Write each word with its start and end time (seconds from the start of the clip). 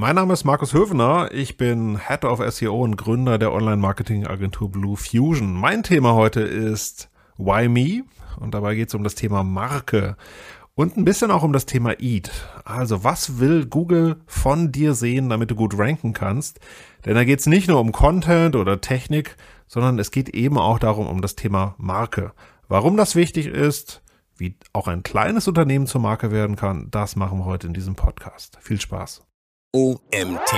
Mein 0.00 0.14
Name 0.14 0.32
ist 0.32 0.44
Markus 0.44 0.74
Höfner. 0.74 1.30
Ich 1.32 1.56
bin 1.56 1.98
Head 1.98 2.24
of 2.24 2.40
SEO 2.54 2.84
und 2.84 2.94
Gründer 2.94 3.36
der 3.36 3.52
Online-Marketing-Agentur 3.52 4.70
Blue 4.70 4.96
Fusion. 4.96 5.52
Mein 5.52 5.82
Thema 5.82 6.14
heute 6.14 6.40
ist 6.40 7.10
Why 7.36 7.68
Me? 7.68 8.04
Und 8.38 8.54
dabei 8.54 8.76
geht 8.76 8.90
es 8.90 8.94
um 8.94 9.02
das 9.02 9.16
Thema 9.16 9.42
Marke 9.42 10.16
und 10.76 10.96
ein 10.96 11.04
bisschen 11.04 11.32
auch 11.32 11.42
um 11.42 11.52
das 11.52 11.66
Thema 11.66 11.98
Eat. 11.98 12.30
Also 12.64 13.02
was 13.02 13.40
will 13.40 13.66
Google 13.66 14.20
von 14.28 14.70
dir 14.70 14.94
sehen, 14.94 15.30
damit 15.30 15.50
du 15.50 15.56
gut 15.56 15.76
ranken 15.76 16.12
kannst? 16.12 16.60
Denn 17.04 17.16
da 17.16 17.24
geht 17.24 17.40
es 17.40 17.46
nicht 17.46 17.66
nur 17.66 17.80
um 17.80 17.90
Content 17.90 18.54
oder 18.54 18.80
Technik, 18.80 19.36
sondern 19.66 19.98
es 19.98 20.12
geht 20.12 20.28
eben 20.28 20.58
auch 20.58 20.78
darum, 20.78 21.08
um 21.08 21.22
das 21.22 21.34
Thema 21.34 21.74
Marke. 21.76 22.34
Warum 22.68 22.96
das 22.96 23.16
wichtig 23.16 23.46
ist, 23.46 24.00
wie 24.36 24.54
auch 24.72 24.86
ein 24.86 25.02
kleines 25.02 25.48
Unternehmen 25.48 25.88
zur 25.88 26.00
Marke 26.00 26.30
werden 26.30 26.54
kann, 26.54 26.86
das 26.92 27.16
machen 27.16 27.40
wir 27.40 27.46
heute 27.46 27.66
in 27.66 27.74
diesem 27.74 27.96
Podcast. 27.96 28.58
Viel 28.60 28.80
Spaß. 28.80 29.27
OMT. 29.74 30.54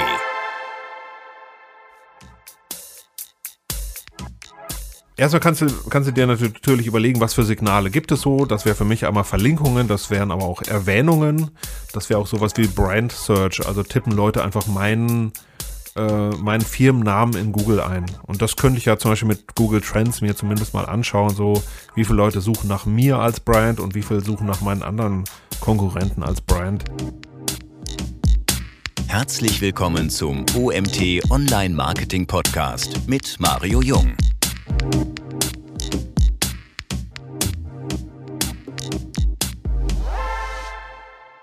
Erstmal 5.16 5.40
kannst 5.40 5.62
du, 5.62 5.66
kannst 5.90 6.08
du 6.08 6.12
dir 6.12 6.28
natürlich 6.28 6.86
überlegen, 6.86 7.20
was 7.20 7.34
für 7.34 7.42
Signale 7.42 7.90
gibt 7.90 8.12
es 8.12 8.20
so. 8.20 8.44
Das 8.44 8.64
wäre 8.64 8.76
für 8.76 8.84
mich 8.84 9.06
einmal 9.06 9.24
Verlinkungen, 9.24 9.88
das 9.88 10.10
wären 10.10 10.30
aber 10.30 10.44
auch 10.44 10.62
Erwähnungen. 10.62 11.50
Das 11.92 12.08
wäre 12.08 12.20
auch 12.20 12.28
sowas 12.28 12.52
wie 12.56 12.68
Brand 12.68 13.10
Search. 13.10 13.66
Also 13.66 13.82
tippen 13.82 14.12
Leute 14.12 14.44
einfach 14.44 14.68
meinen, 14.68 15.32
äh, 15.96 16.30
meinen 16.36 16.62
Firmennamen 16.62 17.34
in 17.34 17.50
Google 17.50 17.80
ein. 17.80 18.06
Und 18.22 18.42
das 18.42 18.54
könnte 18.54 18.78
ich 18.78 18.84
ja 18.84 18.96
zum 18.96 19.10
Beispiel 19.10 19.28
mit 19.28 19.56
Google 19.56 19.80
Trends 19.80 20.20
mir 20.20 20.36
zumindest 20.36 20.72
mal 20.72 20.86
anschauen. 20.86 21.34
So, 21.34 21.60
wie 21.96 22.04
viele 22.04 22.16
Leute 22.16 22.40
suchen 22.40 22.68
nach 22.68 22.86
mir 22.86 23.18
als 23.18 23.40
Brand 23.40 23.80
und 23.80 23.96
wie 23.96 24.02
viele 24.02 24.20
suchen 24.20 24.46
nach 24.46 24.60
meinen 24.60 24.84
anderen 24.84 25.24
Konkurrenten 25.60 26.22
als 26.22 26.40
Brand. 26.40 26.84
Herzlich 29.10 29.60
willkommen 29.60 30.08
zum 30.08 30.46
OMT 30.56 31.28
Online 31.30 31.74
Marketing 31.74 32.28
Podcast 32.28 33.08
mit 33.08 33.38
Mario 33.40 33.82
Jung. 33.82 34.12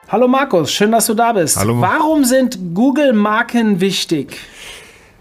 Hallo 0.07 0.29
Markus, 0.29 0.71
schön, 0.71 0.93
dass 0.93 1.07
du 1.07 1.13
da 1.13 1.33
bist. 1.33 1.57
Hallo. 1.57 1.81
Warum 1.81 2.23
sind 2.23 2.57
Google-Marken 2.73 3.81
wichtig? 3.81 4.37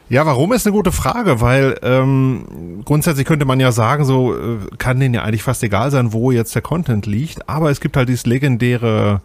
Ja, 0.08 0.24
warum 0.24 0.52
ist 0.52 0.68
eine 0.68 0.76
gute 0.76 0.92
Frage, 0.92 1.40
weil 1.40 1.76
ähm, 1.82 2.82
grundsätzlich 2.84 3.26
könnte 3.26 3.44
man 3.44 3.58
ja 3.58 3.72
sagen, 3.72 4.04
so 4.04 4.36
äh, 4.36 4.58
kann 4.78 5.00
denen 5.00 5.14
ja 5.14 5.24
eigentlich 5.24 5.42
fast 5.42 5.64
egal 5.64 5.90
sein, 5.90 6.12
wo 6.12 6.30
jetzt 6.30 6.54
der 6.54 6.62
Content 6.62 7.06
liegt, 7.06 7.48
aber 7.48 7.72
es 7.72 7.80
gibt 7.80 7.96
halt 7.96 8.08
dieses 8.08 8.24
legendäre 8.24 9.20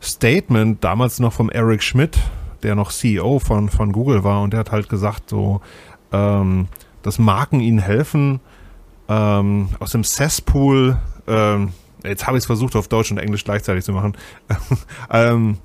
Statement, 0.00 0.84
damals 0.84 1.18
noch 1.18 1.32
vom 1.32 1.50
Eric 1.50 1.82
Schmidt, 1.82 2.16
der 2.62 2.74
noch 2.74 2.92
CEO 2.92 3.38
von, 3.38 3.68
von 3.68 3.92
Google 3.92 4.24
war 4.24 4.42
und 4.42 4.52
der 4.52 4.60
hat 4.60 4.72
halt 4.72 4.88
gesagt, 4.88 5.30
so, 5.30 5.60
ähm, 6.12 6.68
dass 7.02 7.18
Marken 7.18 7.60
ihnen 7.60 7.78
helfen, 7.78 8.40
ähm, 9.08 9.70
aus 9.78 9.92
dem 9.92 10.04
Cesspool, 10.04 10.98
ähm, 11.26 11.72
jetzt 12.04 12.26
habe 12.26 12.36
ich 12.36 12.42
es 12.42 12.46
versucht 12.46 12.76
auf 12.76 12.88
Deutsch 12.88 13.10
und 13.10 13.18
Englisch 13.18 13.44
gleichzeitig 13.44 13.84
zu 13.84 13.92
machen, 13.92 14.16
ähm, 15.10 15.58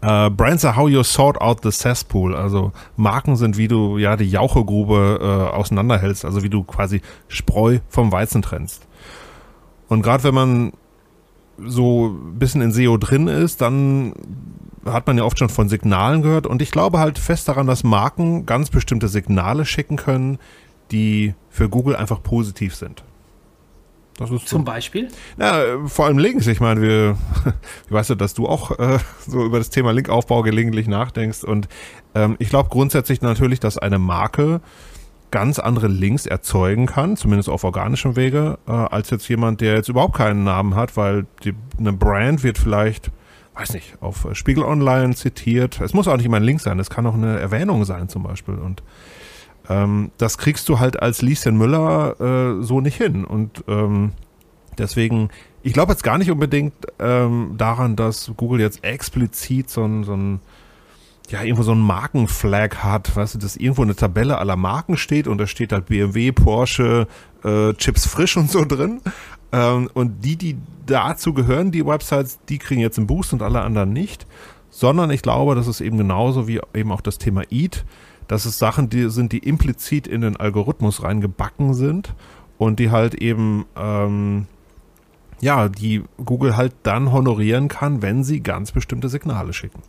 Uh, 0.00 0.30
Brands 0.30 0.64
are 0.64 0.76
how 0.76 0.88
you 0.88 1.02
sort 1.02 1.40
out 1.40 1.64
the 1.64 1.72
cesspool. 1.72 2.36
Also 2.36 2.70
Marken 2.96 3.34
sind, 3.34 3.56
wie 3.56 3.66
du 3.66 3.98
ja 3.98 4.16
die 4.16 4.30
Jauchegrube 4.30 5.18
äh, 5.20 5.56
auseinanderhältst, 5.56 6.24
also 6.24 6.44
wie 6.44 6.48
du 6.48 6.62
quasi 6.62 7.02
Spreu 7.26 7.80
vom 7.88 8.12
Weizen 8.12 8.40
trennst. 8.40 8.86
Und 9.88 10.02
gerade 10.02 10.22
wenn 10.22 10.34
man 10.34 10.72
so 11.64 12.08
ein 12.08 12.38
bisschen 12.38 12.62
in 12.62 12.72
SEO 12.72 12.96
drin 12.96 13.28
ist, 13.28 13.60
dann 13.60 14.14
hat 14.84 15.06
man 15.06 15.18
ja 15.18 15.24
oft 15.24 15.38
schon 15.38 15.48
von 15.48 15.68
Signalen 15.68 16.22
gehört 16.22 16.46
und 16.46 16.62
ich 16.62 16.70
glaube 16.70 16.98
halt 16.98 17.18
fest 17.18 17.48
daran, 17.48 17.66
dass 17.66 17.84
Marken 17.84 18.46
ganz 18.46 18.70
bestimmte 18.70 19.08
Signale 19.08 19.64
schicken 19.64 19.96
können, 19.96 20.38
die 20.90 21.34
für 21.50 21.68
Google 21.68 21.96
einfach 21.96 22.22
positiv 22.22 22.74
sind. 22.74 23.04
Das 24.18 24.32
ist 24.32 24.48
Zum 24.48 24.62
so. 24.62 24.64
Beispiel? 24.64 25.08
Ja, 25.38 25.62
vor 25.86 26.06
allem 26.06 26.18
Links. 26.18 26.48
Ich 26.48 26.60
meine, 26.60 26.82
wir, 26.82 27.16
ich 27.86 27.92
weiß 27.92 28.08
ja, 28.08 28.14
dass 28.16 28.34
du 28.34 28.48
auch 28.48 28.76
äh, 28.78 28.98
so 29.26 29.44
über 29.44 29.58
das 29.58 29.70
Thema 29.70 29.92
Linkaufbau 29.92 30.42
gelegentlich 30.42 30.88
nachdenkst. 30.88 31.44
Und 31.44 31.68
ähm, 32.16 32.34
ich 32.40 32.48
glaube 32.48 32.68
grundsätzlich 32.68 33.22
natürlich, 33.22 33.60
dass 33.60 33.78
eine 33.78 34.00
Marke 34.00 34.60
ganz 35.30 35.58
andere 35.58 35.88
Links 35.88 36.26
erzeugen 36.26 36.86
kann, 36.86 37.16
zumindest 37.16 37.48
auf 37.48 37.64
organischem 37.64 38.16
Wege, 38.16 38.58
äh, 38.66 38.72
als 38.72 39.10
jetzt 39.10 39.28
jemand, 39.28 39.60
der 39.60 39.74
jetzt 39.74 39.88
überhaupt 39.88 40.16
keinen 40.16 40.44
Namen 40.44 40.74
hat, 40.74 40.96
weil 40.96 41.26
die, 41.44 41.54
eine 41.78 41.92
Brand 41.92 42.42
wird 42.42 42.58
vielleicht 42.58 43.10
weiß 43.58 43.72
nicht, 43.72 43.98
auf 44.00 44.26
Spiegel 44.32 44.62
Online 44.62 45.14
zitiert. 45.14 45.80
Es 45.80 45.92
muss 45.92 46.06
auch 46.06 46.16
nicht 46.16 46.26
immer 46.26 46.36
ein 46.36 46.44
Link 46.44 46.60
sein, 46.60 46.78
es 46.78 46.90
kann 46.90 47.06
auch 47.06 47.14
eine 47.14 47.40
Erwähnung 47.40 47.84
sein 47.84 48.08
zum 48.08 48.22
Beispiel. 48.22 48.54
Und 48.54 48.82
ähm, 49.68 50.10
das 50.16 50.38
kriegst 50.38 50.68
du 50.68 50.78
halt 50.78 51.02
als 51.02 51.22
Lieschen 51.22 51.58
Müller 51.58 52.20
äh, 52.20 52.62
so 52.62 52.80
nicht 52.80 52.96
hin. 52.96 53.24
Und 53.24 53.64
ähm, 53.66 54.12
deswegen, 54.78 55.30
ich 55.62 55.72
glaube 55.72 55.92
jetzt 55.92 56.04
gar 56.04 56.18
nicht 56.18 56.30
unbedingt 56.30 56.74
ähm, 57.00 57.54
daran, 57.56 57.96
dass 57.96 58.30
Google 58.36 58.60
jetzt 58.60 58.84
explizit 58.84 59.70
so 59.70 59.84
ein, 59.84 60.04
so 60.04 60.14
ein 60.14 60.40
ja, 61.28 61.42
irgendwo 61.42 61.62
so 61.62 61.72
ein 61.72 61.80
Markenflag 61.80 62.82
hat, 62.82 63.14
weißt 63.14 63.34
du, 63.34 63.38
dass 63.38 63.56
irgendwo 63.56 63.82
eine 63.82 63.94
Tabelle 63.94 64.38
aller 64.38 64.56
Marken 64.56 64.96
steht 64.96 65.28
und 65.28 65.38
da 65.38 65.46
steht 65.46 65.72
halt 65.72 65.86
BMW, 65.86 66.32
Porsche, 66.32 67.06
äh, 67.44 67.74
Chips 67.74 68.06
frisch 68.06 68.36
und 68.36 68.50
so 68.50 68.64
drin. 68.64 69.00
Ähm, 69.52 69.90
und 69.94 70.24
die, 70.24 70.36
die 70.36 70.56
dazu 70.86 71.34
gehören, 71.34 71.70
die 71.70 71.84
Websites, 71.84 72.38
die 72.48 72.58
kriegen 72.58 72.80
jetzt 72.80 72.98
einen 72.98 73.06
Boost 73.06 73.32
und 73.32 73.42
alle 73.42 73.60
anderen 73.60 73.92
nicht. 73.92 74.26
Sondern 74.70 75.10
ich 75.10 75.22
glaube, 75.22 75.54
das 75.54 75.66
ist 75.66 75.80
eben 75.80 75.98
genauso 75.98 76.46
wie 76.46 76.60
eben 76.74 76.92
auch 76.92 77.00
das 77.00 77.18
Thema 77.18 77.42
Eat, 77.50 77.84
dass 78.26 78.44
es 78.44 78.58
Sachen 78.58 78.90
die 78.90 79.10
sind, 79.10 79.32
die 79.32 79.38
implizit 79.38 80.06
in 80.06 80.20
den 80.20 80.36
Algorithmus 80.36 81.02
reingebacken 81.02 81.72
sind 81.74 82.14
und 82.58 82.78
die 82.78 82.90
halt 82.90 83.14
eben, 83.14 83.64
ähm, 83.76 84.46
ja, 85.40 85.68
die 85.68 86.04
Google 86.22 86.56
halt 86.56 86.74
dann 86.82 87.12
honorieren 87.12 87.68
kann, 87.68 88.02
wenn 88.02 88.24
sie 88.24 88.42
ganz 88.42 88.72
bestimmte 88.72 89.08
Signale 89.08 89.52
schicken. 89.52 89.82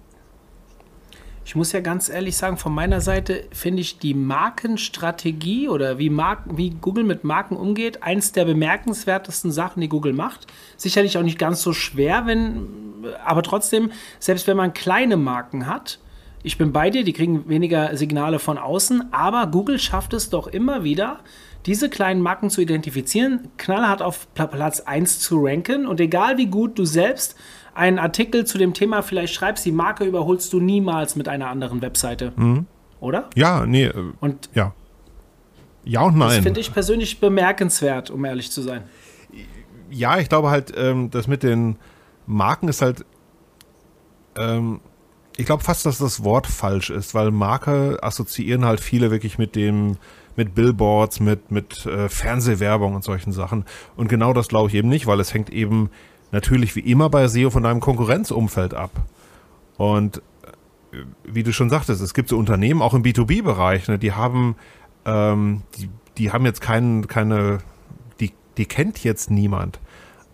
Ich 1.50 1.56
muss 1.56 1.72
ja 1.72 1.80
ganz 1.80 2.10
ehrlich 2.10 2.38
sagen, 2.38 2.58
von 2.58 2.76
meiner 2.76 3.02
Seite 3.02 3.46
finde 3.52 3.82
ich 3.82 3.98
die 3.98 4.14
Markenstrategie 4.14 5.68
oder 5.68 5.98
wie, 5.98 6.12
Marken, 6.12 6.60
wie 6.60 6.70
Google 6.70 7.04
mit 7.04 7.24
Marken 7.24 7.58
umgeht, 7.58 8.04
eins 8.04 8.32
der 8.32 8.46
bemerkenswertesten 8.46 9.52
Sachen, 9.52 9.82
die 9.82 9.90
Google 9.90 10.14
macht. 10.14 10.46
Sicherlich 10.78 11.18
auch 11.18 11.24
nicht 11.24 11.40
ganz 11.40 11.64
so 11.64 11.74
schwer, 11.74 12.28
wenn, 12.28 12.68
aber 13.26 13.42
trotzdem, 13.42 13.90
selbst 14.20 14.46
wenn 14.46 14.58
man 14.58 14.76
kleine 14.76 15.18
Marken 15.18 15.66
hat, 15.66 15.98
ich 16.44 16.60
bin 16.60 16.72
bei 16.72 16.92
dir, 16.92 17.04
die 17.04 17.14
kriegen 17.14 17.50
weniger 17.50 17.98
Signale 17.98 18.38
von 18.38 18.60
außen, 18.60 19.12
aber 19.12 19.48
Google 19.48 19.80
schafft 19.80 20.14
es 20.14 20.30
doch 20.30 20.46
immer 20.46 20.84
wieder, 20.84 21.22
diese 21.66 21.90
kleinen 21.90 22.22
Marken 22.22 22.52
zu 22.52 22.62
identifizieren, 22.62 23.48
knallhart 23.58 24.04
auf 24.04 24.28
Platz 24.36 24.82
1 24.82 25.20
zu 25.20 25.44
ranken 25.44 25.88
und 25.88 26.00
egal 26.00 26.38
wie 26.38 26.46
gut 26.46 26.78
du 26.78 26.86
selbst 26.86 27.36
einen 27.80 27.98
Artikel 27.98 28.46
zu 28.46 28.58
dem 28.58 28.74
Thema 28.74 29.02
vielleicht 29.02 29.34
schreibst, 29.34 29.66
die 29.66 29.72
Marke 29.72 30.04
überholst 30.04 30.54
du 30.54 30.60
niemals 30.60 31.16
mit 31.16 31.28
einer 31.28 31.48
anderen 31.48 31.82
Webseite. 31.82 32.34
Mhm. 32.36 32.66
Oder? 33.00 33.30
Ja, 33.36 33.66
nee. 33.66 33.86
Äh, 33.86 34.14
und 34.20 34.50
ja. 34.54 34.74
Ja 35.84 36.02
und 36.02 36.18
nein. 36.18 36.30
Das 36.30 36.40
finde 36.40 36.60
ich 36.60 36.74
persönlich 36.74 37.20
bemerkenswert, 37.20 38.12
um 38.12 38.24
ehrlich 38.26 38.52
zu 38.52 38.62
sein. 38.62 38.84
Ja, 39.90 40.20
ich 40.20 40.30
glaube 40.30 40.50
halt, 40.50 40.74
ähm, 40.78 41.10
das 41.10 41.28
mit 41.28 41.42
den 41.42 41.78
Marken 42.28 42.68
ist 42.68 42.82
halt. 42.82 43.06
Ähm, 44.38 44.82
ich 45.38 45.46
glaube 45.46 45.64
fast, 45.64 45.86
dass 45.86 45.98
das 45.98 46.24
Wort 46.24 46.48
falsch 46.48 46.90
ist, 46.90 47.16
weil 47.16 47.32
Marke 47.32 47.98
assoziieren 48.02 48.66
halt 48.66 48.82
viele 48.82 49.10
wirklich 49.10 49.38
mit 49.38 49.56
dem, 49.56 49.96
mit 50.36 50.54
Billboards, 50.54 51.22
mit, 51.22 51.50
mit 51.50 51.86
äh, 51.86 52.10
Fernsehwerbung 52.10 52.94
und 52.94 53.06
solchen 53.06 53.32
Sachen. 53.32 53.64
Und 53.96 54.10
genau 54.10 54.34
das 54.34 54.50
glaube 54.50 54.68
ich 54.68 54.76
eben 54.76 54.90
nicht, 54.90 55.08
weil 55.08 55.22
es 55.22 55.34
hängt 55.34 55.50
eben 55.50 55.90
natürlich 56.32 56.76
wie 56.76 56.82
immer 56.82 57.10
bei 57.10 57.28
SEO 57.28 57.50
von 57.50 57.64
deinem 57.64 57.80
Konkurrenzumfeld 57.80 58.74
ab. 58.74 58.92
Und 59.78 60.22
äh, 60.92 60.98
wie 61.24 61.44
du 61.44 61.54
schon 61.54 61.70
sagtest, 61.70 62.02
es 62.02 62.14
gibt 62.14 62.30
so 62.30 62.38
Unternehmen, 62.38 62.82
auch 62.82 62.94
im 62.94 63.04
B2B-Bereich, 63.04 63.88
ne, 63.88 64.00
die 64.00 64.14
haben, 64.14 64.56
ähm, 65.06 65.64
die, 65.78 65.90
die 66.18 66.32
haben 66.32 66.46
jetzt 66.46 66.62
keinen, 66.62 67.08
keine, 67.08 67.60
die, 68.20 68.34
die 68.58 68.66
kennt 68.66 69.04
jetzt 69.04 69.32
niemand. 69.32 69.80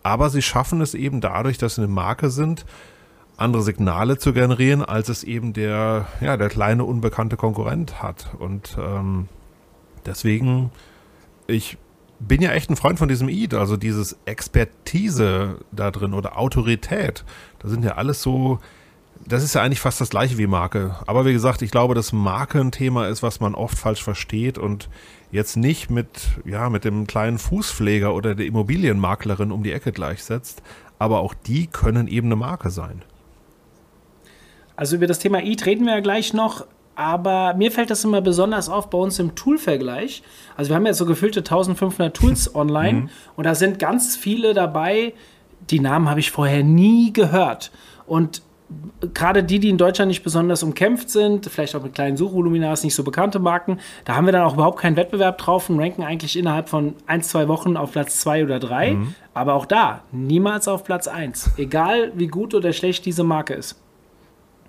Aber 0.03 0.29
sie 0.29 0.41
schaffen 0.41 0.81
es 0.81 0.93
eben 0.93 1.21
dadurch, 1.21 1.57
dass 1.57 1.75
sie 1.75 1.81
eine 1.81 1.91
Marke 1.91 2.29
sind, 2.29 2.65
andere 3.37 3.63
Signale 3.63 4.17
zu 4.17 4.33
generieren, 4.33 4.83
als 4.83 5.09
es 5.09 5.23
eben 5.23 5.53
der, 5.53 6.07
ja, 6.21 6.37
der 6.37 6.49
kleine 6.49 6.83
unbekannte 6.83 7.37
Konkurrent 7.37 8.01
hat. 8.01 8.33
Und 8.39 8.77
ähm, 8.79 9.27
deswegen, 10.05 10.71
ich 11.47 11.77
bin 12.19 12.41
ja 12.41 12.51
echt 12.51 12.69
ein 12.69 12.75
Freund 12.75 12.99
von 12.99 13.07
diesem 13.07 13.27
Eid, 13.27 13.53
also 13.53 13.77
dieses 13.77 14.17
Expertise 14.25 15.59
da 15.71 15.91
drin 15.91 16.13
oder 16.13 16.37
Autorität. 16.37 17.23
Da 17.59 17.67
sind 17.67 17.83
ja 17.83 17.95
alles 17.95 18.21
so, 18.21 18.59
das 19.27 19.43
ist 19.43 19.55
ja 19.55 19.61
eigentlich 19.61 19.79
fast 19.79 19.99
das 20.01 20.09
gleiche 20.09 20.37
wie 20.37 20.47
Marke. 20.47 20.95
Aber 21.07 21.25
wie 21.25 21.33
gesagt, 21.33 21.61
ich 21.61 21.71
glaube, 21.71 21.93
dass 21.93 22.13
Marke 22.13 22.59
ein 22.59 22.71
Thema 22.71 23.07
ist, 23.07 23.23
was 23.23 23.39
man 23.39 23.55
oft 23.55 23.77
falsch 23.77 24.03
versteht 24.03 24.57
und 24.57 24.89
jetzt 25.31 25.57
nicht 25.57 25.89
mit, 25.89 26.07
ja, 26.45 26.69
mit 26.69 26.85
dem 26.85 27.07
kleinen 27.07 27.37
Fußpfleger 27.37 28.13
oder 28.13 28.35
der 28.35 28.45
Immobilienmaklerin 28.45 29.51
um 29.51 29.63
die 29.63 29.71
Ecke 29.71 29.91
gleichsetzt. 29.91 30.61
Aber 30.97 31.19
auch 31.19 31.33
die 31.33 31.67
können 31.67 32.07
eben 32.07 32.27
eine 32.27 32.37
Marke 32.37 32.69
sein. 32.69 33.03
Also 34.77 34.95
über 34.95 35.07
das 35.07 35.19
Thema 35.19 35.41
Eat 35.41 35.65
reden 35.65 35.85
wir 35.85 35.93
ja 35.93 35.99
gleich 35.99 36.33
noch. 36.33 36.65
Aber 36.95 37.53
mir 37.55 37.71
fällt 37.71 37.89
das 37.89 38.03
immer 38.03 38.21
besonders 38.21 38.69
auf 38.69 38.89
bei 38.89 38.97
uns 38.97 39.19
im 39.19 39.35
Tool-Vergleich. 39.35 40.23
Also 40.55 40.69
wir 40.69 40.75
haben 40.75 40.85
ja 40.85 40.93
so 40.93 41.05
gefüllte 41.05 41.41
1500 41.41 42.15
Tools 42.15 42.55
online 42.55 43.01
mhm. 43.01 43.09
und 43.35 43.45
da 43.45 43.53
sind 43.53 43.79
ganz 43.79 44.15
viele 44.15 44.53
dabei, 44.53 45.13
die 45.69 45.79
Namen 45.79 46.09
habe 46.09 46.19
ich 46.19 46.31
vorher 46.31 46.63
nie 46.63 47.11
gehört. 47.11 47.71
Und 48.05 48.41
gerade 49.13 49.43
die, 49.43 49.59
die 49.59 49.69
in 49.69 49.77
Deutschland 49.77 50.09
nicht 50.09 50.23
besonders 50.23 50.63
umkämpft 50.63 51.09
sind, 51.09 51.47
vielleicht 51.47 51.75
auch 51.75 51.83
mit 51.83 51.93
kleinen 51.93 52.17
Suchvoluminas, 52.17 52.83
nicht 52.83 52.95
so 52.95 53.03
bekannte 53.03 53.39
Marken, 53.39 53.79
da 54.05 54.15
haben 54.15 54.25
wir 54.25 54.31
dann 54.31 54.43
auch 54.43 54.53
überhaupt 54.53 54.79
keinen 54.79 54.95
Wettbewerb 54.95 55.37
drauf 55.37 55.69
und 55.69 55.79
ranken 55.79 56.03
eigentlich 56.03 56.37
innerhalb 56.37 56.69
von 56.69 56.95
ein, 57.07 57.21
zwei 57.21 57.47
Wochen 57.47 57.77
auf 57.77 57.91
Platz 57.91 58.19
zwei 58.19 58.43
oder 58.43 58.59
drei. 58.59 58.93
Mhm. 58.93 59.15
Aber 59.33 59.53
auch 59.53 59.65
da, 59.65 60.03
niemals 60.11 60.67
auf 60.67 60.83
Platz 60.83 61.07
eins. 61.07 61.51
Egal 61.57 62.11
wie 62.15 62.27
gut 62.27 62.53
oder 62.53 62.73
schlecht 62.73 63.05
diese 63.05 63.23
Marke 63.23 63.53
ist. 63.53 63.81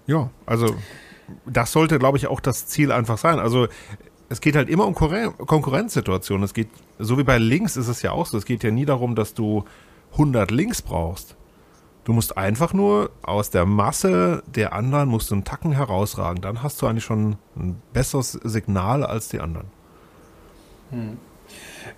Ja, 0.06 0.30
also 0.44 0.74
das 1.44 1.72
sollte, 1.72 1.98
glaube 1.98 2.18
ich, 2.18 2.26
auch 2.26 2.40
das 2.40 2.66
Ziel 2.66 2.92
einfach 2.92 3.18
sein. 3.18 3.38
Also 3.38 3.68
es 4.28 4.40
geht 4.40 4.56
halt 4.56 4.68
immer 4.68 4.86
um 4.86 4.94
Konkurrenzsituationen. 4.94 6.44
Es 6.44 6.54
geht, 6.54 6.68
so 6.98 7.18
wie 7.18 7.24
bei 7.24 7.38
Links 7.38 7.76
ist 7.76 7.88
es 7.88 8.02
ja 8.02 8.12
auch 8.12 8.26
so, 8.26 8.38
es 8.38 8.44
geht 8.44 8.62
ja 8.62 8.70
nie 8.70 8.84
darum, 8.84 9.14
dass 9.14 9.34
du 9.34 9.64
100 10.12 10.50
Links 10.50 10.82
brauchst. 10.82 11.36
Du 12.04 12.12
musst 12.12 12.36
einfach 12.38 12.72
nur 12.72 13.10
aus 13.22 13.50
der 13.50 13.66
Masse 13.66 14.44
der 14.46 14.72
anderen 14.72 15.08
musst 15.08 15.30
du 15.30 15.34
einen 15.34 15.44
Tacken 15.44 15.72
herausragen. 15.72 16.40
Dann 16.40 16.62
hast 16.62 16.80
du 16.80 16.86
eigentlich 16.86 17.04
schon 17.04 17.36
ein 17.56 17.82
besseres 17.92 18.32
Signal 18.32 19.04
als 19.04 19.28
die 19.28 19.40
anderen. 19.40 19.66
Hm. 20.90 21.16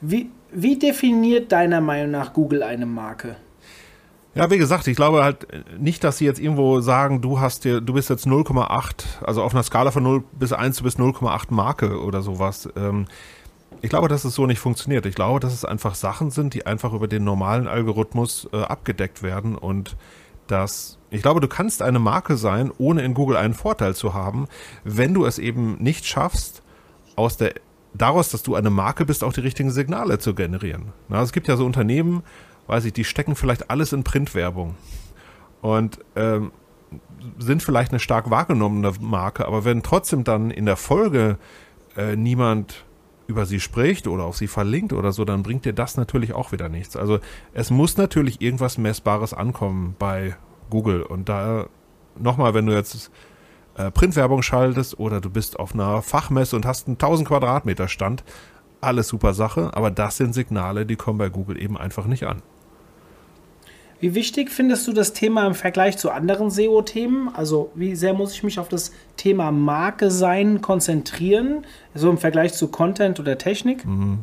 Wie, 0.01 0.31
wie 0.51 0.79
definiert 0.79 1.53
deiner 1.53 1.81
Meinung 1.81 2.11
nach 2.11 2.33
Google 2.33 2.63
eine 2.63 2.87
Marke? 2.87 3.37
Ja, 4.39 4.51
wie 4.51 4.59
gesagt, 4.59 4.87
ich 4.87 4.97
glaube 4.97 5.25
halt 5.25 5.49
nicht, 5.81 6.05
dass 6.05 6.19
sie 6.19 6.25
jetzt 6.25 6.39
irgendwo 6.39 6.81
sagen, 6.81 7.21
du 7.21 7.41
hast 7.41 7.65
dir, 7.65 7.81
du 7.81 7.93
bist 7.93 8.09
jetzt 8.09 8.25
0,8, 8.25 9.25
also 9.25 9.43
auf 9.43 9.53
einer 9.53 9.65
Skala 9.65 9.91
von 9.91 10.05
0 10.05 10.23
bis 10.39 10.53
1, 10.53 10.77
du 10.77 10.85
bist 10.85 11.01
0,8 11.01 11.47
Marke 11.53 12.01
oder 12.01 12.23
sowas. 12.23 12.69
Ähm, 12.77 13.07
ich 13.83 13.91
glaube, 13.91 14.07
dass 14.07 14.25
es 14.25 14.37
so 14.37 14.47
nicht 14.47 14.61
funktioniert. 14.61 15.07
Ich 15.07 15.17
glaube, 15.17 15.41
dass 15.41 15.53
es 15.53 15.65
einfach 15.65 15.97
Sachen 15.97 16.31
sind, 16.31 16.55
die 16.55 16.67
einfach 16.67 16.93
über 16.93 17.09
den 17.09 17.25
normalen 17.25 17.67
Algorithmus 17.67 18.49
äh, 18.53 18.59
abgedeckt 18.59 19.25
werden 19.25 19.57
und 19.57 19.97
dass 20.47 20.99
ich 21.11 21.23
glaube, 21.23 21.41
du 21.41 21.49
kannst 21.49 21.83
eine 21.83 21.99
Marke 21.99 22.37
sein, 22.37 22.71
ohne 22.79 23.03
in 23.03 23.15
Google 23.15 23.37
einen 23.37 23.55
Vorteil 23.55 23.97
zu 23.97 24.15
haben, 24.15 24.47
wenn 24.85 25.15
du 25.15 25.25
es 25.25 25.39
eben 25.39 25.79
nicht 25.83 26.07
schaffst, 26.07 26.63
aus 27.17 27.39
der 27.39 27.55
daraus, 27.95 28.31
dass 28.31 28.43
du 28.43 28.55
eine 28.55 28.71
Marke 28.71 29.05
bist, 29.05 29.25
auch 29.25 29.33
die 29.33 29.41
richtigen 29.41 29.71
Signale 29.71 30.19
zu 30.19 30.35
generieren. 30.35 30.93
Na, 31.09 31.23
es 31.23 31.33
gibt 31.33 31.49
ja 31.49 31.57
so 31.57 31.65
Unternehmen, 31.67 32.23
weiß 32.69 32.85
ich, 32.85 32.93
die 32.93 33.05
stecken 33.05 33.35
vielleicht 33.35 33.71
alles 33.71 33.93
in 33.93 34.05
Printwerbung 34.05 34.77
und 35.61 35.99
ähm, 36.15 36.53
sind 37.39 37.63
vielleicht 37.63 37.91
eine 37.91 37.99
stark 37.99 38.31
wahrgenommene 38.31 38.93
Marke, 39.01 39.47
aber 39.47 39.65
wenn 39.65 39.83
trotzdem 39.83 40.23
dann 40.23 40.51
in 40.51 40.67
der 40.67 40.77
Folge 40.77 41.39
äh, 41.97 42.15
niemand 42.15 42.85
über 43.27 43.45
sie 43.45 43.61
spricht 43.61 44.07
oder 44.07 44.25
auf 44.25 44.37
sie 44.37 44.47
verlinkt 44.47 44.93
oder 44.93 45.13
so, 45.13 45.25
dann 45.25 45.43
bringt 45.43 45.65
dir 45.67 45.75
das 45.75 45.97
natürlich 45.97 46.33
auch 46.33 46.51
wieder 46.51 46.69
nichts. 46.69 46.97
Also 46.97 47.19
es 47.53 47.71
muss 47.71 47.99
natürlich 47.99 48.41
irgendwas 48.41 48.79
Messbares 48.79 49.35
ankommen 49.35 49.95
bei 49.99 50.37
Google. 50.71 51.03
Und 51.03 51.29
da 51.29 51.67
nochmal, 52.19 52.55
wenn 52.55 52.65
du 52.65 52.73
jetzt 52.73 53.11
äh, 53.77 53.91
Printwerbung 53.91 54.43
schaltest 54.43 54.99
oder 54.99 55.21
du 55.21 55.29
bist 55.29 55.59
auf 55.59 55.75
einer 55.75 56.01
Fachmesse 56.01 56.57
und 56.57 56.65
hast 56.65 56.87
einen 56.87 56.95
1000 56.95 57.29
Quadratmeter 57.29 57.89
Stand, 57.89 58.25
alles 58.81 59.09
super 59.09 59.35
Sache, 59.35 59.71
aber 59.75 59.91
das 59.91 60.17
sind 60.17 60.35
Signale, 60.35 60.87
die 60.87 60.97
kommen 60.97 61.19
bei 61.19 61.29
Google 61.29 61.61
eben 61.61 61.77
einfach 61.77 62.07
nicht 62.07 62.25
an. 62.25 62.43
Wie 64.01 64.15
wichtig 64.15 64.51
findest 64.51 64.87
du 64.87 64.93
das 64.93 65.13
Thema 65.13 65.47
im 65.47 65.55
Vergleich 65.55 65.99
zu 65.99 66.11
anderen 66.11 66.51
SEO-Themen? 66.51 67.35
Also 67.35 67.73
wie 67.75 67.97
sehr 67.97 68.15
muss 68.15 68.33
ich 68.33 68.45
mich 68.45 68.61
auf 68.61 68.69
das 68.69 68.93
Thema 69.17 69.51
Marke 69.51 70.11
sein 70.11 70.61
konzentrieren, 70.61 71.67
so 71.95 72.09
im 72.09 72.19
Vergleich 72.19 72.55
zu 72.55 72.69
Content 72.69 73.19
oder 73.19 73.39
Technik? 73.39 73.85
Mhm. 73.85 74.21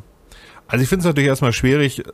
Also 0.66 0.82
ich 0.82 0.88
finde 0.88 1.00
es 1.00 1.06
natürlich 1.06 1.28
erstmal 1.28 1.52
schwierig, 1.52 2.00
äh, 2.00 2.04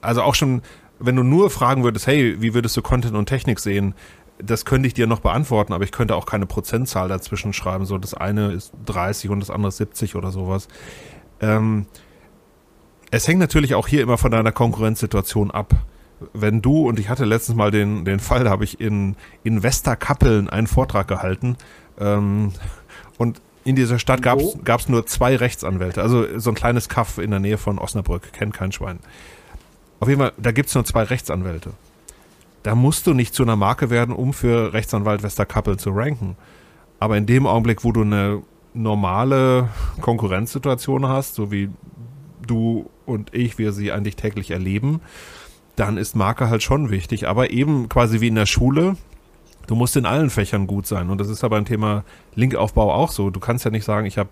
also 0.00 0.22
auch 0.22 0.34
schon, 0.34 0.62
wenn 0.98 1.14
du 1.14 1.22
nur 1.22 1.48
fragen 1.50 1.84
würdest, 1.84 2.08
hey, 2.08 2.40
wie 2.40 2.54
würdest 2.54 2.76
du 2.76 2.82
Content 2.82 3.14
und 3.14 3.26
Technik 3.26 3.60
sehen? 3.60 3.94
Das 4.38 4.64
könnte 4.64 4.88
ich 4.88 4.92
dir 4.92 5.06
noch 5.06 5.20
beantworten, 5.20 5.72
aber 5.72 5.84
ich 5.84 5.92
könnte 5.92 6.14
auch 6.16 6.26
keine 6.26 6.44
Prozentzahl 6.44 7.08
dazwischen 7.08 7.52
schreiben. 7.52 7.86
So, 7.86 7.98
das 7.98 8.14
eine 8.14 8.52
ist 8.52 8.72
30 8.84 9.30
und 9.30 9.40
das 9.40 9.50
andere 9.50 9.68
ist 9.68 9.78
70 9.78 10.16
oder 10.16 10.30
sowas. 10.30 10.66
Ähm, 11.40 11.86
es 13.12 13.28
hängt 13.28 13.38
natürlich 13.38 13.74
auch 13.74 13.86
hier 13.86 14.02
immer 14.02 14.18
von 14.18 14.32
deiner 14.32 14.52
Konkurrenzsituation 14.52 15.52
ab 15.52 15.74
wenn 16.32 16.62
du, 16.62 16.88
und 16.88 16.98
ich 16.98 17.08
hatte 17.08 17.24
letztens 17.24 17.56
mal 17.56 17.70
den, 17.70 18.04
den 18.04 18.20
Fall, 18.20 18.44
da 18.44 18.50
habe 18.50 18.64
ich 18.64 18.80
in, 18.80 19.16
in 19.44 19.62
Westerkappeln 19.62 20.48
einen 20.48 20.66
Vortrag 20.66 21.08
gehalten 21.08 21.56
ähm, 21.98 22.52
und 23.18 23.40
in 23.64 23.76
dieser 23.76 23.98
Stadt 23.98 24.22
gab 24.22 24.38
es 24.38 24.88
nur 24.88 25.06
zwei 25.06 25.34
Rechtsanwälte, 25.34 26.00
also 26.00 26.38
so 26.38 26.50
ein 26.50 26.54
kleines 26.54 26.88
Kaff 26.88 27.18
in 27.18 27.30
der 27.30 27.40
Nähe 27.40 27.58
von 27.58 27.78
Osnabrück, 27.78 28.32
kennt 28.32 28.54
kein 28.54 28.70
Schwein. 28.70 29.00
Auf 29.98 30.08
jeden 30.08 30.20
Fall, 30.20 30.32
da 30.36 30.52
gibt 30.52 30.68
es 30.68 30.74
nur 30.74 30.84
zwei 30.84 31.02
Rechtsanwälte. 31.02 31.72
Da 32.62 32.74
musst 32.74 33.06
du 33.06 33.14
nicht 33.14 33.34
zu 33.34 33.42
einer 33.42 33.56
Marke 33.56 33.90
werden, 33.90 34.14
um 34.14 34.32
für 34.32 34.72
Rechtsanwalt 34.72 35.22
Westerkappeln 35.22 35.78
zu 35.78 35.90
ranken. 35.90 36.36
Aber 36.98 37.16
in 37.16 37.26
dem 37.26 37.46
Augenblick, 37.46 37.84
wo 37.84 37.92
du 37.92 38.02
eine 38.02 38.42
normale 38.74 39.68
Konkurrenzsituation 40.00 41.08
hast, 41.08 41.34
so 41.34 41.50
wie 41.50 41.70
du 42.46 42.90
und 43.04 43.34
ich, 43.34 43.58
wir 43.58 43.72
sie 43.72 43.92
eigentlich 43.92 44.16
täglich 44.16 44.50
erleben, 44.50 45.00
dann 45.76 45.98
ist 45.98 46.16
Marke 46.16 46.50
halt 46.50 46.62
schon 46.62 46.90
wichtig. 46.90 47.28
Aber 47.28 47.50
eben 47.50 47.88
quasi 47.88 48.20
wie 48.20 48.28
in 48.28 48.34
der 48.34 48.46
Schule, 48.46 48.96
du 49.66 49.74
musst 49.74 49.96
in 49.96 50.06
allen 50.06 50.30
Fächern 50.30 50.66
gut 50.66 50.86
sein. 50.86 51.10
Und 51.10 51.18
das 51.20 51.28
ist 51.28 51.44
aber 51.44 51.56
ein 51.56 51.64
Thema 51.64 52.04
Linkaufbau 52.34 52.92
auch 52.92 53.12
so. 53.12 53.30
Du 53.30 53.40
kannst 53.40 53.64
ja 53.64 53.70
nicht 53.70 53.84
sagen, 53.84 54.06
ich 54.06 54.18
habe 54.18 54.30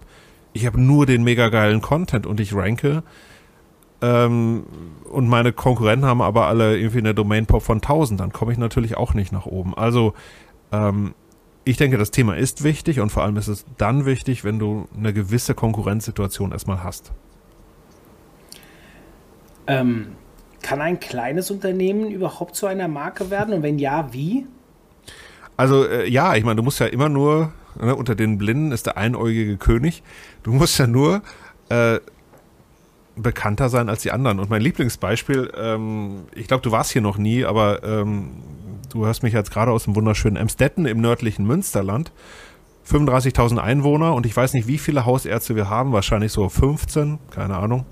ich 0.53 0.67
hab 0.67 0.77
nur 0.77 1.05
den 1.05 1.23
mega 1.25 1.49
geilen 1.49 1.81
Content 1.81 2.27
und 2.27 2.41
ich 2.41 2.55
ranke. 2.55 3.03
Ähm, 4.01 4.65
und 5.11 5.29
meine 5.29 5.53
Konkurrenten 5.53 6.07
haben 6.07 6.23
aber 6.23 6.47
alle 6.47 6.79
irgendwie 6.79 6.99
eine 6.99 7.15
Domain-Pop 7.15 7.63
von 7.63 7.79
1000. 7.79 8.21
Dann 8.21 8.33
komme 8.33 8.53
ich 8.53 8.59
natürlich 8.59 8.97
auch 8.97 9.15
nicht 9.15 9.33
nach 9.33 9.47
oben. 9.47 9.75
Also 9.75 10.15
ähm, 10.73 11.15
ich 11.65 11.77
denke, 11.77 11.99
das 11.99 12.11
Thema 12.11 12.37
ist 12.37 12.63
wichtig 12.63 13.01
und 13.01 13.11
vor 13.11 13.23
allem 13.23 13.37
ist 13.37 13.49
es 13.49 13.65
dann 13.79 14.07
wichtig, 14.07 14.45
wenn 14.45 14.59
du 14.59 14.87
eine 14.97 15.13
gewisse 15.13 15.55
Konkurrenzsituation 15.55 16.53
erstmal 16.53 16.85
hast. 16.85 17.13
Ähm, 19.67 20.09
kann 20.65 20.81
ein 20.81 20.99
kleines 20.99 21.51
Unternehmen 21.51 22.11
überhaupt 22.11 22.57
zu 22.57 22.67
einer 22.67 22.89
Marke 22.89 23.31
werden? 23.31 23.55
Und 23.55 23.63
wenn 23.63 23.79
ja, 23.79 24.13
wie? 24.13 24.47
Also 25.57 25.87
äh, 25.87 26.09
ja, 26.09 26.35
ich 26.35 26.43
meine, 26.43 26.57
du 26.57 26.63
musst 26.63 26.81
ja 26.81 26.87
immer 26.87 27.09
nur, 27.09 27.53
ne, 27.81 27.95
unter 27.95 28.15
den 28.15 28.39
Blinden 28.39 28.73
ist 28.73 28.87
der 28.87 28.97
einäugige 28.97 29.59
König, 29.59 30.03
du 30.43 30.53
musst 30.53 30.79
ja 30.79 30.87
nur 30.87 31.23
äh, 31.69 32.01
bekannter 33.15 33.69
sein 33.69 33.89
als 33.91 34.03
die 34.03 34.11
anderen. 34.11 34.41
Und 34.41 34.49
mein 34.49 34.63
Lieblingsbeispiel, 34.63 35.53
ähm, 35.57 36.25
ich 36.35 36.49
glaube, 36.49 36.63
du 36.63 36.73
warst 36.73 36.91
hier 36.91 37.03
noch 37.03 37.19
nie, 37.19 37.45
aber 37.45 37.85
ähm, 37.85 38.31
du 38.91 39.05
hörst 39.05 39.23
mich 39.23 39.35
jetzt 39.35 39.53
gerade 39.53 39.71
aus 39.71 39.85
dem 39.85 39.95
wunderschönen 39.95 40.37
Emstetten 40.37 40.87
im 40.87 41.01
nördlichen 41.01 41.47
Münsterland. 41.47 42.11
35.000 42.89 43.59
Einwohner 43.59 44.15
und 44.15 44.27
ich 44.27 44.37
weiß 44.37 44.55
nicht, 44.55 44.67
wie 44.67 44.79
viele 44.79 45.05
Hausärzte 45.05 45.57
wir 45.57 45.71
haben, 45.71 45.93
wahrscheinlich 45.93 46.33
so 46.33 46.49
15, 46.49 47.19
keine 47.31 47.57
Ahnung. 47.57 47.87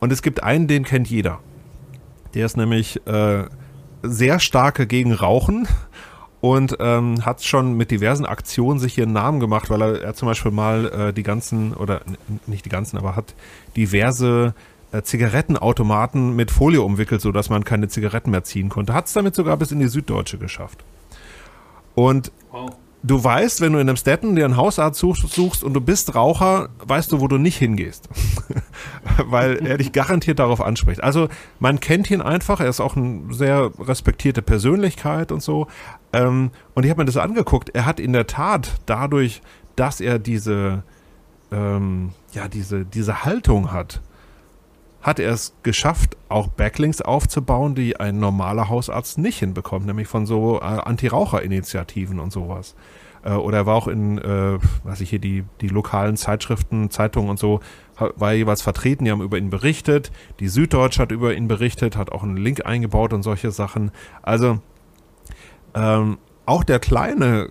Und 0.00 0.12
es 0.12 0.22
gibt 0.22 0.42
einen, 0.42 0.66
den 0.66 0.84
kennt 0.84 1.08
jeder. 1.08 1.40
Der 2.34 2.46
ist 2.46 2.56
nämlich 2.56 3.06
äh, 3.06 3.44
sehr 4.02 4.40
stark 4.40 4.88
gegen 4.88 5.12
Rauchen 5.12 5.68
und 6.40 6.76
ähm, 6.80 7.24
hat 7.24 7.42
schon 7.42 7.76
mit 7.76 7.90
diversen 7.90 8.26
Aktionen 8.26 8.78
sich 8.78 8.94
hier 8.94 9.04
einen 9.04 9.12
Namen 9.12 9.40
gemacht, 9.40 9.70
weil 9.70 9.80
er, 9.80 10.02
er 10.02 10.14
zum 10.14 10.28
Beispiel 10.28 10.50
mal 10.50 10.86
äh, 10.86 11.12
die 11.12 11.22
ganzen, 11.22 11.72
oder 11.74 12.02
nicht 12.46 12.64
die 12.64 12.70
ganzen, 12.70 12.98
aber 12.98 13.16
hat 13.16 13.34
diverse 13.76 14.54
äh, 14.92 15.02
Zigarettenautomaten 15.02 16.36
mit 16.36 16.50
Folie 16.50 16.82
umwickelt, 16.82 17.20
sodass 17.20 17.50
man 17.50 17.64
keine 17.64 17.88
Zigaretten 17.88 18.30
mehr 18.30 18.44
ziehen 18.44 18.68
konnte. 18.68 18.94
Hat 18.94 19.06
es 19.06 19.12
damit 19.12 19.34
sogar 19.34 19.56
bis 19.56 19.72
in 19.72 19.78
die 19.78 19.88
Süddeutsche 19.88 20.38
geschafft. 20.38 20.84
Und 21.94 22.32
wow 22.50 22.70
du 23.04 23.22
weißt, 23.22 23.60
wenn 23.60 23.74
du 23.74 23.78
in 23.78 23.88
einem 23.88 23.96
Städten 23.96 24.34
dir 24.34 24.46
einen 24.46 24.56
Hausarzt 24.56 24.98
suchst, 24.98 25.28
suchst 25.28 25.62
und 25.62 25.74
du 25.74 25.80
bist 25.80 26.14
Raucher, 26.14 26.70
weißt 26.78 27.12
du, 27.12 27.20
wo 27.20 27.28
du 27.28 27.36
nicht 27.36 27.58
hingehst. 27.58 28.08
Weil 29.26 29.64
er 29.64 29.76
dich 29.76 29.92
garantiert 29.92 30.38
darauf 30.38 30.60
anspricht. 30.60 31.04
Also 31.04 31.28
man 31.60 31.80
kennt 31.80 32.10
ihn 32.10 32.22
einfach, 32.22 32.60
er 32.60 32.68
ist 32.68 32.80
auch 32.80 32.96
eine 32.96 33.32
sehr 33.32 33.70
respektierte 33.78 34.40
Persönlichkeit 34.40 35.32
und 35.32 35.42
so. 35.42 35.68
Ähm, 36.12 36.50
und 36.74 36.84
ich 36.84 36.90
habe 36.90 37.02
mir 37.02 37.04
das 37.04 37.18
angeguckt, 37.18 37.70
er 37.74 37.84
hat 37.84 38.00
in 38.00 38.14
der 38.14 38.26
Tat 38.26 38.72
dadurch, 38.86 39.42
dass 39.76 40.00
er 40.00 40.18
diese, 40.18 40.82
ähm, 41.52 42.12
ja, 42.32 42.48
diese, 42.48 42.86
diese 42.86 43.24
Haltung 43.24 43.70
hat, 43.70 44.00
hat 45.04 45.20
er 45.20 45.32
es 45.32 45.54
geschafft, 45.62 46.16
auch 46.28 46.48
Backlinks 46.48 47.00
aufzubauen, 47.00 47.76
die 47.76 48.00
ein 48.00 48.18
normaler 48.18 48.68
Hausarzt 48.68 49.18
nicht 49.18 49.38
hinbekommt, 49.38 49.86
nämlich 49.86 50.08
von 50.08 50.26
so 50.26 50.60
äh, 50.60 50.64
Anti-Raucher-Initiativen 50.64 52.18
und 52.18 52.32
sowas. 52.32 52.74
Äh, 53.22 53.34
oder 53.34 53.58
er 53.58 53.66
war 53.66 53.76
auch 53.76 53.86
in, 53.86 54.18
äh, 54.18 54.58
was 54.82 55.00
ich 55.00 55.10
hier, 55.10 55.20
die, 55.20 55.44
die 55.60 55.68
lokalen 55.68 56.16
Zeitschriften, 56.16 56.90
Zeitungen 56.90 57.30
und 57.30 57.38
so, 57.38 57.60
war 58.16 58.32
jeweils 58.32 58.62
vertreten, 58.62 59.04
die 59.04 59.12
haben 59.12 59.22
über 59.22 59.38
ihn 59.38 59.50
berichtet. 59.50 60.10
Die 60.40 60.48
Süddeutsche 60.48 61.02
hat 61.02 61.12
über 61.12 61.32
ihn 61.32 61.46
berichtet, 61.46 61.96
hat 61.96 62.10
auch 62.10 62.24
einen 62.24 62.36
Link 62.36 62.66
eingebaut 62.66 63.12
und 63.12 63.22
solche 63.22 63.52
Sachen. 63.52 63.92
Also, 64.22 64.58
ähm, 65.74 66.18
auch 66.44 66.64
der 66.64 66.80
kleine 66.80 67.50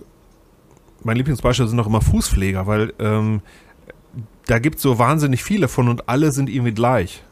mein 1.04 1.18
Lieblingsbeispiel 1.18 1.68
sind 1.68 1.78
noch 1.78 1.88
immer 1.88 2.02
Fußpfleger, 2.02 2.68
weil 2.68 2.94
ähm, 3.00 3.42
da 4.46 4.60
gibt 4.60 4.78
es 4.78 4.82
so 4.82 5.00
wahnsinnig 5.00 5.44
viele 5.44 5.68
von 5.68 5.90
und 5.90 6.10
alle 6.10 6.32
sind 6.32 6.50
irgendwie 6.50 6.74
gleich. 6.74 7.24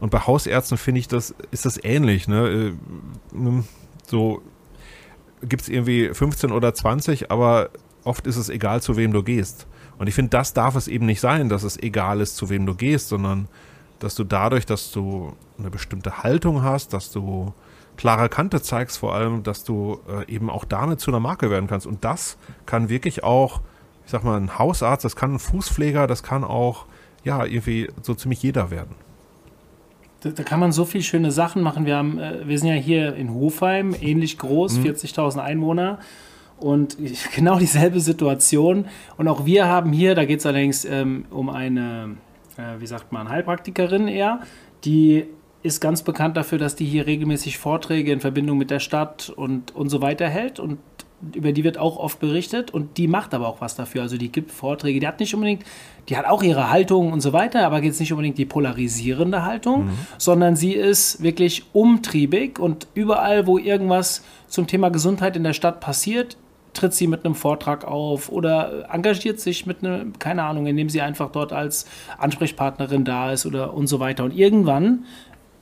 Und 0.00 0.10
bei 0.10 0.20
Hausärzten 0.20 0.78
finde 0.78 1.00
ich, 1.00 1.08
das 1.08 1.34
ist 1.50 1.66
das 1.66 1.82
ähnlich. 1.82 2.26
Ne? 2.26 2.74
Äh, 3.34 3.62
so 4.06 4.42
gibt 5.42 5.62
es 5.62 5.68
irgendwie 5.68 6.12
15 6.12 6.52
oder 6.52 6.74
20, 6.74 7.30
aber 7.30 7.70
oft 8.04 8.26
ist 8.26 8.36
es 8.36 8.48
egal, 8.48 8.82
zu 8.82 8.96
wem 8.96 9.12
du 9.12 9.22
gehst. 9.22 9.66
Und 9.98 10.06
ich 10.06 10.14
finde, 10.14 10.30
das 10.30 10.54
darf 10.54 10.76
es 10.76 10.88
eben 10.88 11.06
nicht 11.06 11.20
sein, 11.20 11.48
dass 11.48 11.62
es 11.62 11.78
egal 11.78 12.20
ist, 12.20 12.36
zu 12.36 12.48
wem 12.48 12.64
du 12.66 12.74
gehst, 12.74 13.08
sondern 13.08 13.48
dass 13.98 14.14
du 14.14 14.24
dadurch, 14.24 14.64
dass 14.64 14.90
du 14.90 15.34
eine 15.58 15.70
bestimmte 15.70 16.22
Haltung 16.22 16.62
hast, 16.62 16.94
dass 16.94 17.12
du 17.12 17.52
klare 17.98 18.30
Kante 18.30 18.62
zeigst, 18.62 18.96
vor 18.96 19.14
allem, 19.14 19.42
dass 19.42 19.62
du 19.62 20.00
äh, 20.08 20.32
eben 20.32 20.48
auch 20.48 20.64
damit 20.64 21.00
zu 21.00 21.10
einer 21.10 21.20
Marke 21.20 21.50
werden 21.50 21.68
kannst. 21.68 21.86
Und 21.86 22.02
das 22.02 22.38
kann 22.64 22.88
wirklich 22.88 23.24
auch, 23.24 23.60
ich 24.06 24.10
sag 24.10 24.24
mal, 24.24 24.40
ein 24.40 24.58
Hausarzt, 24.58 25.04
das 25.04 25.16
kann 25.16 25.34
ein 25.34 25.38
Fußpfleger, 25.38 26.06
das 26.06 26.22
kann 26.22 26.44
auch, 26.44 26.86
ja, 27.22 27.44
irgendwie 27.44 27.90
so 28.00 28.14
ziemlich 28.14 28.42
jeder 28.42 28.70
werden. 28.70 28.94
Da, 30.20 30.30
da 30.30 30.42
kann 30.42 30.60
man 30.60 30.72
so 30.72 30.84
viele 30.84 31.04
schöne 31.04 31.30
Sachen 31.30 31.62
machen. 31.62 31.86
Wir, 31.86 31.96
haben, 31.96 32.18
äh, 32.18 32.46
wir 32.46 32.58
sind 32.58 32.68
ja 32.68 32.74
hier 32.74 33.14
in 33.14 33.32
Hofheim, 33.32 33.94
ähnlich 34.00 34.38
groß, 34.38 34.78
mhm. 34.78 34.84
40.000 34.84 35.38
Einwohner. 35.38 35.98
Und 36.58 36.96
genau 37.34 37.58
dieselbe 37.58 38.00
Situation. 38.00 38.86
Und 39.16 39.28
auch 39.28 39.46
wir 39.46 39.66
haben 39.66 39.92
hier, 39.92 40.14
da 40.14 40.24
geht 40.24 40.40
es 40.40 40.46
allerdings 40.46 40.84
ähm, 40.84 41.24
um 41.30 41.48
eine, 41.48 42.16
äh, 42.56 42.80
wie 42.80 42.86
sagt 42.86 43.12
man, 43.12 43.28
Heilpraktikerin 43.28 44.08
eher, 44.08 44.40
die 44.84 45.26
ist 45.62 45.80
ganz 45.80 46.02
bekannt 46.02 46.36
dafür, 46.36 46.58
dass 46.58 46.74
die 46.74 46.86
hier 46.86 47.06
regelmäßig 47.06 47.58
Vorträge 47.58 48.12
in 48.12 48.20
Verbindung 48.20 48.56
mit 48.56 48.70
der 48.70 48.80
Stadt 48.80 49.30
und, 49.30 49.74
und 49.74 49.90
so 49.90 50.00
weiter 50.00 50.28
hält 50.28 50.58
und 50.58 50.78
über 51.34 51.52
die 51.52 51.64
wird 51.64 51.78
auch 51.78 51.98
oft 51.98 52.18
berichtet 52.20 52.70
und 52.72 52.96
die 52.96 53.08
macht 53.08 53.34
aber 53.34 53.48
auch 53.48 53.60
was 53.60 53.76
dafür. 53.76 54.02
Also 54.02 54.16
die 54.16 54.32
gibt 54.32 54.50
Vorträge, 54.50 55.00
die 55.00 55.06
hat 55.06 55.20
nicht 55.20 55.34
unbedingt, 55.34 55.64
die 56.08 56.16
hat 56.16 56.26
auch 56.26 56.42
ihre 56.42 56.70
Haltung 56.70 57.12
und 57.12 57.20
so 57.20 57.32
weiter, 57.32 57.64
aber 57.66 57.82
jetzt 57.82 58.00
nicht 58.00 58.12
unbedingt 58.12 58.38
die 58.38 58.46
polarisierende 58.46 59.44
Haltung, 59.44 59.86
mhm. 59.86 59.98
sondern 60.18 60.56
sie 60.56 60.72
ist 60.72 61.22
wirklich 61.22 61.64
umtriebig 61.72 62.58
und 62.58 62.86
überall, 62.94 63.46
wo 63.46 63.58
irgendwas 63.58 64.24
zum 64.48 64.66
Thema 64.66 64.88
Gesundheit 64.90 65.36
in 65.36 65.44
der 65.44 65.52
Stadt 65.52 65.80
passiert, 65.80 66.36
tritt 66.72 66.94
sie 66.94 67.06
mit 67.06 67.24
einem 67.24 67.34
Vortrag 67.34 67.84
auf 67.84 68.30
oder 68.30 68.88
engagiert 68.92 69.40
sich 69.40 69.66
mit 69.66 69.84
einem, 69.84 70.18
keine 70.18 70.44
Ahnung, 70.44 70.66
indem 70.66 70.88
sie 70.88 71.00
einfach 71.00 71.30
dort 71.30 71.52
als 71.52 71.86
Ansprechpartnerin 72.18 73.04
da 73.04 73.32
ist 73.32 73.44
oder 73.44 73.74
und 73.74 73.88
so 73.88 74.00
weiter. 74.00 74.24
Und 74.24 74.34
irgendwann 74.34 75.04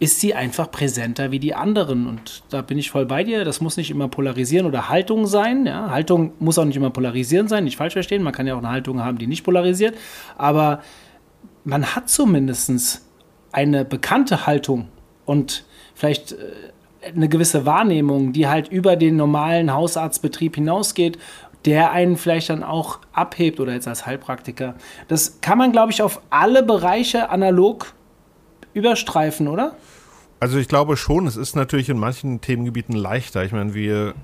ist 0.01 0.21
sie 0.21 0.35
einfach 0.35 0.71
präsenter 0.71 1.33
wie 1.33 1.41
die 1.41 1.55
anderen. 1.55 2.07
Und 2.07 2.45
da 2.51 2.63
bin 2.63 2.79
ich 2.79 2.91
voll 2.91 3.07
bei 3.07 3.25
dir. 3.25 3.45
Das 3.45 3.61
muss 3.61 3.77
nicht 3.77 3.91
immer 3.91 4.09
polarisieren 4.09 4.67
oder 4.67 4.89
Haltung 4.89 5.27
sein. 5.27 5.67
Ja? 5.67 5.91
Haltung 5.91 6.33
muss 6.39 6.59
auch 6.59 6.65
nicht 6.65 6.77
immer 6.77 6.91
polarisieren 6.91 7.49
sein, 7.49 7.65
nicht 7.65 7.77
falsch 7.77 7.95
verstehen. 7.95 8.23
Man 8.23 8.33
kann 8.33 8.47
ja 8.47 8.55
auch 8.55 8.59
eine 8.59 8.71
Haltung 8.71 9.03
haben, 9.05 9.19
die 9.19 9.27
nicht 9.27 9.43
polarisiert. 9.43 9.97
Aber 10.37 10.83
man 11.65 11.97
hat 11.97 12.09
zumindest 12.09 13.03
eine 13.51 13.85
bekannte 13.85 14.47
Haltung 14.47 14.89
und 15.25 15.65
vielleicht 15.95 16.33
äh, 16.33 16.37
eine 17.15 17.29
gewisse 17.29 17.67
Wahrnehmung, 17.67 18.33
die 18.33 18.47
halt 18.47 18.69
über 18.69 18.95
den 18.97 19.17
normalen 19.17 19.73
Hausarztbetrieb 19.73 20.55
hinausgeht, 20.55 21.19
der 21.65 21.91
einen 21.91 22.17
vielleicht 22.17 22.51
dann 22.51 22.63
auch 22.63 23.01
abhebt 23.13 23.59
oder 23.59 23.73
jetzt 23.73 23.89
als 23.89 24.07
Heilpraktiker. 24.07 24.75
Das 25.09 25.41
kann 25.41 25.59
man, 25.59 25.73
glaube 25.73 25.93
ich, 25.93 26.03
auf 26.03 26.23
alle 26.31 26.63
Bereiche 26.63 27.31
analog 27.31 27.95
überstreifen, 28.75 29.49
oder? 29.49 29.77
Also 30.41 30.59
ich 30.59 30.69
glaube 30.69 30.97
schon, 30.97 31.27
es 31.27 31.37
ist 31.37 31.57
natürlich 31.57 31.89
in 31.89 31.99
manchen 31.99 32.41
Themengebieten 32.41 32.95
leichter. 32.95 33.45
Ich 33.45 33.53
meine, 33.53 33.75
wir, 33.75 34.15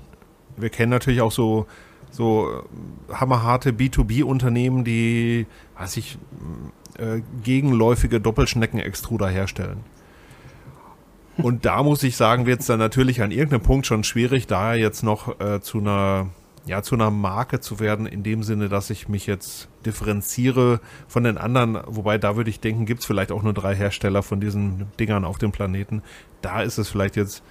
wir 0.55 0.69
kennen 0.69 0.91
natürlich 0.91 1.21
auch 1.21 1.31
so, 1.31 1.65
so 2.09 2.49
äh, 2.49 3.13
hammerharte 3.13 3.71
B2B-Unternehmen, 3.71 4.85
die, 4.85 5.45
weiß 5.77 5.97
ich, 5.97 6.17
äh, 6.97 7.21
gegenläufige 7.43 8.21
Doppelschnecken-Extruder 8.21 9.27
herstellen. 9.27 9.83
Und 11.37 11.65
da 11.65 11.83
muss 11.83 12.01
ich 12.03 12.15
sagen, 12.15 12.45
wird 12.45 12.61
es 12.61 12.67
dann 12.67 12.79
natürlich 12.79 13.21
an 13.21 13.31
irgendeinem 13.31 13.63
Punkt 13.63 13.85
schon 13.85 14.05
schwierig, 14.05 14.47
da 14.47 14.73
jetzt 14.73 15.03
noch 15.03 15.39
äh, 15.41 15.59
zu 15.59 15.79
einer 15.79 16.29
ja, 16.65 16.81
zu 16.81 16.95
einer 16.95 17.11
Marke 17.11 17.59
zu 17.59 17.79
werden, 17.79 18.05
in 18.05 18.23
dem 18.23 18.43
Sinne, 18.43 18.69
dass 18.69 18.89
ich 18.89 19.07
mich 19.07 19.27
jetzt 19.27 19.69
differenziere 19.85 20.79
von 21.07 21.23
den 21.23 21.37
anderen, 21.37 21.79
wobei 21.85 22.17
da 22.17 22.35
würde 22.35 22.49
ich 22.49 22.59
denken, 22.59 22.85
gibt 22.85 23.01
es 23.01 23.05
vielleicht 23.05 23.31
auch 23.31 23.43
nur 23.43 23.53
drei 23.53 23.75
Hersteller 23.75 24.23
von 24.23 24.39
diesen 24.39 24.87
Dingern 24.99 25.25
auf 25.25 25.37
dem 25.37 25.51
Planeten. 25.51 26.01
Da 26.41 26.61
ist 26.61 26.77
es 26.77 26.89
vielleicht 26.89 27.15
jetzt 27.15 27.43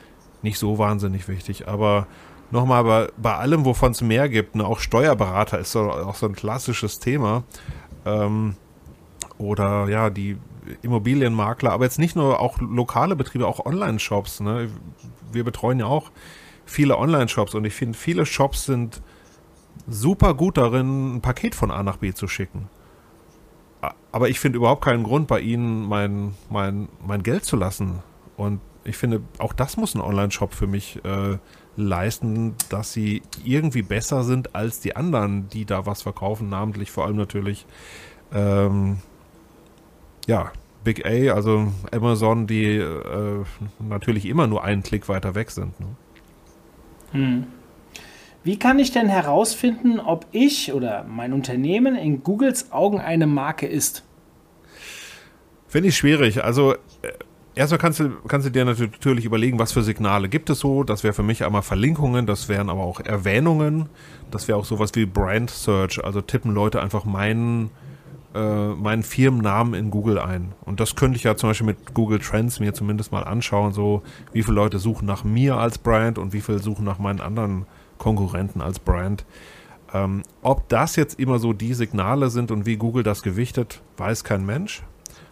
nicht 0.42 0.58
so 0.58 0.78
wahnsinnig 0.78 1.28
wichtig, 1.28 1.68
aber 1.68 2.06
nochmal, 2.50 2.84
bei, 2.84 3.08
bei 3.16 3.36
allem, 3.36 3.64
wovon 3.64 3.92
es 3.92 4.02
mehr 4.02 4.28
gibt, 4.28 4.56
ne, 4.56 4.64
auch 4.64 4.80
Steuerberater 4.80 5.58
ist 5.58 5.72
so, 5.72 5.90
auch 5.90 6.16
so 6.16 6.26
ein 6.26 6.34
klassisches 6.34 6.98
Thema. 6.98 7.44
Ähm, 8.04 8.56
oder 9.38 9.88
ja, 9.88 10.10
die 10.10 10.36
Immobilienmakler, 10.82 11.72
aber 11.72 11.84
jetzt 11.84 11.98
nicht 11.98 12.16
nur 12.16 12.40
auch 12.40 12.58
lokale 12.60 13.16
Betriebe, 13.16 13.46
auch 13.46 13.64
Online-Shops. 13.64 14.40
Ne? 14.40 14.70
Wir 15.32 15.44
betreuen 15.44 15.78
ja 15.80 15.86
auch 15.86 16.10
viele 16.64 16.98
Online-Shops 16.98 17.54
und 17.54 17.64
ich 17.64 17.74
finde, 17.74 17.96
viele 17.96 18.26
Shops 18.26 18.64
sind 18.64 19.02
super 19.88 20.34
gut 20.34 20.56
darin, 20.56 21.16
ein 21.16 21.20
Paket 21.20 21.54
von 21.54 21.70
A 21.70 21.82
nach 21.82 21.98
B 21.98 22.12
zu 22.12 22.28
schicken. 22.28 22.68
Aber 24.12 24.28
ich 24.28 24.40
finde 24.40 24.58
überhaupt 24.58 24.84
keinen 24.84 25.02
Grund, 25.02 25.26
bei 25.26 25.40
ihnen 25.40 25.86
mein, 25.86 26.34
mein, 26.48 26.88
mein 27.04 27.22
Geld 27.22 27.44
zu 27.44 27.56
lassen. 27.56 28.02
Und 28.36 28.60
ich 28.84 28.96
finde, 28.96 29.22
auch 29.38 29.52
das 29.52 29.76
muss 29.76 29.94
ein 29.94 30.00
Online-Shop 30.00 30.54
für 30.54 30.66
mich 30.66 31.04
äh, 31.04 31.38
leisten, 31.76 32.54
dass 32.68 32.92
sie 32.92 33.22
irgendwie 33.44 33.82
besser 33.82 34.22
sind 34.22 34.54
als 34.54 34.80
die 34.80 34.96
anderen, 34.96 35.48
die 35.48 35.64
da 35.64 35.86
was 35.86 36.02
verkaufen, 36.02 36.48
namentlich 36.48 36.90
vor 36.90 37.04
allem 37.04 37.16
natürlich, 37.16 37.66
ähm, 38.32 38.98
ja, 40.26 40.52
Big 40.84 41.04
A, 41.06 41.34
also 41.34 41.72
Amazon, 41.92 42.46
die 42.46 42.76
äh, 42.76 43.44
natürlich 43.78 44.26
immer 44.26 44.46
nur 44.46 44.62
einen 44.64 44.82
Klick 44.82 45.08
weiter 45.08 45.34
weg 45.34 45.50
sind. 45.50 45.78
Ne? 45.80 45.86
Hm. 47.14 47.46
Wie 48.42 48.58
kann 48.58 48.78
ich 48.78 48.92
denn 48.92 49.08
herausfinden, 49.08 49.98
ob 49.98 50.26
ich 50.32 50.74
oder 50.74 51.04
mein 51.04 51.32
Unternehmen 51.32 51.96
in 51.96 52.22
Googles 52.22 52.72
Augen 52.72 53.00
eine 53.00 53.26
Marke 53.26 53.66
ist? 53.66 54.04
Finde 55.66 55.88
ich 55.88 55.96
schwierig. 55.96 56.44
Also 56.44 56.74
äh, 56.74 56.76
erstmal 57.54 57.78
kannst 57.78 58.00
du, 58.00 58.10
kannst 58.28 58.46
du 58.46 58.50
dir 58.50 58.66
natürlich 58.66 59.24
überlegen, 59.24 59.58
was 59.58 59.72
für 59.72 59.82
Signale 59.82 60.28
gibt 60.28 60.50
es 60.50 60.58
so. 60.58 60.84
Das 60.84 61.04
wäre 61.04 61.14
für 61.14 61.22
mich 61.22 61.44
einmal 61.44 61.62
Verlinkungen, 61.62 62.26
das 62.26 62.50
wären 62.50 62.68
aber 62.68 62.82
auch 62.82 63.00
Erwähnungen. 63.00 63.88
Das 64.30 64.46
wäre 64.46 64.58
auch 64.58 64.66
sowas 64.66 64.90
wie 64.94 65.06
Brand 65.06 65.48
Search. 65.50 66.04
Also 66.04 66.20
tippen 66.20 66.52
Leute 66.52 66.82
einfach 66.82 67.06
meinen 67.06 67.70
äh, 68.34 68.68
meinen 68.74 69.02
Firmennamen 69.02 69.74
in 69.74 69.90
Google 69.90 70.18
ein. 70.18 70.52
Und 70.64 70.80
das 70.80 70.96
könnte 70.96 71.16
ich 71.16 71.24
ja 71.24 71.36
zum 71.36 71.50
Beispiel 71.50 71.66
mit 71.66 71.94
Google 71.94 72.18
Trends 72.18 72.60
mir 72.60 72.74
zumindest 72.74 73.12
mal 73.12 73.22
anschauen, 73.22 73.72
so 73.72 74.02
wie 74.32 74.42
viele 74.42 74.56
Leute 74.56 74.78
suchen 74.78 75.06
nach 75.06 75.24
mir 75.24 75.56
als 75.56 75.78
Brand 75.78 76.18
und 76.18 76.32
wie 76.32 76.40
viele 76.40 76.58
suchen 76.58 76.84
nach 76.84 76.98
meinen 76.98 77.20
anderen 77.20 77.66
Konkurrenten 77.98 78.60
als 78.60 78.78
Brand. 78.78 79.24
Ähm, 79.92 80.22
ob 80.42 80.68
das 80.68 80.96
jetzt 80.96 81.20
immer 81.20 81.38
so 81.38 81.52
die 81.52 81.74
Signale 81.74 82.28
sind 82.28 82.50
und 82.50 82.66
wie 82.66 82.76
Google 82.76 83.04
das 83.04 83.22
gewichtet, 83.22 83.80
weiß 83.96 84.24
kein 84.24 84.44
Mensch. 84.44 84.82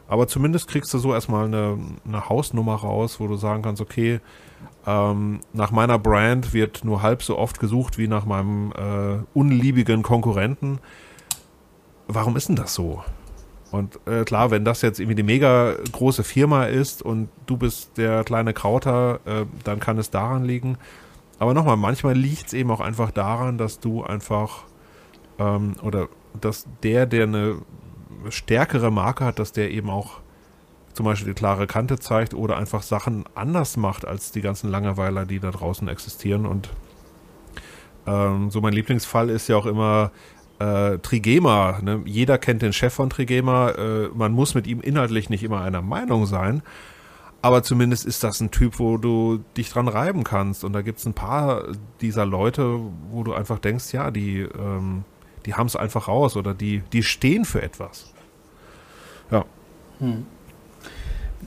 Aber 0.06 0.28
zumindest 0.28 0.68
kriegst 0.68 0.92
du 0.94 0.99
so 0.99 1.12
erstmal 1.12 1.47
eine, 1.47 1.78
eine 2.06 2.28
Hausnummer 2.28 2.75
raus, 2.75 3.18
wo 3.18 3.26
du 3.26 3.37
sagen 3.37 3.62
kannst, 3.62 3.80
okay, 3.80 4.21
ähm, 4.87 5.40
nach 5.52 5.71
meiner 5.71 5.99
Brand 5.99 6.52
wird 6.52 6.85
nur 6.85 7.02
halb 7.02 7.23
so 7.23 7.38
oft 7.38 7.59
gesucht 7.59 7.99
wie 7.99 8.09
nach 8.09 8.26
meinem 8.26 8.73
äh, 8.73 9.25
unliebigen 9.35 10.02
Konkurrenten 10.02 10.78
warum 12.14 12.37
ist 12.37 12.49
denn 12.49 12.57
das 12.57 12.75
so? 12.75 13.02
Und 13.71 13.99
äh, 14.07 14.25
klar, 14.25 14.50
wenn 14.50 14.64
das 14.64 14.83
jetzt 14.83 15.00
irgendwie 15.00 15.21
eine 15.21 15.25
mega 15.25 15.75
große 15.92 16.25
Firma 16.25 16.64
ist 16.64 17.00
und 17.00 17.31
du 17.47 17.57
bist 17.57 17.97
der 17.97 18.23
kleine 18.23 18.52
Krauter, 18.52 19.21
äh, 19.25 19.47
dann 19.64 19.81
kann 19.81 19.97
es 19.97 20.11
daran 20.11 20.45
liegen. 20.45 20.76
Aber 21.38 21.54
nochmal, 21.54 21.78
manchmal 21.78 22.14
liegt 22.14 22.49
es 22.49 22.52
eben 22.52 22.71
auch 22.71 22.81
einfach 22.81 23.11
daran, 23.11 23.57
dass 23.57 23.81
du 23.81 24.04
einfach 24.04 24.64
ähm, 25.38 25.75
oder 25.83 26.09
dass 26.38 26.66
der, 26.83 27.07
der 27.07 27.25
eine 27.25 27.57
stärkere 28.28 28.90
Marke 28.90 29.25
hat, 29.25 29.38
dass 29.38 29.52
der 29.52 29.71
eben 29.71 29.90
auch 29.90 30.21
zum 30.92 31.07
Beispiel 31.07 31.33
die 31.33 31.38
klare 31.38 31.66
Kante 31.66 31.99
zeigt 31.99 32.35
oder 32.35 32.59
einfach 32.59 32.83
Sachen 32.83 33.25
anders 33.35 33.76
macht 33.76 34.07
als 34.07 34.33
die 34.33 34.42
ganzen 34.42 34.71
Langeweiler, 34.71 35.25
die 35.25 35.40
da 35.40 35.50
draußen 35.50 35.88
existieren. 35.88 36.45
Und 36.45 36.69
ähm, 38.07 38.50
so 38.50 38.61
mein 38.61 38.75
Lieblingsfall 38.75 39.31
ist 39.31 39.49
ja 39.49 39.57
auch 39.57 39.66
immer 39.66 40.12
äh, 40.62 40.99
Trigema, 40.99 41.81
ne? 41.83 42.02
jeder 42.04 42.38
kennt 42.38 42.62
den 42.62 42.73
Chef 42.73 42.95
von 42.95 43.11
Trigema, 43.11 43.71
äh, 43.71 44.09
man 44.14 44.33
muss 44.33 44.54
mit 44.54 44.66
ihm 44.66 44.81
inhaltlich 44.81 45.28
nicht 45.28 45.42
immer 45.42 45.61
einer 45.61 45.83
Meinung 45.83 46.26
sein, 46.26 46.62
aber 47.42 47.64
zumindest 47.64 48.07
ist 48.07 48.23
das 48.23 48.40
ein 48.40 48.52
Typ, 48.52 48.78
wo 48.78 48.97
du 48.99 49.42
dich 49.57 49.69
dran 49.69 49.88
reiben 49.88 50.23
kannst. 50.23 50.62
Und 50.62 50.75
da 50.75 50.83
gibt 50.83 51.00
es 51.00 51.07
ein 51.07 51.12
paar 51.12 51.64
dieser 52.00 52.25
Leute, 52.25 52.78
wo 53.11 53.25
du 53.25 53.35
einfach 53.35 53.59
denkst, 53.59 53.92
ja, 53.92 54.12
die, 54.12 54.42
ähm, 54.42 55.02
die 55.45 55.54
haben 55.54 55.66
es 55.66 55.75
einfach 55.75 56.07
raus 56.07 56.37
oder 56.37 56.54
die, 56.54 56.85
die 56.92 57.02
stehen 57.02 57.45
für 57.45 57.61
etwas. 57.61 58.14
Ja. 59.33 59.45
Hm. 59.99 60.25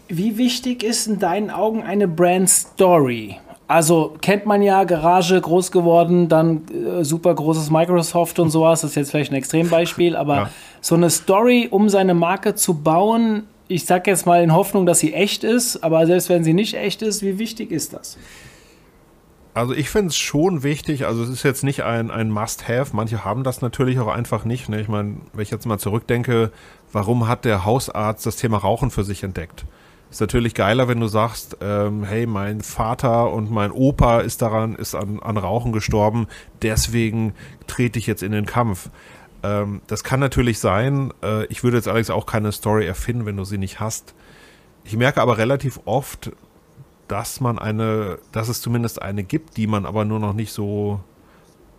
Wie 0.09 0.37
wichtig 0.37 0.83
ist 0.83 1.07
in 1.07 1.19
deinen 1.19 1.49
Augen 1.49 1.81
eine 1.81 2.09
Brand 2.09 2.49
Story? 2.49 3.39
Also 3.67 4.15
kennt 4.21 4.45
man 4.45 4.61
ja, 4.61 4.83
Garage 4.83 5.41
groß 5.41 5.71
geworden, 5.71 6.29
dann 6.29 6.63
äh, 6.69 7.03
super 7.03 7.33
großes 7.33 7.71
Microsoft 7.71 8.37
und 8.37 8.51
sowas, 8.51 8.81
das 8.81 8.91
ist 8.91 8.95
jetzt 8.95 9.11
vielleicht 9.11 9.31
ein 9.31 9.35
Extrembeispiel, 9.35 10.15
aber 10.17 10.35
ja. 10.35 10.49
so 10.81 10.95
eine 10.95 11.09
Story, 11.09 11.67
um 11.71 11.89
seine 11.89 12.13
Marke 12.13 12.53
zu 12.53 12.75
bauen, 12.75 13.43
ich 13.67 13.85
sag 13.85 14.05
jetzt 14.05 14.27
mal 14.27 14.43
in 14.43 14.53
Hoffnung, 14.53 14.85
dass 14.85 14.99
sie 14.99 15.13
echt 15.13 15.43
ist, 15.43 15.83
aber 15.83 16.05
selbst 16.05 16.29
wenn 16.29 16.43
sie 16.43 16.53
nicht 16.53 16.75
echt 16.75 17.01
ist, 17.01 17.23
wie 17.23 17.39
wichtig 17.39 17.71
ist 17.71 17.93
das? 17.93 18.17
Also 19.55 19.73
ich 19.73 19.89
finde 19.89 20.09
es 20.09 20.17
schon 20.17 20.63
wichtig, 20.63 21.07
also 21.07 21.23
es 21.23 21.29
ist 21.29 21.43
jetzt 21.43 21.63
nicht 21.63 21.83
ein, 21.83 22.11
ein 22.11 22.29
Must-Have, 22.29 22.93
manche 22.93 23.23
haben 23.23 23.43
das 23.43 23.61
natürlich 23.61 23.99
auch 23.99 24.09
einfach 24.09 24.43
nicht. 24.43 24.67
Ne? 24.67 24.81
Ich 24.81 24.89
meine, 24.89 25.15
wenn 25.31 25.41
ich 25.41 25.49
jetzt 25.49 25.65
mal 25.65 25.79
zurückdenke, 25.79 26.51
warum 26.91 27.27
hat 27.27 27.45
der 27.45 27.63
Hausarzt 27.63 28.25
das 28.25 28.35
Thema 28.35 28.57
Rauchen 28.57 28.91
für 28.91 29.05
sich 29.05 29.23
entdeckt? 29.23 29.65
Ist 30.15 30.21
natürlich 30.21 30.53
geiler, 30.53 30.87
wenn 30.87 31.01
du 31.01 31.07
sagst, 31.07 31.57
ähm, 31.59 32.05
hey, 32.05 32.25
mein 32.25 32.61
Vater 32.61 33.33
und 33.33 33.51
mein 33.51 33.69
Opa 33.73 34.21
ist 34.21 34.41
daran, 34.41 34.75
ist 34.75 34.95
an, 34.95 35.19
an 35.19 35.35
Rauchen 35.35 35.73
gestorben, 35.73 36.27
deswegen 36.61 37.33
trete 37.67 37.99
ich 37.99 38.07
jetzt 38.07 38.23
in 38.23 38.31
den 38.31 38.45
Kampf. 38.45 38.89
Ähm, 39.43 39.81
das 39.87 40.05
kann 40.05 40.21
natürlich 40.21 40.59
sein. 40.59 41.11
Äh, 41.21 41.47
ich 41.47 41.65
würde 41.65 41.75
jetzt 41.75 41.89
allerdings 41.89 42.11
auch 42.11 42.25
keine 42.25 42.53
Story 42.53 42.85
erfinden, 42.85 43.25
wenn 43.25 43.35
du 43.35 43.43
sie 43.43 43.57
nicht 43.57 43.81
hast. 43.81 44.15
Ich 44.85 44.95
merke 44.95 45.21
aber 45.21 45.37
relativ 45.37 45.81
oft, 45.83 46.31
dass 47.09 47.41
man 47.41 47.59
eine, 47.59 48.17
dass 48.31 48.47
es 48.47 48.61
zumindest 48.61 49.01
eine 49.01 49.25
gibt, 49.25 49.57
die 49.57 49.67
man 49.67 49.85
aber 49.85 50.05
nur 50.05 50.21
noch 50.21 50.31
nicht 50.31 50.53
so 50.53 51.01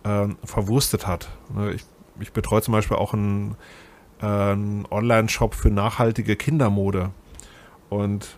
äh, 0.03 0.27
verwurstet 0.43 1.07
hat. 1.07 1.29
Ne, 1.55 1.71
ich, 1.71 1.85
ich 2.19 2.33
betreue 2.33 2.61
zum 2.61 2.73
Beispiel 2.73 2.97
auch 2.97 3.15
einen, 3.15 3.55
äh, 4.21 4.27
einen 4.27 4.85
Online-Shop 4.91 5.55
für 5.55 5.71
nachhaltige 5.71 6.35
Kindermode. 6.35 7.09
Und 7.89 8.37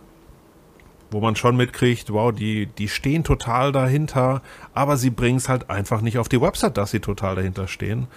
wo 1.12 1.20
man 1.22 1.36
schon 1.36 1.58
mitkriegt, 1.58 2.14
wow, 2.14 2.32
die, 2.32 2.68
die 2.68 2.88
stehen 2.88 3.24
total 3.24 3.72
dahinter, 3.72 4.42
aber 4.74 4.96
sie 4.96 5.10
bringen 5.10 5.38
es 5.38 5.50
halt 5.50 5.70
einfach 5.70 6.02
nicht 6.02 6.20
auf 6.20 6.30
die 6.30 6.40
Website, 6.40 6.78
dass 6.78 6.92
sie 6.92 7.00
total 7.00 7.36
dahinter 7.36 7.68
stehen. 7.68 8.08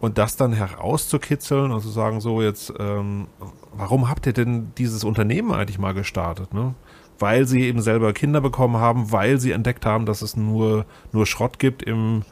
Und 0.00 0.18
das 0.18 0.36
dann 0.36 0.52
herauszukitzeln 0.52 1.72
und 1.72 1.80
zu 1.80 1.88
sagen, 1.88 2.20
so 2.20 2.42
jetzt, 2.42 2.74
ähm, 2.78 3.28
warum 3.72 4.10
habt 4.10 4.26
ihr 4.26 4.34
denn 4.34 4.72
dieses 4.76 5.04
Unternehmen 5.04 5.52
eigentlich 5.52 5.78
mal 5.78 5.94
gestartet? 5.94 6.52
Ne? 6.52 6.74
weil 7.18 7.46
sie 7.46 7.62
eben 7.62 7.80
selber 7.80 8.12
Kinder 8.12 8.40
bekommen 8.40 8.76
haben, 8.76 9.12
weil 9.12 9.38
sie 9.38 9.52
entdeckt 9.52 9.86
haben, 9.86 10.06
dass 10.06 10.22
es 10.22 10.36
nur, 10.36 10.84
nur 11.12 11.26
Schrott 11.26 11.58
gibt 11.58 11.82
im, 11.82 12.22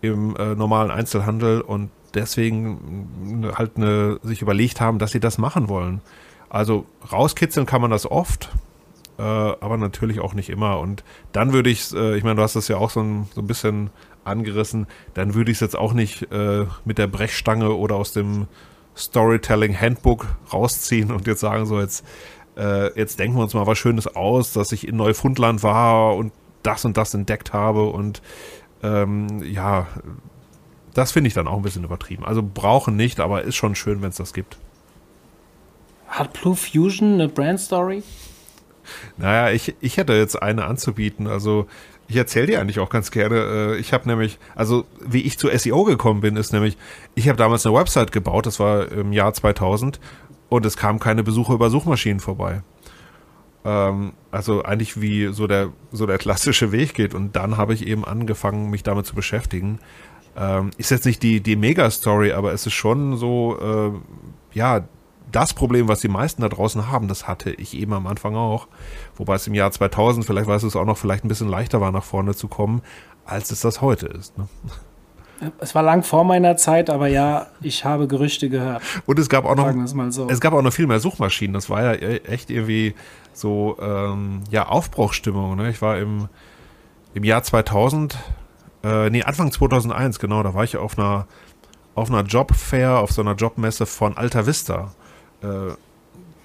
im 0.00 0.36
äh, 0.36 0.54
normalen 0.54 0.90
Einzelhandel 0.90 1.60
und 1.60 1.90
deswegen 2.14 3.52
halt 3.56 3.76
eine, 3.76 4.18
sich 4.22 4.42
überlegt 4.42 4.80
haben, 4.80 4.98
dass 4.98 5.12
sie 5.12 5.20
das 5.20 5.38
machen 5.38 5.68
wollen. 5.68 6.00
Also 6.50 6.84
rauskitzeln 7.10 7.64
kann 7.64 7.80
man 7.80 7.90
das 7.90 8.10
oft, 8.10 8.50
äh, 9.18 9.22
aber 9.22 9.76
natürlich 9.78 10.20
auch 10.20 10.34
nicht 10.34 10.50
immer. 10.50 10.80
Und 10.80 11.04
dann 11.32 11.52
würde 11.52 11.70
ich, 11.70 11.94
äh, 11.94 12.16
ich 12.16 12.24
meine, 12.24 12.36
du 12.36 12.42
hast 12.42 12.56
das 12.56 12.68
ja 12.68 12.76
auch 12.76 12.90
so 12.90 13.00
ein, 13.00 13.28
so 13.34 13.40
ein 13.40 13.46
bisschen 13.46 13.90
angerissen, 14.24 14.86
dann 15.14 15.34
würde 15.34 15.50
ich 15.50 15.56
es 15.56 15.60
jetzt 15.60 15.78
auch 15.78 15.92
nicht 15.92 16.30
äh, 16.30 16.66
mit 16.84 16.98
der 16.98 17.06
Brechstange 17.06 17.72
oder 17.72 17.94
aus 17.94 18.12
dem 18.12 18.48
Storytelling 18.96 19.80
Handbook 19.80 20.26
rausziehen 20.52 21.10
und 21.12 21.26
jetzt 21.26 21.40
sagen, 21.40 21.64
so 21.64 21.80
jetzt 21.80 22.04
äh, 22.56 22.92
jetzt 22.98 23.18
denken 23.18 23.36
wir 23.38 23.42
uns 23.44 23.54
mal 23.54 23.66
was 23.66 23.78
Schönes 23.78 24.08
aus, 24.08 24.52
dass 24.52 24.72
ich 24.72 24.86
in 24.86 24.96
Neufundland 24.96 25.62
war 25.62 26.16
und 26.16 26.32
das 26.62 26.84
und 26.84 26.96
das 26.96 27.14
entdeckt 27.14 27.52
habe 27.52 27.84
und 27.86 28.20
ähm, 28.82 29.42
ja, 29.44 29.86
das 30.92 31.12
finde 31.12 31.28
ich 31.28 31.34
dann 31.34 31.46
auch 31.46 31.56
ein 31.56 31.62
bisschen 31.62 31.84
übertrieben. 31.84 32.24
Also 32.24 32.42
brauchen 32.42 32.96
nicht, 32.96 33.20
aber 33.20 33.42
ist 33.42 33.56
schon 33.56 33.74
schön, 33.74 34.02
wenn 34.02 34.10
es 34.10 34.16
das 34.16 34.32
gibt. 34.32 34.58
Hat 36.10 36.32
Blue 36.34 36.56
Fusion 36.56 37.14
eine 37.14 37.28
Brand 37.28 37.60
Story? 37.60 38.02
Naja, 39.16 39.52
ich, 39.54 39.74
ich 39.80 39.96
hätte 39.96 40.12
jetzt 40.14 40.42
eine 40.42 40.64
anzubieten. 40.64 41.26
Also 41.28 41.66
ich 42.08 42.16
erzähle 42.16 42.48
dir 42.48 42.60
eigentlich 42.60 42.80
auch 42.80 42.90
ganz 42.90 43.12
gerne. 43.12 43.36
Äh, 43.36 43.76
ich 43.78 43.92
habe 43.92 44.08
nämlich, 44.08 44.38
also 44.56 44.84
wie 45.00 45.22
ich 45.22 45.38
zu 45.38 45.48
SEO 45.56 45.84
gekommen 45.84 46.20
bin, 46.20 46.36
ist 46.36 46.52
nämlich, 46.52 46.76
ich 47.14 47.28
habe 47.28 47.38
damals 47.38 47.64
eine 47.64 47.76
Website 47.76 48.10
gebaut, 48.10 48.46
das 48.46 48.58
war 48.58 48.90
im 48.90 49.12
Jahr 49.12 49.32
2000 49.32 50.00
und 50.48 50.66
es 50.66 50.76
kamen 50.76 50.98
keine 50.98 51.22
Besucher 51.22 51.54
über 51.54 51.70
Suchmaschinen 51.70 52.18
vorbei. 52.18 52.62
Ähm, 53.64 54.12
also 54.32 54.62
eigentlich 54.64 55.00
wie 55.00 55.32
so 55.32 55.46
der, 55.46 55.72
so 55.92 56.06
der 56.06 56.18
klassische 56.18 56.72
Weg 56.72 56.94
geht. 56.94 57.14
Und 57.14 57.36
dann 57.36 57.56
habe 57.56 57.74
ich 57.74 57.86
eben 57.86 58.04
angefangen, 58.04 58.70
mich 58.70 58.82
damit 58.82 59.06
zu 59.06 59.14
beschäftigen. 59.14 59.78
Ähm, 60.36 60.70
ist 60.76 60.90
jetzt 60.90 61.06
nicht 61.06 61.22
die, 61.22 61.40
die 61.40 61.54
Mega-Story, 61.54 62.32
aber 62.32 62.52
es 62.52 62.66
ist 62.66 62.74
schon 62.74 63.16
so, 63.16 63.58
äh, 63.60 64.56
ja, 64.58 64.84
das 65.32 65.54
Problem, 65.54 65.88
was 65.88 66.00
die 66.00 66.08
meisten 66.08 66.42
da 66.42 66.48
draußen 66.48 66.90
haben, 66.90 67.08
das 67.08 67.26
hatte 67.28 67.50
ich 67.50 67.76
eben 67.76 67.92
am 67.92 68.06
Anfang 68.06 68.36
auch. 68.36 68.68
Wobei 69.16 69.34
es 69.34 69.46
im 69.46 69.54
Jahr 69.54 69.70
2000, 69.70 70.24
vielleicht 70.24 70.46
weißt 70.46 70.64
du 70.64 70.68
es 70.68 70.76
auch 70.76 70.84
noch, 70.84 70.98
vielleicht 70.98 71.24
ein 71.24 71.28
bisschen 71.28 71.48
leichter 71.48 71.80
war, 71.80 71.92
nach 71.92 72.04
vorne 72.04 72.34
zu 72.34 72.48
kommen, 72.48 72.82
als 73.24 73.50
es 73.50 73.60
das 73.60 73.80
heute 73.80 74.06
ist. 74.06 74.36
Ne? 74.38 74.48
Es 75.58 75.74
war 75.74 75.82
lang 75.82 76.02
vor 76.02 76.24
meiner 76.24 76.56
Zeit, 76.56 76.90
aber 76.90 77.08
ja, 77.08 77.46
ich 77.62 77.84
habe 77.84 78.06
Gerüchte 78.06 78.50
gehört. 78.50 78.82
Und 79.06 79.18
es 79.18 79.28
gab 79.28 79.46
auch 79.46 79.56
noch, 79.56 79.72
so. 80.10 80.28
es 80.28 80.40
gab 80.40 80.52
auch 80.52 80.62
noch 80.62 80.72
viel 80.72 80.86
mehr 80.86 81.00
Suchmaschinen. 81.00 81.54
Das 81.54 81.70
war 81.70 81.82
ja 81.82 81.92
e-, 81.94 82.18
echt 82.18 82.50
irgendwie 82.50 82.94
so, 83.32 83.78
ähm, 83.80 84.42
ja, 84.50 84.68
Aufbruchstimmung. 84.68 85.56
Ne? 85.56 85.70
Ich 85.70 85.80
war 85.80 85.98
im, 85.98 86.28
im 87.14 87.24
Jahr 87.24 87.42
2000, 87.42 88.18
äh, 88.84 89.08
nee, 89.10 89.22
Anfang 89.22 89.50
2001, 89.50 90.18
genau, 90.18 90.42
da 90.42 90.52
war 90.54 90.64
ich 90.64 90.76
auf 90.76 90.98
einer, 90.98 91.26
auf 91.94 92.10
einer 92.10 92.22
Jobfair, 92.22 92.98
auf 92.98 93.12
so 93.12 93.22
einer 93.22 93.34
Jobmesse 93.34 93.86
von 93.86 94.16
Alta 94.18 94.46
Vista. 94.46 94.92
Äh, 95.42 95.74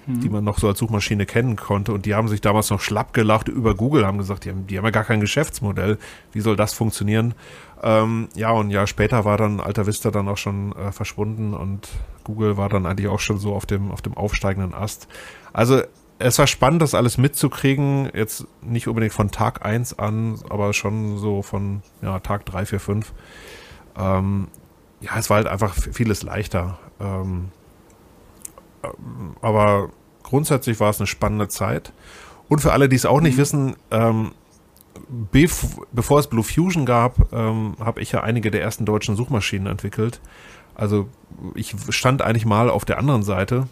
die 0.06 0.28
man 0.28 0.44
noch 0.44 0.58
so 0.58 0.68
als 0.68 0.78
Suchmaschine 0.78 1.26
kennen 1.26 1.56
konnte. 1.56 1.92
Und 1.92 2.06
die 2.06 2.14
haben 2.14 2.28
sich 2.28 2.40
damals 2.40 2.70
noch 2.70 2.80
schlapp 2.80 3.12
gelacht 3.12 3.48
über 3.48 3.74
Google, 3.74 4.06
haben 4.06 4.18
gesagt, 4.18 4.44
die 4.44 4.50
haben, 4.50 4.66
die 4.66 4.78
haben 4.78 4.84
ja 4.84 4.92
gar 4.92 5.04
kein 5.04 5.20
Geschäftsmodell. 5.20 5.98
Wie 6.32 6.40
soll 6.40 6.54
das 6.54 6.72
funktionieren? 6.72 7.34
Ähm, 7.82 8.28
ja, 8.34 8.52
und 8.52 8.68
ein 8.68 8.70
Jahr 8.70 8.86
später 8.86 9.24
war 9.24 9.36
dann 9.36 9.60
Alta 9.60 9.86
Vista 9.86 10.12
dann 10.12 10.28
auch 10.28 10.36
schon 10.36 10.72
äh, 10.76 10.92
verschwunden 10.92 11.54
und 11.54 11.88
Google 12.22 12.56
war 12.56 12.68
dann 12.68 12.86
eigentlich 12.86 13.08
auch 13.08 13.18
schon 13.18 13.38
so 13.38 13.54
auf 13.54 13.66
dem, 13.66 13.90
auf 13.90 14.00
dem 14.00 14.16
aufsteigenden 14.16 14.74
Ast. 14.74 15.08
Also 15.52 15.82
es 16.18 16.38
war 16.38 16.46
spannend, 16.46 16.82
das 16.82 16.94
alles 16.94 17.18
mitzukriegen. 17.18 18.08
Jetzt 18.14 18.46
nicht 18.62 18.86
unbedingt 18.88 19.12
von 19.12 19.30
Tag 19.30 19.64
1 19.64 19.98
an, 19.98 20.38
aber 20.48 20.72
schon 20.72 21.18
so 21.18 21.42
von 21.42 21.82
ja, 22.00 22.20
Tag 22.20 22.46
3, 22.46 22.66
4, 22.66 22.80
5. 22.80 23.12
Ähm, 23.98 24.48
ja, 25.00 25.18
es 25.18 25.28
war 25.30 25.38
halt 25.38 25.48
einfach 25.48 25.74
vieles 25.74 26.22
leichter. 26.22 26.78
Ähm, 27.00 27.50
aber 29.40 29.90
grundsätzlich 30.22 30.80
war 30.80 30.90
es 30.90 31.00
eine 31.00 31.06
spannende 31.06 31.48
Zeit. 31.48 31.92
Und 32.48 32.60
für 32.60 32.72
alle, 32.72 32.88
die 32.88 32.96
es 32.96 33.06
auch 33.06 33.20
nicht 33.20 33.36
mhm. 33.36 33.40
wissen, 33.40 33.76
ähm, 33.90 34.32
bev 35.08 35.78
bevor 35.92 36.20
es 36.20 36.26
Blue 36.26 36.44
Fusion 36.44 36.86
gab, 36.86 37.32
ähm, 37.32 37.76
habe 37.80 38.00
ich 38.00 38.12
ja 38.12 38.22
einige 38.22 38.50
der 38.50 38.62
ersten 38.62 38.84
deutschen 38.84 39.16
Suchmaschinen 39.16 39.66
entwickelt. 39.66 40.20
Also 40.74 41.08
ich 41.54 41.74
stand 41.90 42.22
eigentlich 42.22 42.46
mal 42.46 42.70
auf 42.70 42.84
der 42.84 42.98
anderen 42.98 43.22
Seite. 43.22 43.68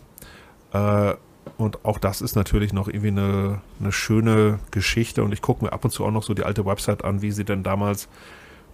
Äh, 0.73 1.15
und 1.57 1.85
auch 1.85 1.99
das 1.99 2.21
ist 2.21 2.37
natürlich 2.37 2.73
noch 2.73 2.89
irgendwie 2.89 3.09
eine, 3.09 3.61
eine 3.79 3.93
schöne 3.93 4.59
Geschichte. 4.71 5.23
Und 5.23 5.33
ich 5.33 5.43
gucke 5.43 5.65
mir 5.65 5.73
ab 5.73 5.85
und 5.85 5.91
zu 5.91 6.05
auch 6.05 6.11
noch 6.11 6.23
so 6.23 6.35
die 6.35 6.45
alte 6.45 6.65
Website 6.65 7.05
an, 7.05 7.23
wie 7.23 7.31
sie 7.31 7.45
denn 7.45 7.63
damals 7.63 8.09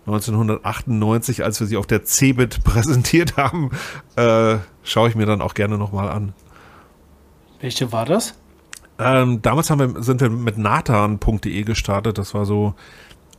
1998, 0.06 1.44
als 1.44 1.60
wir 1.60 1.66
sie 1.66 1.76
auf 1.76 1.86
der 1.86 2.04
CeBIT 2.04 2.64
präsentiert 2.64 3.36
haben, 3.36 3.70
äh, 4.16 4.56
schaue 4.82 5.08
ich 5.08 5.14
mir 5.14 5.26
dann 5.26 5.40
auch 5.40 5.54
gerne 5.54 5.78
nochmal 5.78 6.08
an. 6.08 6.32
Welche 7.60 7.92
war 7.92 8.06
das? 8.06 8.34
Ähm, 8.98 9.40
damals 9.42 9.70
haben 9.70 9.94
wir, 9.94 10.02
sind 10.02 10.20
wir 10.20 10.30
mit 10.30 10.58
natan.de 10.58 11.62
gestartet. 11.62 12.18
Das 12.18 12.34
war 12.34 12.44
so 12.44 12.74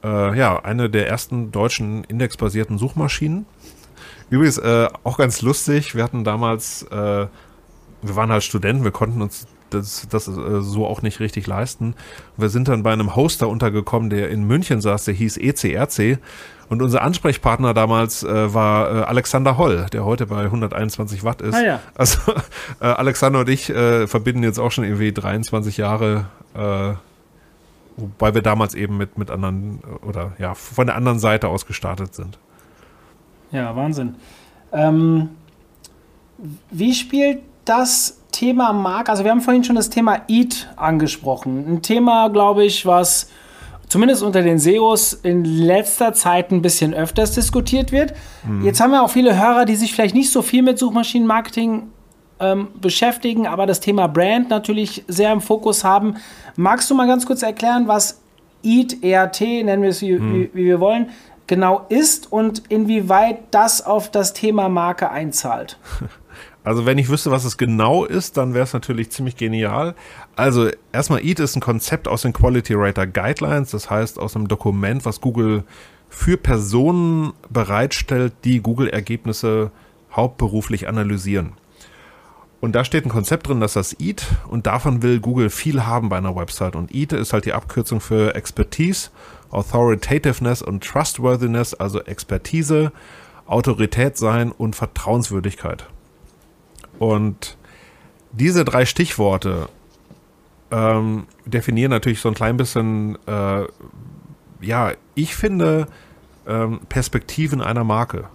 äh, 0.03 0.37
ja 0.37 0.63
eine 0.63 0.89
der 0.89 1.07
ersten 1.07 1.51
deutschen 1.51 2.03
indexbasierten 2.03 2.77
Suchmaschinen. 2.77 3.45
Übrigens 4.29 4.57
äh, 4.57 4.87
auch 5.03 5.17
ganz 5.17 5.41
lustig. 5.41 5.95
Wir 5.95 6.03
hatten 6.03 6.23
damals, 6.23 6.83
äh, 6.83 7.27
wir 8.01 8.15
waren 8.15 8.31
halt 8.31 8.43
Studenten, 8.43 8.83
wir 8.83 8.91
konnten 8.91 9.21
uns 9.21 9.47
das, 9.73 10.07
das 10.09 10.27
äh, 10.27 10.61
so 10.61 10.85
auch 10.85 11.01
nicht 11.01 11.19
richtig 11.19 11.47
leisten. 11.47 11.95
Wir 12.37 12.49
sind 12.49 12.67
dann 12.67 12.83
bei 12.83 12.93
einem 12.93 13.15
Hoster 13.15 13.47
untergekommen, 13.47 14.09
der 14.09 14.29
in 14.29 14.43
München 14.45 14.81
saß, 14.81 15.05
der 15.05 15.13
hieß 15.13 15.37
ECRC. 15.37 16.19
Und 16.69 16.81
unser 16.81 17.01
Ansprechpartner 17.01 17.73
damals 17.73 18.23
äh, 18.23 18.53
war 18.53 18.89
äh, 18.89 19.03
Alexander 19.03 19.57
Holl, 19.57 19.87
der 19.91 20.05
heute 20.05 20.27
bei 20.27 20.43
121 20.43 21.25
Watt 21.25 21.41
ist. 21.41 21.55
Ah, 21.55 21.61
ja. 21.61 21.79
Also 21.95 22.19
äh, 22.79 22.85
Alexander 22.85 23.39
und 23.39 23.49
ich 23.49 23.69
äh, 23.69 24.07
verbinden 24.07 24.43
jetzt 24.43 24.57
auch 24.57 24.71
schon 24.71 24.85
irgendwie 24.85 25.11
23 25.11 25.75
Jahre, 25.75 26.27
äh, 26.53 26.93
wobei 27.97 28.33
wir 28.33 28.41
damals 28.41 28.73
eben 28.73 28.95
mit, 28.95 29.17
mit 29.17 29.29
anderen 29.29 29.81
oder 30.01 30.31
ja, 30.37 30.53
von 30.53 30.87
der 30.87 30.95
anderen 30.95 31.19
Seite 31.19 31.49
aus 31.49 31.65
gestartet 31.65 32.15
sind. 32.15 32.37
Ja, 33.51 33.75
Wahnsinn. 33.75 34.15
Ähm, 34.71 35.31
wie 36.69 36.93
spielt 36.93 37.39
das 37.65 38.20
Thema 38.31 38.73
Marke, 38.73 39.11
also 39.11 39.23
wir 39.23 39.31
haben 39.31 39.41
vorhin 39.41 39.63
schon 39.63 39.75
das 39.75 39.89
Thema 39.89 40.21
Eat 40.27 40.69
angesprochen. 40.75 41.65
Ein 41.67 41.81
Thema, 41.81 42.29
glaube 42.29 42.65
ich, 42.65 42.85
was 42.85 43.29
zumindest 43.87 44.23
unter 44.23 44.41
den 44.41 44.57
SEOs 44.57 45.13
in 45.13 45.43
letzter 45.43 46.13
Zeit 46.13 46.51
ein 46.51 46.61
bisschen 46.61 46.93
öfters 46.93 47.33
diskutiert 47.33 47.91
wird. 47.91 48.13
Mhm. 48.47 48.63
Jetzt 48.63 48.79
haben 48.79 48.91
wir 48.91 49.03
auch 49.03 49.09
viele 49.09 49.37
Hörer, 49.37 49.65
die 49.65 49.75
sich 49.75 49.93
vielleicht 49.93 50.15
nicht 50.15 50.31
so 50.31 50.41
viel 50.41 50.61
mit 50.63 50.79
Suchmaschinenmarketing 50.79 51.83
ähm, 52.39 52.69
beschäftigen, 52.79 53.47
aber 53.47 53.65
das 53.65 53.79
Thema 53.81 54.07
Brand 54.07 54.49
natürlich 54.49 55.03
sehr 55.07 55.31
im 55.31 55.41
Fokus 55.41 55.83
haben. 55.83 56.15
Magst 56.55 56.89
du 56.89 56.95
mal 56.95 57.07
ganz 57.07 57.25
kurz 57.25 57.43
erklären, 57.43 57.87
was 57.87 58.21
EAT, 58.63 59.03
ERT, 59.03 59.41
nennen 59.41 59.83
wir 59.83 59.89
es 59.89 60.01
wie, 60.01 60.15
hm. 60.15 60.33
wie, 60.33 60.49
wie 60.53 60.65
wir 60.65 60.79
wollen, 60.79 61.09
genau 61.47 61.85
ist 61.89 62.31
und 62.31 62.63
inwieweit 62.69 63.39
das 63.51 63.85
auf 63.85 64.09
das 64.09 64.33
Thema 64.33 64.69
Marke 64.69 65.09
einzahlt. 65.09 65.77
Also 66.63 66.85
wenn 66.85 66.97
ich 66.97 67.09
wüsste, 67.09 67.31
was 67.31 67.43
es 67.43 67.57
genau 67.57 68.05
ist, 68.05 68.37
dann 68.37 68.53
wäre 68.53 68.63
es 68.63 68.73
natürlich 68.73 69.11
ziemlich 69.11 69.35
genial. 69.35 69.95
Also 70.35 70.69
erstmal 70.91 71.25
EAT 71.25 71.39
ist 71.39 71.55
ein 71.55 71.61
Konzept 71.61 72.07
aus 72.07 72.21
den 72.21 72.33
Quality 72.33 72.75
Rater 72.75 73.07
Guidelines, 73.07 73.71
das 73.71 73.89
heißt 73.89 74.19
aus 74.19 74.35
einem 74.35 74.47
Dokument, 74.47 75.03
was 75.05 75.21
Google 75.21 75.63
für 76.09 76.37
Personen 76.37 77.33
bereitstellt, 77.49 78.33
die 78.43 78.61
Google-Ergebnisse 78.61 79.71
hauptberuflich 80.11 80.87
analysieren. 80.87 81.53
Und 82.59 82.73
da 82.73 82.85
steht 82.85 83.05
ein 83.05 83.09
Konzept 83.09 83.47
drin, 83.47 83.59
das 83.59 83.73
das 83.73 83.99
EAT 83.99 84.23
und 84.47 84.67
davon 84.67 85.01
will 85.01 85.19
Google 85.19 85.49
viel 85.49 85.83
haben 85.87 86.09
bei 86.09 86.17
einer 86.17 86.35
Website. 86.35 86.75
Und 86.75 86.93
EAT 86.93 87.13
ist 87.13 87.33
halt 87.33 87.45
die 87.45 87.53
Abkürzung 87.53 88.01
für 88.01 88.35
Expertise, 88.35 89.09
Authoritativeness 89.49 90.61
und 90.61 90.83
Trustworthiness, 90.83 91.73
also 91.73 92.01
Expertise, 92.03 92.91
Autorität 93.47 94.15
sein 94.15 94.51
und 94.51 94.75
Vertrauenswürdigkeit. 94.75 95.87
Und 97.01 97.57
diese 98.31 98.63
drei 98.63 98.85
Stichworte 98.85 99.69
ähm, 100.69 101.25
definieren 101.47 101.89
natürlich 101.89 102.21
so 102.21 102.29
ein 102.29 102.35
klein 102.35 102.57
bisschen, 102.57 103.17
äh, 103.25 103.63
ja, 104.61 104.91
ich 105.15 105.35
finde 105.35 105.87
ähm, 106.45 106.81
Perspektiven 106.89 107.59
einer 107.59 107.83
Marke. 107.83 108.25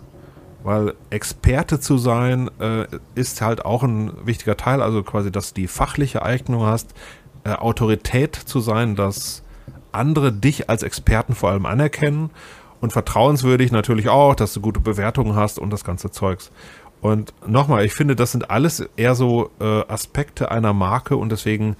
Weil 0.64 0.94
Experte 1.10 1.78
zu 1.78 1.96
sein 1.96 2.50
äh, 2.58 2.88
ist 3.14 3.40
halt 3.40 3.64
auch 3.64 3.84
ein 3.84 4.10
wichtiger 4.26 4.56
Teil, 4.56 4.82
also 4.82 5.04
quasi, 5.04 5.30
dass 5.30 5.54
die 5.54 5.68
fachliche 5.68 6.24
Eignung 6.24 6.66
hast, 6.66 6.92
äh, 7.44 7.52
Autorität 7.52 8.34
zu 8.34 8.58
sein, 8.58 8.96
dass 8.96 9.44
andere 9.92 10.32
dich 10.32 10.68
als 10.68 10.82
Experten 10.82 11.36
vor 11.36 11.50
allem 11.50 11.66
anerkennen 11.66 12.30
und 12.80 12.92
vertrauenswürdig 12.92 13.70
natürlich 13.70 14.08
auch, 14.08 14.34
dass 14.34 14.54
du 14.54 14.60
gute 14.60 14.80
Bewertungen 14.80 15.36
hast 15.36 15.60
und 15.60 15.70
das 15.70 15.84
ganze 15.84 16.10
Zeugs. 16.10 16.50
Und 17.00 17.34
nochmal, 17.46 17.84
ich 17.84 17.92
finde, 17.92 18.16
das 18.16 18.32
sind 18.32 18.50
alles 18.50 18.80
eher 18.96 19.14
so 19.14 19.50
äh, 19.60 19.64
Aspekte 19.86 20.50
einer 20.50 20.72
Marke 20.72 21.16
und 21.16 21.30
deswegen 21.30 21.76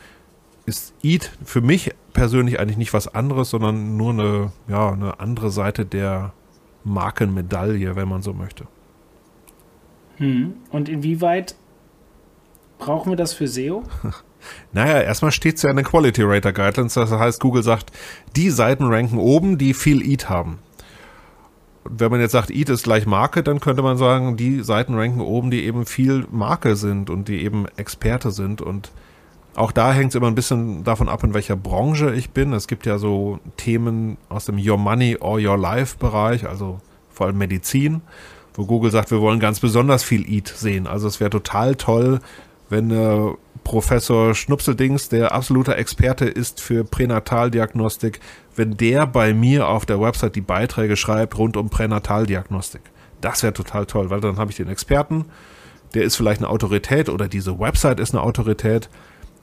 ist 0.67 0.95
Eat 1.03 1.31
für 1.45 1.61
mich 1.61 1.95
persönlich 2.13 2.61
eigentlich 2.61 2.77
nicht 2.77 2.93
was 2.93 3.13
anderes, 3.15 3.51
sondern 3.51 3.97
nur 3.97 4.13
eine, 4.13 4.53
ja, 4.69 4.91
eine 4.91 5.21
andere 5.21 5.51
Seite 5.51 5.85
der 5.85 6.33
Markenmedaille, 6.85 7.97
wenn 7.97 8.09
man 8.09 8.23
so 8.23 8.33
möchte. 8.33 8.67
Hm. 10.17 10.55
Und 10.71 10.89
inwieweit 10.89 11.55
brauchen 12.79 13.13
wir 13.13 13.17
das 13.17 13.35
für 13.35 13.49
SEO? 13.49 13.85
Naja, 14.73 15.01
erstmal 15.01 15.33
steht 15.33 15.57
es 15.57 15.63
ja 15.63 15.71
in 15.71 15.77
den 15.77 15.85
Quality 15.85 16.23
Rater 16.23 16.53
Guidelines. 16.53 16.95
Das 16.95 17.11
heißt, 17.11 17.41
Google 17.41 17.65
sagt, 17.65 17.91
die 18.37 18.51
Seiten 18.51 18.85
ranken 18.85 19.19
oben, 19.19 19.59
die 19.59 19.75
viel 19.75 20.09
Eat 20.09 20.29
haben 20.29 20.61
wenn 21.91 22.11
man 22.11 22.21
jetzt 22.21 22.33
sagt, 22.33 22.51
EAT 22.51 22.69
ist 22.69 22.85
gleich 22.85 23.07
Marke, 23.07 23.43
dann 23.43 23.61
könnte 23.61 23.83
man 23.83 23.97
sagen, 23.97 24.37
die 24.37 24.63
Seiten 24.63 24.95
ranken 24.95 25.21
oben, 25.21 25.51
die 25.51 25.65
eben 25.65 25.87
viel 25.87 26.27
Marke 26.31 26.77
sind 26.77 27.11
und 27.11 27.29
die 27.29 27.43
eben 27.43 27.67
Experte 27.77 28.31
sind. 28.31 28.63
Und 28.63 28.91
auch 29.55 29.73
da 29.73 29.93
hängt 29.93 30.11
es 30.11 30.15
immer 30.15 30.27
ein 30.27 30.35
bisschen 30.35 30.85
davon 30.85 31.09
ab, 31.09 31.25
in 31.25 31.35
welcher 31.35 31.57
Branche 31.57 32.15
ich 32.15 32.31
bin. 32.31 32.53
Es 32.53 32.69
gibt 32.69 32.87
ja 32.87 32.99
so 32.99 33.41
Themen 33.57 34.19
aus 34.29 34.45
dem 34.45 34.59
Your 34.59 34.79
Money 34.79 35.17
or 35.19 35.39
Your 35.39 35.57
Life 35.57 35.97
Bereich, 35.99 36.47
also 36.47 36.81
vor 37.11 37.27
allem 37.27 37.39
Medizin, 37.39 38.03
wo 38.55 38.67
Google 38.67 38.91
sagt, 38.91 39.11
wir 39.11 39.21
wollen 39.21 39.41
ganz 39.41 39.61
besonders 39.61 40.05
viel 40.05 40.31
EAT 40.31 40.49
sehen. 40.49 40.87
Also 40.87 41.09
es 41.09 41.21
wäre 41.21 41.31
total 41.31 41.75
toll, 41.75 42.21
wenn 42.69 42.91
äh, 42.91 43.35
Professor 43.65 44.35
Schnupseldings, 44.35 45.09
der 45.09 45.33
absoluter 45.33 45.77
Experte 45.77 46.25
ist 46.25 46.61
für 46.61 46.85
Pränataldiagnostik, 46.85 48.21
wenn 48.55 48.77
der 48.77 49.07
bei 49.07 49.35
mir 49.35 49.69
auf 49.69 49.87
der 49.87 50.01
Website 50.01 50.37
die 50.37 50.41
Beiträge 50.41 50.97
schreibt 50.97 51.37
rund 51.37 51.57
um 51.57 51.69
Pränataldiagnostik. 51.69 52.83
Das 53.21 53.43
wäre 53.43 53.53
total 53.53 53.87
toll, 53.87 54.11
weil 54.11 54.21
dann 54.21 54.37
habe 54.37 54.51
ich 54.51 54.57
den 54.57 54.69
Experten, 54.69 55.27
der 55.95 56.05
ist 56.05 56.17
vielleicht 56.17 56.41
eine 56.41 56.51
Autorität 56.51 57.09
oder 57.09 57.29
diese 57.29 57.59
Website 57.59 58.01
ist 58.01 58.15
eine 58.15 58.23
Autorität 58.23 58.89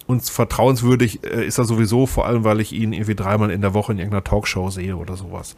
und 0.08 0.24
vertrauenswürdig 0.24 1.24
äh, 1.24 1.46
ist 1.46 1.58
er 1.58 1.66
sowieso, 1.66 2.06
vor 2.06 2.26
allem 2.26 2.44
weil 2.44 2.60
ich 2.60 2.74
ihn 2.74 2.94
irgendwie 2.94 3.16
dreimal 3.16 3.52
in 3.52 3.62
der 3.62 3.74
Woche 3.74 3.92
in 3.92 4.00
irgendeiner 4.00 4.24
Talkshow 4.24 4.70
sehe 4.70 4.96
oder 4.96 5.16
sowas. 5.16 5.56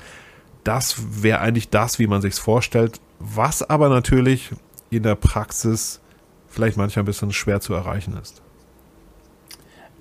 Das 0.63 0.95
wäre 1.21 1.39
eigentlich 1.39 1.69
das, 1.69 1.99
wie 1.99 2.08
man 2.08 2.21
sich's 2.21 2.39
vorstellt, 2.39 2.99
was 3.19 3.62
aber 3.62 3.89
natürlich 3.89 4.51
in 4.89 5.04
der 5.04 5.15
Praxis 5.15 6.01
vielleicht 6.55 6.77
manchmal 6.77 7.03
ein 7.03 7.05
bisschen 7.05 7.33
schwer 7.33 7.59
zu 7.59 7.73
erreichen 7.73 8.17
ist. 8.21 8.41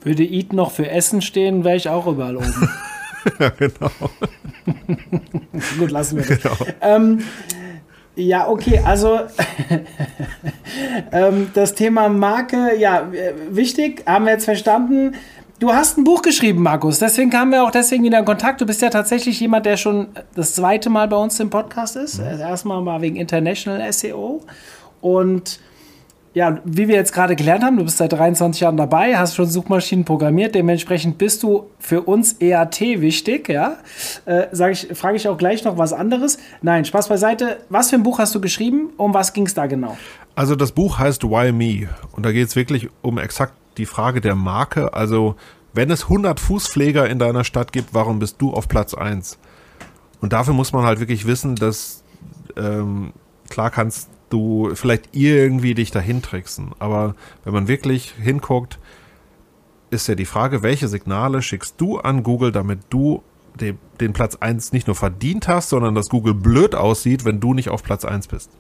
Würde 0.02 0.22
Eat 0.22 0.52
noch 0.52 0.70
für 0.70 0.88
Essen 0.88 1.20
stehen, 1.20 1.64
wäre 1.64 1.76
ich 1.76 1.88
auch 1.88 2.06
überall 2.06 2.36
oben. 2.36 2.68
ja, 3.40 3.48
genau. 3.50 3.90
Gut, 5.78 5.90
lassen 5.90 6.18
wir 6.18 6.24
das. 6.24 6.42
Genau. 6.42 6.56
Ähm, 6.80 7.24
ja, 8.14 8.48
okay, 8.48 8.80
also 8.84 9.20
ähm, 11.12 11.50
das 11.54 11.74
Thema 11.74 12.08
Marke, 12.08 12.76
ja, 12.78 13.10
wichtig, 13.50 14.04
haben 14.06 14.26
wir 14.26 14.34
jetzt 14.34 14.44
verstanden. 14.44 15.16
Du 15.58 15.72
hast 15.72 15.98
ein 15.98 16.04
Buch 16.04 16.22
geschrieben, 16.22 16.62
Markus, 16.62 17.00
deswegen 17.00 17.30
kamen 17.30 17.50
wir 17.50 17.64
auch 17.64 17.72
deswegen 17.72 18.04
wieder 18.04 18.20
in 18.20 18.24
Kontakt. 18.24 18.60
Du 18.60 18.66
bist 18.66 18.82
ja 18.82 18.90
tatsächlich 18.90 19.40
jemand, 19.40 19.66
der 19.66 19.76
schon 19.76 20.08
das 20.36 20.54
zweite 20.54 20.90
Mal 20.90 21.08
bei 21.08 21.16
uns 21.16 21.40
im 21.40 21.50
Podcast 21.50 21.96
ist. 21.96 22.20
Mhm. 22.20 22.40
Erstmal 22.40 22.80
mal 22.82 23.00
wegen 23.00 23.16
International 23.16 23.92
SEO 23.92 24.42
und 25.00 25.58
ja, 26.34 26.58
wie 26.64 26.88
wir 26.88 26.96
jetzt 26.96 27.12
gerade 27.12 27.36
gelernt 27.36 27.62
haben, 27.62 27.76
du 27.76 27.84
bist 27.84 27.98
seit 27.98 28.12
23 28.12 28.60
Jahren 28.60 28.76
dabei, 28.76 29.16
hast 29.16 29.36
schon 29.36 29.46
Suchmaschinen 29.46 30.04
programmiert, 30.04 30.56
dementsprechend 30.56 31.16
bist 31.16 31.44
du 31.44 31.70
für 31.78 32.02
uns 32.02 32.40
EAT 32.40 32.80
wichtig, 32.80 33.48
ja. 33.48 33.78
Äh, 34.26 34.48
sag 34.50 34.72
ich, 34.72 34.88
frage 34.94 35.16
ich 35.16 35.28
auch 35.28 35.38
gleich 35.38 35.62
noch 35.64 35.78
was 35.78 35.92
anderes. 35.92 36.38
Nein, 36.60 36.84
Spaß 36.84 37.08
beiseite. 37.08 37.58
Was 37.68 37.90
für 37.90 37.96
ein 37.96 38.02
Buch 38.02 38.18
hast 38.18 38.34
du 38.34 38.40
geschrieben? 38.40 38.90
Um 38.96 39.14
was 39.14 39.32
ging 39.32 39.46
es 39.46 39.54
da 39.54 39.66
genau? 39.66 39.96
Also 40.34 40.56
das 40.56 40.72
Buch 40.72 40.98
heißt 40.98 41.22
Why 41.22 41.52
Me 41.52 41.88
und 42.12 42.26
da 42.26 42.32
geht 42.32 42.48
es 42.48 42.56
wirklich 42.56 42.88
um 43.02 43.18
exakt 43.18 43.54
die 43.78 43.86
Frage 43.86 44.20
der 44.20 44.34
Marke. 44.34 44.92
Also 44.92 45.36
wenn 45.72 45.88
es 45.90 46.04
100 46.04 46.40
Fußpfleger 46.40 47.08
in 47.08 47.20
deiner 47.20 47.44
Stadt 47.44 47.72
gibt, 47.72 47.94
warum 47.94 48.18
bist 48.18 48.36
du 48.40 48.52
auf 48.52 48.66
Platz 48.66 48.94
1? 48.94 49.38
Und 50.20 50.32
dafür 50.32 50.54
muss 50.54 50.72
man 50.72 50.84
halt 50.84 50.98
wirklich 50.98 51.26
wissen, 51.26 51.54
dass 51.54 52.02
ähm, 52.56 53.12
klar 53.48 53.70
kannst 53.70 54.08
du 54.30 54.70
vielleicht 54.74 55.10
irgendwie 55.12 55.74
dich 55.74 55.90
dahin 55.90 56.22
tricksen. 56.22 56.72
Aber 56.78 57.14
wenn 57.44 57.52
man 57.52 57.68
wirklich 57.68 58.14
hinguckt, 58.20 58.78
ist 59.90 60.08
ja 60.08 60.14
die 60.14 60.24
Frage, 60.24 60.62
welche 60.62 60.88
Signale 60.88 61.42
schickst 61.42 61.80
du 61.80 61.98
an 61.98 62.22
Google, 62.22 62.52
damit 62.52 62.80
du 62.90 63.22
den, 63.60 63.78
den 64.00 64.12
Platz 64.12 64.36
1 64.36 64.72
nicht 64.72 64.86
nur 64.86 64.96
verdient 64.96 65.46
hast, 65.48 65.68
sondern 65.68 65.94
dass 65.94 66.08
Google 66.08 66.34
blöd 66.34 66.74
aussieht, 66.74 67.24
wenn 67.24 67.40
du 67.40 67.54
nicht 67.54 67.68
auf 67.68 67.82
Platz 67.82 68.04
1 68.04 68.26
bist. 68.28 68.50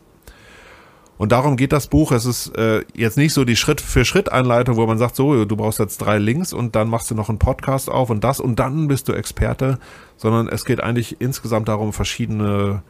Und 1.16 1.30
darum 1.32 1.56
geht 1.56 1.72
das 1.72 1.86
Buch. 1.86 2.10
Es 2.12 2.26
ist 2.26 2.56
äh, 2.56 2.84
jetzt 2.94 3.16
nicht 3.16 3.32
so 3.32 3.44
die 3.44 3.56
Schritt-für-Schritt-Einleitung, 3.56 4.76
wo 4.76 4.86
man 4.86 4.98
sagt, 4.98 5.14
so, 5.14 5.44
du 5.44 5.56
brauchst 5.56 5.78
jetzt 5.78 5.98
drei 5.98 6.18
Links 6.18 6.52
und 6.52 6.74
dann 6.74 6.88
machst 6.88 7.10
du 7.10 7.14
noch 7.14 7.28
einen 7.28 7.38
Podcast 7.38 7.88
auf 7.88 8.10
und 8.10 8.24
das 8.24 8.40
und 8.40 8.58
dann 8.58 8.88
bist 8.88 9.08
du 9.08 9.12
Experte, 9.12 9.78
sondern 10.16 10.48
es 10.48 10.64
geht 10.64 10.80
eigentlich 10.82 11.20
insgesamt 11.20 11.68
darum, 11.68 11.92
verschiedene 11.92 12.82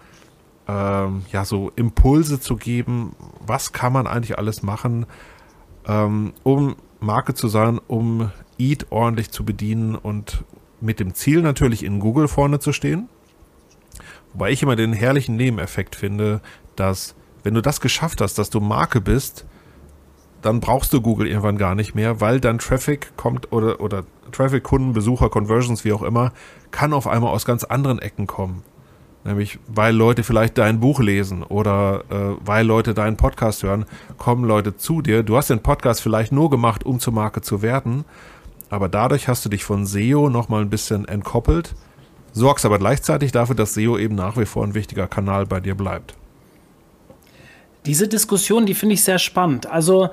ähm, 0.67 1.23
ja, 1.31 1.45
so 1.45 1.71
Impulse 1.77 2.41
zu 2.41 2.57
geben, 2.57 3.15
was 3.45 3.73
kann 3.73 3.93
man 3.93 4.07
eigentlich 4.07 4.39
alles 4.39 4.63
machen, 4.63 5.07
ähm, 5.87 6.33
um 6.43 6.77
Marke 7.01 7.35
zu 7.35 7.49
sein, 7.49 7.79
um 7.87 8.31
Eat 8.59 8.87
ordentlich 8.91 9.31
zu 9.31 9.45
bedienen 9.45 9.95
und 9.95 10.45
mit 10.81 11.01
dem 11.01 11.15
Ziel 11.15 11.43
natürlich 11.43 11.85
in 11.85 12.01
Google 12.01 12.29
vorne 12.29 12.59
zu 12.61 12.73
stehen. 12.73 13.09
Wobei 14.33 14.51
ich 14.51 14.63
immer 14.63 14.77
den 14.77 14.93
herrlichen 14.93 15.37
Nebeneffekt 15.37 15.97
finde, 15.97 16.41
dass 16.77 17.15
wenn 17.43 17.55
du 17.55 17.61
das 17.61 17.81
geschafft 17.81 18.21
hast, 18.21 18.39
dass 18.39 18.51
du 18.51 18.61
Marke 18.61 19.01
bist, 19.01 19.45
dann 20.43 20.61
brauchst 20.61 20.93
du 20.93 21.01
Google 21.01 21.27
irgendwann 21.27 21.59
gar 21.59 21.75
nicht 21.75 21.95
mehr, 21.95 22.21
weil 22.21 22.41
dann 22.41 22.59
Traffic 22.59 23.17
kommt 23.17 23.53
oder, 23.53 23.81
oder 23.81 24.05
Traffic, 24.33 24.63
Kunden, 24.63 24.93
Besucher, 24.93 25.31
Conversions, 25.31 25.85
wie 25.85 25.93
auch 25.93 26.03
immer, 26.03 26.33
kann 26.71 26.93
auf 26.93 27.07
einmal 27.07 27.33
aus 27.33 27.45
ganz 27.45 27.65
anderen 27.65 27.99
Ecken 27.99 28.27
kommen. 28.27 28.63
Nämlich, 29.25 29.59
weil 29.67 29.95
Leute 29.95 30.23
vielleicht 30.23 30.59
dein 30.59 30.81
Buch 30.81 31.01
lesen 31.01 31.43
oder 31.43 32.05
äh, 32.11 32.37
weil 32.45 32.67
Leute 32.67 32.93
deinen 32.93 33.17
Podcast 33.17 33.63
hören, 33.63 33.87
kommen 34.19 34.45
Leute 34.45 34.77
zu 34.77 35.01
dir. 35.01 35.23
Du 35.23 35.37
hast 35.37 35.49
den 35.49 35.61
Podcast 35.61 36.03
vielleicht 36.03 36.31
nur 36.31 36.51
gemacht, 36.51 36.85
um 36.85 37.01
zur 37.01 37.15
Marke 37.15 37.41
zu 37.41 37.63
werden, 37.63 38.05
aber 38.69 38.91
dadurch 38.91 39.27
hast 39.27 39.45
du 39.45 39.49
dich 39.49 39.65
von 39.65 39.87
SEO 39.87 40.29
nochmal 40.29 40.61
ein 40.61 40.69
bisschen 40.69 41.09
entkoppelt, 41.09 41.75
sorgst 42.33 42.67
aber 42.67 42.79
gleichzeitig 42.79 43.33
dafür, 43.33 43.55
dass 43.57 43.73
SEO 43.73 43.97
eben 43.97 44.15
nach 44.15 44.37
wie 44.37 44.45
vor 44.45 44.63
ein 44.63 44.75
wichtiger 44.75 45.07
Kanal 45.07 45.47
bei 45.47 45.61
dir 45.61 45.75
bleibt. 45.75 46.15
Diese 47.87 48.09
Diskussion, 48.09 48.67
die 48.67 48.75
finde 48.75 48.95
ich 48.95 49.05
sehr 49.05 49.19
spannend. 49.19 49.67
Also 49.67 50.11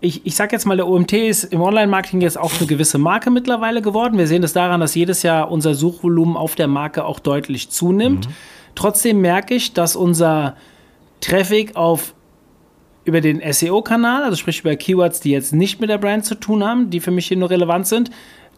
ich, 0.00 0.24
ich 0.24 0.36
sage 0.36 0.52
jetzt 0.52 0.64
mal, 0.64 0.76
der 0.76 0.86
OMT 0.86 1.12
ist 1.12 1.44
im 1.44 1.60
Online-Marketing 1.60 2.20
jetzt 2.20 2.38
auch 2.38 2.52
eine 2.58 2.66
gewisse 2.66 2.98
Marke 2.98 3.30
mittlerweile 3.30 3.82
geworden. 3.82 4.16
Wir 4.16 4.28
sehen 4.28 4.42
das 4.42 4.52
daran, 4.52 4.80
dass 4.80 4.94
jedes 4.94 5.22
Jahr 5.22 5.50
unser 5.50 5.74
Suchvolumen 5.74 6.36
auf 6.36 6.54
der 6.54 6.68
Marke 6.68 7.04
auch 7.04 7.18
deutlich 7.18 7.70
zunimmt. 7.70 8.28
Mhm. 8.28 8.32
Trotzdem 8.76 9.20
merke 9.20 9.54
ich, 9.54 9.72
dass 9.72 9.96
unser 9.96 10.56
Traffic 11.20 11.74
auf 11.74 12.14
über 13.04 13.20
den 13.20 13.40
SEO-Kanal, 13.52 14.22
also 14.22 14.36
sprich 14.36 14.60
über 14.60 14.76
Keywords, 14.76 15.20
die 15.20 15.30
jetzt 15.30 15.54
nicht 15.54 15.80
mit 15.80 15.88
der 15.88 15.98
Brand 15.98 16.26
zu 16.26 16.34
tun 16.34 16.62
haben, 16.62 16.90
die 16.90 17.00
für 17.00 17.10
mich 17.10 17.26
hier 17.26 17.38
nur 17.38 17.50
relevant 17.50 17.86
sind, 17.86 18.10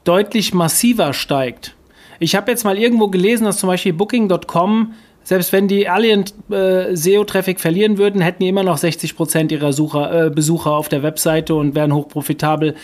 deutlich 0.04 0.52
massiver 0.52 1.12
steigt. 1.12 1.76
Ich 2.18 2.34
habe 2.34 2.50
jetzt 2.50 2.64
mal 2.64 2.76
irgendwo 2.76 3.08
gelesen, 3.08 3.44
dass 3.44 3.58
zum 3.58 3.68
Beispiel 3.68 3.92
Booking.com, 3.92 4.92
selbst 5.22 5.52
wenn 5.52 5.68
die 5.68 5.88
alle 5.88 6.08
ihren 6.08 6.24
äh, 6.50 6.96
SEO-Traffic 6.96 7.60
verlieren 7.60 7.98
würden, 7.98 8.20
hätten 8.20 8.42
die 8.42 8.48
immer 8.48 8.62
noch 8.62 8.78
60 8.78 9.16
Prozent 9.16 9.52
ihrer 9.52 9.72
Sucher, 9.72 10.26
äh, 10.26 10.30
Besucher 10.30 10.72
auf 10.72 10.88
der 10.88 11.02
Webseite 11.02 11.54
und 11.54 11.74
wären 11.74 11.94
hochprofitabel. 11.94 12.74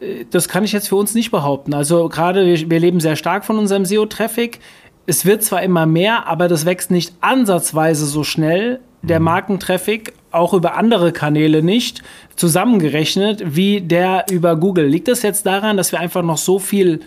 Äh, 0.00 0.24
das 0.30 0.48
kann 0.48 0.64
ich 0.64 0.72
jetzt 0.72 0.88
für 0.88 0.96
uns 0.96 1.14
nicht 1.14 1.30
behaupten. 1.30 1.74
Also 1.74 2.08
gerade 2.08 2.46
wir, 2.46 2.70
wir 2.70 2.80
leben 2.80 3.00
sehr 3.00 3.16
stark 3.16 3.44
von 3.44 3.58
unserem 3.58 3.84
SEO-Traffic. 3.84 4.60
Es 5.06 5.26
wird 5.26 5.42
zwar 5.42 5.62
immer 5.62 5.86
mehr, 5.86 6.26
aber 6.28 6.48
das 6.48 6.64
wächst 6.64 6.90
nicht 6.90 7.14
ansatzweise 7.20 8.06
so 8.06 8.24
schnell. 8.24 8.80
Der 9.02 9.18
mhm. 9.18 9.26
Markentraffic 9.26 10.14
auch 10.30 10.54
über 10.54 10.76
andere 10.76 11.12
Kanäle 11.12 11.62
nicht 11.62 12.02
zusammengerechnet 12.36 13.42
wie 13.44 13.80
der 13.80 14.26
über 14.30 14.56
Google. 14.56 14.86
Liegt 14.86 15.08
das 15.08 15.22
jetzt 15.22 15.44
daran, 15.44 15.76
dass 15.76 15.92
wir 15.92 16.00
einfach 16.00 16.22
noch 16.22 16.38
so 16.38 16.58
viel 16.58 17.00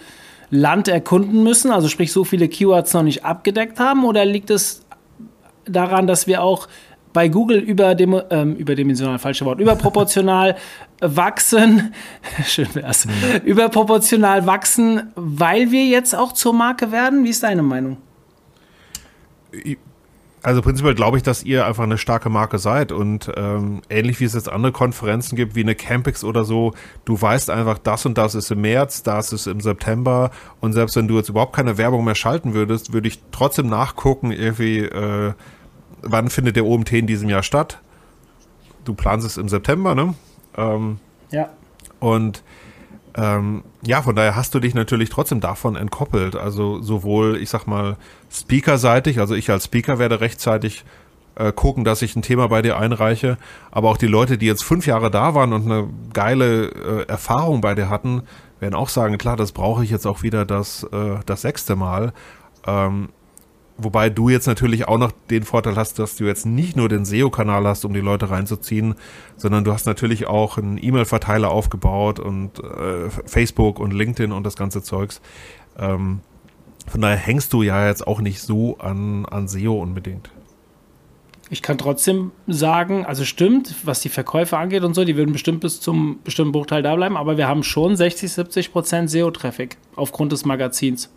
Land 0.49 0.87
erkunden 0.87 1.43
müssen, 1.43 1.71
also 1.71 1.87
sprich 1.87 2.11
so 2.11 2.23
viele 2.23 2.47
Keywords 2.47 2.93
noch 2.93 3.03
nicht 3.03 3.25
abgedeckt 3.25 3.79
haben, 3.79 4.05
oder 4.05 4.25
liegt 4.25 4.49
es 4.49 4.85
daran, 5.65 6.07
dass 6.07 6.27
wir 6.27 6.43
auch 6.43 6.67
bei 7.13 7.29
Google 7.29 7.59
überdim 7.59 8.21
ähm, 8.29 8.55
überdimensional, 8.57 9.19
falsche 9.19 9.45
Wort, 9.45 9.61
überproportional 9.61 10.57
wachsen, 11.01 11.93
schön 12.45 12.67
wär's, 12.73 13.05
mhm. 13.05 13.11
überproportional 13.45 14.45
wachsen, 14.45 15.11
weil 15.15 15.71
wir 15.71 15.85
jetzt 15.85 16.13
auch 16.13 16.33
zur 16.33 16.53
Marke 16.53 16.91
werden? 16.91 17.23
Wie 17.23 17.29
ist 17.29 17.43
deine 17.43 17.63
Meinung? 17.63 17.97
Also 20.45 20.61
prinzipiell 20.61 20.93
glaube 20.93 21.17
ich, 21.17 21.23
dass 21.23 21.41
ihr 21.41 21.65
einfach 21.65 21.85
eine 21.85 21.97
starke 21.97 22.29
Marke 22.29 22.59
seid 22.59 22.91
und 22.91 23.31
ähm, 23.35 23.81
ähnlich 23.89 24.19
wie 24.19 24.25
es 24.25 24.35
jetzt 24.35 24.47
andere 24.47 24.71
Konferenzen 24.71 25.35
gibt, 25.35 25.55
wie 25.55 25.63
eine 25.63 25.73
Campix 25.73 26.23
oder 26.23 26.43
so, 26.43 26.75
du 27.03 27.19
weißt 27.19 27.49
einfach, 27.49 27.79
das 27.79 28.05
und 28.05 28.15
das 28.19 28.35
ist 28.35 28.51
im 28.51 28.61
März, 28.61 29.01
das 29.01 29.33
ist 29.33 29.47
im 29.47 29.59
September 29.59 30.29
und 30.61 30.73
selbst 30.73 30.95
wenn 30.97 31.07
du 31.07 31.17
jetzt 31.17 31.29
überhaupt 31.29 31.55
keine 31.55 31.79
Werbung 31.79 32.05
mehr 32.05 32.13
schalten 32.13 32.53
würdest, 32.53 32.93
würde 32.93 33.07
ich 33.07 33.23
trotzdem 33.31 33.65
nachgucken, 33.69 34.29
irgendwie, 34.29 34.81
äh, 34.81 35.33
wann 36.03 36.29
findet 36.29 36.57
der 36.57 36.65
OMT 36.65 36.91
in 36.91 37.07
diesem 37.07 37.27
Jahr 37.27 37.41
statt. 37.41 37.79
Du 38.83 38.93
planst 38.93 39.25
es 39.25 39.37
im 39.37 39.49
September, 39.49 39.95
ne? 39.95 40.13
Ähm, 40.57 40.99
ja. 41.31 41.49
Und 41.99 42.43
ähm, 43.17 43.63
ja, 43.81 44.01
von 44.01 44.15
daher 44.15 44.35
hast 44.35 44.53
du 44.53 44.59
dich 44.59 44.73
natürlich 44.73 45.09
trotzdem 45.09 45.39
davon 45.39 45.75
entkoppelt. 45.75 46.35
Also 46.35 46.81
sowohl, 46.81 47.37
ich 47.37 47.49
sag 47.49 47.65
mal, 47.65 47.95
speakerseitig, 48.29 49.19
also 49.19 49.35
ich 49.35 49.49
als 49.49 49.65
Speaker 49.65 49.99
werde 49.99 50.19
rechtzeitig 50.19 50.83
äh, 51.35 51.53
gucken, 51.53 51.85
dass 51.85 52.01
ich 52.01 52.15
ein 52.15 52.21
Thema 52.21 52.47
bei 52.47 52.61
dir 52.61 52.77
einreiche, 52.77 53.37
aber 53.71 53.89
auch 53.89 53.97
die 53.97 54.07
Leute, 54.07 54.37
die 54.37 54.45
jetzt 54.45 54.63
fünf 54.63 54.85
Jahre 54.85 55.11
da 55.11 55.33
waren 55.33 55.53
und 55.53 55.65
eine 55.65 55.89
geile 56.13 56.67
äh, 56.67 57.05
Erfahrung 57.07 57.61
bei 57.61 57.73
dir 57.73 57.89
hatten, 57.89 58.23
werden 58.59 58.75
auch 58.75 58.89
sagen, 58.89 59.17
klar, 59.17 59.37
das 59.37 59.53
brauche 59.53 59.83
ich 59.83 59.89
jetzt 59.89 60.05
auch 60.05 60.21
wieder 60.21 60.45
das, 60.45 60.83
äh, 60.83 61.19
das 61.25 61.41
sechste 61.41 61.75
Mal. 61.75 62.13
Ähm, 62.67 63.09
Wobei 63.77 64.09
du 64.09 64.29
jetzt 64.29 64.47
natürlich 64.47 64.87
auch 64.87 64.97
noch 64.97 65.11
den 65.29 65.43
Vorteil 65.43 65.75
hast, 65.75 65.99
dass 65.99 66.15
du 66.15 66.23
jetzt 66.23 66.45
nicht 66.45 66.77
nur 66.77 66.87
den 66.87 67.03
SEO-Kanal 67.03 67.67
hast, 67.67 67.83
um 67.83 67.93
die 67.93 67.99
Leute 67.99 68.29
reinzuziehen, 68.29 68.95
sondern 69.35 69.65
du 69.65 69.73
hast 69.73 69.85
natürlich 69.85 70.27
auch 70.27 70.57
einen 70.57 70.81
E-Mail-Verteiler 70.81 71.51
aufgebaut 71.51 72.19
und 72.19 72.59
äh, 72.59 73.09
Facebook 73.25 73.79
und 73.79 73.91
LinkedIn 73.91 74.31
und 74.31 74.45
das 74.45 74.55
ganze 74.55 74.81
Zeugs. 74.81 75.19
Ähm, 75.77 76.21
von 76.87 77.01
daher 77.01 77.17
hängst 77.17 77.51
du 77.51 77.63
ja 77.63 77.87
jetzt 77.87 78.07
auch 78.07 78.21
nicht 78.21 78.39
so 78.39 78.77
an, 78.77 79.25
an 79.25 79.49
SEO 79.49 79.81
unbedingt. 79.81 80.29
Ich 81.49 81.61
kann 81.61 81.77
trotzdem 81.77 82.31
sagen, 82.47 83.05
also 83.05 83.25
stimmt, 83.25 83.75
was 83.83 84.01
die 84.01 84.09
Verkäufe 84.09 84.57
angeht 84.57 84.83
und 84.83 84.93
so, 84.93 85.03
die 85.03 85.15
würden 85.17 85.33
bestimmt 85.33 85.59
bis 85.59 85.79
zum 85.79 86.19
bestimmten 86.23 86.53
Bruchteil 86.53 86.81
da 86.81 86.95
bleiben, 86.95 87.17
aber 87.17 87.37
wir 87.37 87.47
haben 87.47 87.61
schon 87.61 87.95
60, 87.95 88.31
70 88.31 88.71
Prozent 88.71 89.09
SEO-Traffic 89.11 89.77
aufgrund 89.95 90.31
des 90.31 90.45
Magazins. 90.45 91.11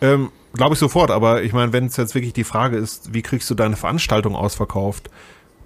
Ähm, 0.00 0.30
Glaube 0.54 0.74
ich 0.74 0.78
sofort, 0.78 1.10
aber 1.10 1.42
ich 1.42 1.52
meine, 1.52 1.72
wenn 1.72 1.86
es 1.86 1.96
jetzt 1.96 2.14
wirklich 2.14 2.34
die 2.34 2.44
Frage 2.44 2.76
ist, 2.76 3.14
wie 3.14 3.22
kriegst 3.22 3.48
du 3.48 3.54
deine 3.54 3.76
Veranstaltung 3.76 4.36
ausverkauft, 4.36 5.10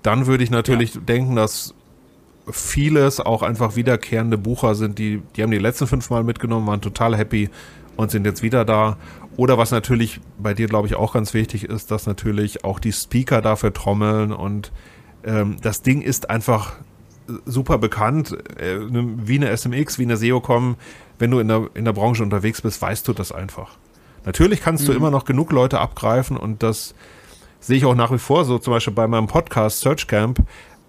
dann 0.03 0.27
würde 0.27 0.44
ich 0.44 0.51
natürlich 0.51 0.94
ja. 0.94 1.01
denken, 1.01 1.35
dass 1.35 1.75
vieles 2.49 3.18
auch 3.18 3.42
einfach 3.42 3.75
wiederkehrende 3.75 4.38
Bucher 4.38 4.77
sind, 4.77 4.99
die, 4.99 5.22
die 5.35 5.42
haben 5.42 5.51
die 5.51 5.59
letzten 5.59 5.88
fünf 5.88 6.11
Mal 6.11 6.22
mitgenommen, 6.22 6.66
waren 6.68 6.81
total 6.81 7.16
happy 7.16 7.51
und 7.96 8.12
sind 8.12 8.25
jetzt 8.25 8.42
wieder 8.42 8.64
da. 8.64 8.96
Oder 9.37 9.59
was 9.59 9.72
natürlich 9.72 10.20
bei 10.38 10.55
dir, 10.55 10.68
glaube 10.68 10.87
ich, 10.87 10.94
auch 10.94 11.14
ganz 11.14 11.35
wichtig 11.35 11.64
ist, 11.64 11.90
dass 11.90 12.07
natürlich 12.07 12.64
auch 12.64 12.79
die 12.79 12.92
Speaker 12.92 13.42
dafür 13.42 13.72
trommeln 13.72 14.33
und 14.33 14.70
ähm, 15.25 15.57
das 15.61 15.83
Ding 15.83 16.03
ist 16.03 16.31
einfach 16.31 16.75
super 17.44 17.79
bekannt, 17.79 18.37
äh, 18.59 18.79
wie 18.88 19.37
eine 19.37 19.55
SMX, 19.57 19.99
wie 19.99 20.05
eine 20.05 20.16
SEOCom. 20.16 20.77
Wenn 21.18 21.31
du 21.31 21.40
in 21.40 21.49
der, 21.49 21.68
in 21.75 21.85
der 21.85 21.92
Branche 21.92 22.22
unterwegs 22.22 22.62
bist, 22.62 22.81
weißt 22.81 23.09
du 23.09 23.12
das 23.12 23.33
einfach. 23.33 23.77
Natürlich 24.26 24.60
kannst 24.60 24.82
mhm. 24.82 24.92
du 24.92 24.98
immer 24.98 25.10
noch 25.10 25.24
genug 25.24 25.52
Leute 25.52 25.78
abgreifen 25.78 26.36
und 26.36 26.62
das 26.62 26.94
sehe 27.60 27.78
ich 27.78 27.86
auch 27.86 27.94
nach 27.94 28.12
wie 28.12 28.18
vor 28.18 28.44
so, 28.44 28.58
zum 28.58 28.72
Beispiel 28.72 28.92
bei 28.92 29.06
meinem 29.06 29.28
Podcast 29.28 29.80
Search 29.80 30.06
Camp. 30.06 30.40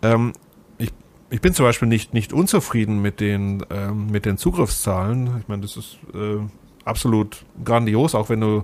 Ähm, 0.01 0.33
ich, 0.77 0.91
ich 1.29 1.39
bin 1.39 1.53
zum 1.53 1.65
Beispiel 1.65 1.87
nicht, 1.87 2.13
nicht 2.13 2.33
unzufrieden 2.33 3.01
mit 3.01 3.19
den, 3.19 3.63
ähm, 3.69 4.07
mit 4.07 4.25
den 4.25 4.37
Zugriffszahlen. 4.37 5.37
Ich 5.39 5.47
meine, 5.47 5.61
das 5.61 5.77
ist 5.77 5.97
äh, 6.13 6.39
absolut 6.83 7.45
grandios, 7.63 8.15
auch 8.15 8.29
wenn 8.29 8.41
du 8.41 8.63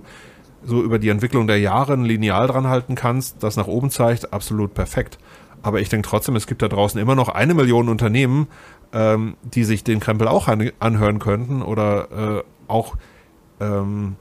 so 0.64 0.82
über 0.82 0.98
die 0.98 1.08
Entwicklung 1.08 1.46
der 1.46 1.60
Jahre 1.60 1.92
ein 1.92 2.04
Lineal 2.04 2.48
dran 2.48 2.68
halten 2.68 2.94
kannst, 2.94 3.42
das 3.42 3.56
nach 3.56 3.66
oben 3.66 3.90
zeigt, 3.90 4.32
absolut 4.32 4.74
perfekt. 4.74 5.18
Aber 5.62 5.80
ich 5.80 5.88
denke 5.88 6.08
trotzdem, 6.08 6.36
es 6.36 6.46
gibt 6.46 6.62
da 6.62 6.68
draußen 6.68 7.00
immer 7.00 7.14
noch 7.14 7.28
eine 7.28 7.54
Million 7.54 7.88
Unternehmen, 7.88 8.48
ähm, 8.92 9.36
die 9.42 9.64
sich 9.64 9.84
den 9.84 10.00
Krempel 10.00 10.26
auch 10.26 10.48
an, 10.48 10.70
anhören 10.80 11.20
könnten 11.20 11.62
oder 11.62 12.38
äh, 12.38 12.42
auch 12.66 12.96
ähm, 13.60 14.16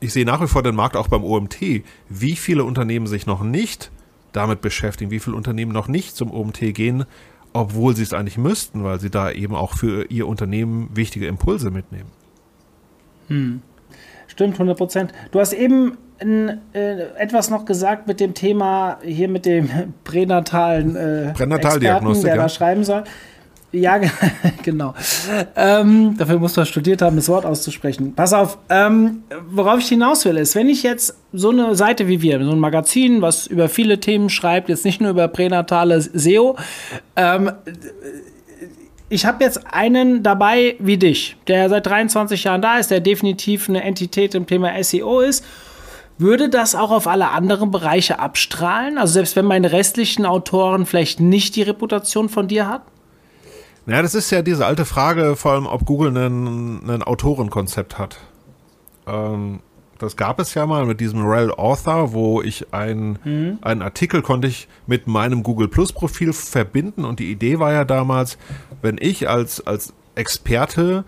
ich 0.00 0.12
sehe 0.12 0.24
nach 0.24 0.40
wie 0.42 0.46
vor 0.46 0.62
den 0.62 0.74
Markt 0.74 0.96
auch 0.96 1.08
beim 1.08 1.24
OMT, 1.24 1.82
wie 2.08 2.36
viele 2.36 2.64
Unternehmen 2.64 3.06
sich 3.06 3.26
noch 3.26 3.42
nicht 3.42 3.90
damit 4.32 4.60
beschäftigen, 4.60 5.10
wie 5.10 5.20
viele 5.20 5.36
Unternehmen 5.36 5.72
noch 5.72 5.88
nicht 5.88 6.14
zum 6.14 6.30
OMT 6.32 6.74
gehen, 6.74 7.04
obwohl 7.52 7.96
sie 7.96 8.02
es 8.02 8.12
eigentlich 8.12 8.36
müssten, 8.36 8.84
weil 8.84 9.00
sie 9.00 9.10
da 9.10 9.30
eben 9.30 9.54
auch 9.54 9.74
für 9.74 10.10
ihr 10.10 10.28
Unternehmen 10.28 10.90
wichtige 10.94 11.26
Impulse 11.26 11.70
mitnehmen. 11.70 12.10
Hm. 13.28 13.62
Stimmt, 14.26 14.54
100 14.54 14.76
Prozent. 14.76 15.12
Du 15.30 15.40
hast 15.40 15.54
eben 15.54 15.96
äh, 16.18 16.56
etwas 17.16 17.48
noch 17.48 17.64
gesagt 17.64 18.06
mit 18.06 18.20
dem 18.20 18.34
Thema 18.34 18.98
hier 19.02 19.28
mit 19.28 19.46
dem 19.46 19.68
pränatalen 20.04 20.96
äh, 20.96 21.30
Experten, 21.30 22.22
der 22.22 22.36
da 22.36 22.48
schreiben 22.48 22.84
soll. 22.84 23.04
Ja, 23.76 24.00
genau. 24.62 24.94
Ähm, 25.54 26.16
dafür 26.16 26.38
musst 26.38 26.56
du 26.56 26.64
studiert 26.64 27.02
haben, 27.02 27.16
das 27.16 27.28
Wort 27.28 27.44
auszusprechen. 27.44 28.14
Pass 28.14 28.32
auf, 28.32 28.58
ähm, 28.70 29.22
worauf 29.50 29.80
ich 29.80 29.88
hinaus 29.88 30.24
will, 30.24 30.36
ist, 30.38 30.54
wenn 30.54 30.68
ich 30.68 30.82
jetzt 30.82 31.16
so 31.32 31.50
eine 31.50 31.74
Seite 31.74 32.08
wie 32.08 32.22
wir, 32.22 32.42
so 32.42 32.52
ein 32.52 32.58
Magazin, 32.58 33.20
was 33.20 33.46
über 33.46 33.68
viele 33.68 34.00
Themen 34.00 34.30
schreibt, 34.30 34.68
jetzt 34.68 34.84
nicht 34.84 35.00
nur 35.00 35.10
über 35.10 35.28
pränatale 35.28 36.00
SEO, 36.00 36.56
ähm, 37.16 37.52
ich 39.08 39.24
habe 39.26 39.44
jetzt 39.44 39.60
einen 39.70 40.22
dabei 40.22 40.76
wie 40.78 40.96
dich, 40.96 41.36
der 41.46 41.68
seit 41.68 41.86
23 41.86 42.42
Jahren 42.44 42.62
da 42.62 42.78
ist, 42.78 42.90
der 42.90 43.00
definitiv 43.00 43.68
eine 43.68 43.82
Entität 43.84 44.34
im 44.34 44.46
Thema 44.46 44.82
SEO 44.82 45.20
ist. 45.20 45.44
Würde 46.18 46.48
das 46.48 46.74
auch 46.74 46.90
auf 46.90 47.06
alle 47.06 47.28
anderen 47.28 47.70
Bereiche 47.70 48.18
abstrahlen? 48.18 48.96
Also 48.96 49.12
selbst 49.12 49.36
wenn 49.36 49.44
meine 49.44 49.70
restlichen 49.70 50.24
Autoren 50.24 50.86
vielleicht 50.86 51.20
nicht 51.20 51.56
die 51.56 51.62
Reputation 51.62 52.30
von 52.30 52.48
dir 52.48 52.68
hatten? 52.68 52.95
Ja, 53.86 54.02
das 54.02 54.14
ist 54.14 54.30
ja 54.30 54.42
diese 54.42 54.66
alte 54.66 54.84
Frage, 54.84 55.36
vor 55.36 55.52
allem, 55.52 55.66
ob 55.66 55.84
Google 55.84 56.16
ein 56.16 57.02
Autorenkonzept 57.02 57.98
hat. 57.98 58.18
Ähm, 59.06 59.60
das 59.98 60.16
gab 60.16 60.40
es 60.40 60.54
ja 60.54 60.66
mal 60.66 60.84
mit 60.84 61.00
diesem 61.00 61.24
Rel 61.24 61.50
Author, 61.52 62.12
wo 62.12 62.42
ich 62.42 62.72
ein, 62.74 63.18
mhm. 63.24 63.58
einen 63.62 63.82
Artikel 63.82 64.22
konnte 64.22 64.48
ich 64.48 64.68
mit 64.86 65.06
meinem 65.06 65.42
Google 65.42 65.68
Plus 65.68 65.92
Profil 65.92 66.32
verbinden 66.32 67.04
und 67.04 67.20
die 67.20 67.30
Idee 67.30 67.58
war 67.58 67.72
ja 67.72 67.84
damals, 67.84 68.38
wenn 68.82 68.98
ich 69.00 69.28
als, 69.28 69.66
als 69.66 69.94
Experte 70.14 71.04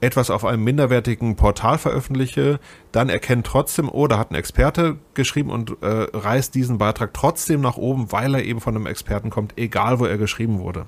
etwas 0.00 0.30
auf 0.30 0.44
einem 0.44 0.64
minderwertigen 0.64 1.36
Portal 1.36 1.78
veröffentliche, 1.78 2.58
dann 2.90 3.08
erkennt 3.08 3.46
trotzdem, 3.46 3.88
oh, 3.88 4.08
da 4.08 4.18
hat 4.18 4.32
ein 4.32 4.34
Experte 4.34 4.96
geschrieben 5.14 5.50
und 5.50 5.76
äh, 5.80 6.06
reißt 6.12 6.54
diesen 6.54 6.78
Beitrag 6.78 7.14
trotzdem 7.14 7.60
nach 7.60 7.76
oben, 7.76 8.10
weil 8.10 8.34
er 8.34 8.44
eben 8.44 8.60
von 8.60 8.74
einem 8.74 8.86
Experten 8.86 9.30
kommt, 9.30 9.56
egal 9.56 10.00
wo 10.00 10.06
er 10.06 10.18
geschrieben 10.18 10.58
wurde. 10.58 10.86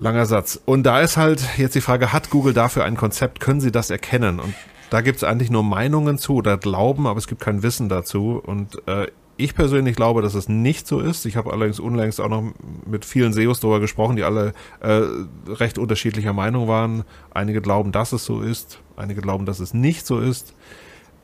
Langer 0.00 0.24
Satz. 0.24 0.60
Und 0.64 0.84
da 0.84 1.00
ist 1.00 1.18
halt 1.18 1.46
jetzt 1.58 1.74
die 1.74 1.82
Frage, 1.82 2.12
hat 2.12 2.30
Google 2.30 2.54
dafür 2.54 2.84
ein 2.84 2.96
Konzept? 2.96 3.38
Können 3.38 3.60
sie 3.60 3.70
das 3.70 3.90
erkennen? 3.90 4.40
Und 4.40 4.54
da 4.88 5.02
gibt 5.02 5.18
es 5.18 5.24
eigentlich 5.24 5.50
nur 5.50 5.62
Meinungen 5.62 6.16
zu 6.16 6.36
oder 6.36 6.56
Glauben, 6.56 7.06
aber 7.06 7.18
es 7.18 7.26
gibt 7.26 7.42
kein 7.42 7.62
Wissen 7.62 7.90
dazu. 7.90 8.40
Und 8.44 8.80
äh, 8.88 9.08
ich 9.36 9.54
persönlich 9.54 9.96
glaube, 9.96 10.22
dass 10.22 10.32
es 10.32 10.48
nicht 10.48 10.86
so 10.86 11.00
ist. 11.00 11.26
Ich 11.26 11.36
habe 11.36 11.52
allerdings 11.52 11.80
unlängst 11.80 12.18
auch 12.18 12.30
noch 12.30 12.44
mit 12.86 13.04
vielen 13.04 13.34
SEOs 13.34 13.60
darüber 13.60 13.78
gesprochen, 13.78 14.16
die 14.16 14.22
alle 14.22 14.54
äh, 14.80 15.02
recht 15.46 15.76
unterschiedlicher 15.76 16.32
Meinung 16.32 16.66
waren. 16.66 17.04
Einige 17.34 17.60
glauben, 17.60 17.92
dass 17.92 18.12
es 18.12 18.24
so 18.24 18.40
ist, 18.40 18.80
einige 18.96 19.20
glauben, 19.20 19.44
dass 19.44 19.60
es 19.60 19.74
nicht 19.74 20.06
so 20.06 20.18
ist. 20.18 20.54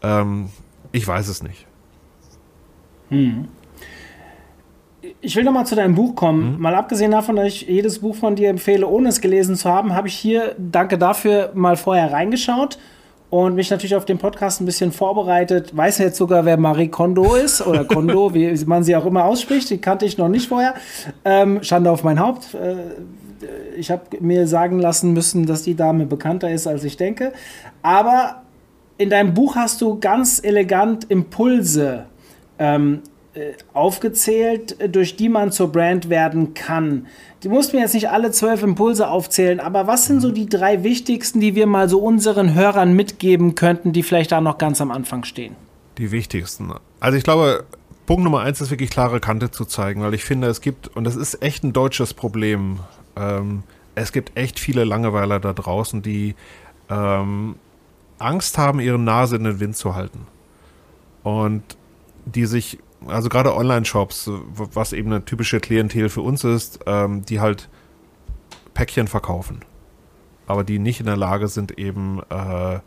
Ähm, 0.03 0.51
ich 0.93 1.07
weiß 1.09 1.29
es 1.29 1.43
nicht. 1.43 1.67
Hm 3.09 3.49
ich 5.21 5.37
will 5.37 5.45
noch 5.45 5.53
mal 5.53 5.64
zu 5.64 5.75
deinem 5.75 5.95
Buch 5.95 6.14
kommen. 6.14 6.57
Mhm. 6.57 6.62
Mal 6.62 6.75
abgesehen 6.75 7.11
davon, 7.11 7.37
dass 7.37 7.47
ich 7.47 7.62
jedes 7.62 8.01
Buch 8.01 8.14
von 8.14 8.37
dir 8.37 8.49
empfehle, 8.49 8.87
ohne 8.87 9.09
es 9.09 9.21
gelesen 9.21 9.57
zu 9.57 9.69
haben, 9.69 9.95
habe 9.95 10.09
ich 10.09 10.14
hier, 10.14 10.55
danke 10.59 10.99
dafür, 10.99 11.51
mal 11.55 11.77
vorher 11.77 12.12
reingeschaut 12.12 12.79
und 13.31 13.55
mich 13.55 13.71
natürlich 13.71 13.97
auf 13.97 14.05
den 14.05 14.19
Podcast 14.19 14.61
ein 14.61 14.66
bisschen 14.66 14.92
vorbereitet. 14.92 15.77
Weiß 15.77 15.99
jetzt 15.99 16.16
sogar, 16.16 16.45
wer 16.45 16.57
Marie 16.57 16.88
Kondo 16.88 17.35
ist 17.35 17.66
oder 17.66 17.85
Kondo, 17.85 18.35
wie 18.35 18.53
man 18.64 18.85
sie 18.85 18.95
auch 18.97 19.07
immer 19.07 19.25
ausspricht. 19.25 19.69
Die 19.71 19.79
kannte 19.79 20.07
ich 20.07 20.16
noch 20.19 20.29
nicht 20.29 20.49
vorher. 20.49 20.75
Ähm, 21.25 21.62
Schande 21.62 21.90
auf 21.90 22.05
mein 22.05 22.21
Haupt. 22.21 22.55
Äh, 22.55 22.77
ich 23.77 23.90
habe 23.90 24.03
mir 24.21 24.47
sagen 24.47 24.79
lassen 24.79 25.12
müssen, 25.12 25.45
dass 25.47 25.62
die 25.62 25.75
Dame 25.75 26.07
bekannter 26.07 26.51
ist, 26.51 26.66
als 26.66 26.85
ich 26.85 26.97
denke. 26.97 27.33
Aber 27.83 28.42
in 28.99 29.11
deinem 29.11 29.35
Buch 29.35 29.57
hast 29.57 29.81
du 29.83 29.99
ganz 30.01 30.42
elegant 30.42 31.05
Impulse 31.11 32.07
ähm, 32.59 33.03
äh, 33.05 33.16
aufgezählt, 33.75 34.77
durch 34.94 35.16
die 35.16 35.29
man 35.29 35.53
zur 35.53 35.72
Brand 35.72 36.09
werden 36.09 36.55
kann. 36.55 37.07
Du 37.42 37.51
musst 37.51 37.72
mir 37.72 37.81
jetzt 37.81 37.94
nicht 37.94 38.11
alle 38.11 38.31
zwölf 38.31 38.62
Impulse 38.62 39.09
aufzählen, 39.09 39.61
aber 39.61 39.87
was 39.87 40.07
sind 40.07 40.20
so 40.20 40.31
die 40.31 40.49
drei 40.49 40.83
wichtigsten, 40.83 41.40
die 41.40 41.55
wir 41.55 41.66
mal 41.66 41.88
so 41.88 42.01
unseren 42.01 42.55
Hörern 42.55 42.94
mitgeben 42.94 43.55
könnten, 43.55 43.92
die 43.92 44.03
vielleicht 44.03 44.33
da 44.33 44.40
noch 44.40 44.59
ganz 44.59 44.81
am 44.81 44.90
Anfang 44.90 45.25
stehen? 45.25 45.55
Die 45.99 46.11
wichtigsten. 46.11 46.72
Also 47.01 47.18
ich 47.18 47.25
glaube, 47.25 47.64
Punkt 48.07 48.25
Nummer 48.25 48.40
eins 48.40 48.61
ist 48.61 48.70
wirklich 48.70 48.90
klare 48.90 49.20
Kante 49.20 49.51
zu 49.51 49.64
zeigen, 49.64 50.03
weil 50.03 50.14
ich 50.14 50.25
finde, 50.25 50.49
es 50.49 50.61
gibt, 50.61 50.88
und 50.96 51.05
das 51.05 51.16
ist 51.16 51.42
echt 51.42 51.64
ein 51.64 51.72
deutsches 51.72 52.14
Problem, 52.14 52.81
ähm, 53.16 53.62
es 53.94 54.12
gibt 54.12 54.37
echt 54.37 54.61
viele 54.61 54.85
Langeweiler 54.85 55.40
da 55.40 55.53
draußen, 55.53 56.03
die 56.03 56.35
ähm, 56.90 57.57
Angst 58.18 58.59
haben, 58.59 58.81
ihre 58.81 58.99
Nase 58.99 59.37
in 59.37 59.44
den 59.44 59.61
Wind 59.61 59.77
zu 59.77 59.94
halten. 59.94 60.27
Und 61.22 61.62
die 62.25 62.46
sich 62.46 62.79
also 63.09 63.29
gerade 63.29 63.55
Online-Shops, 63.55 64.31
was 64.53 64.92
eben 64.92 65.12
eine 65.12 65.25
typische 65.25 65.61
Klientel 65.61 66.09
für 66.09 66.23
uns 66.23 66.45
ist, 66.45 66.81
ähm, 66.87 67.25
die 67.25 67.40
halt 67.40 67.69
Päckchen 68.75 69.09
verkaufen, 69.09 69.61
aber 70.47 70.64
die 70.64 70.79
nicht 70.79 71.01
in 71.01 71.07
der 71.07 71.16
Lage 71.16 71.49
sind, 71.49 71.79
eben 71.79 72.21
äh, 72.31 72.81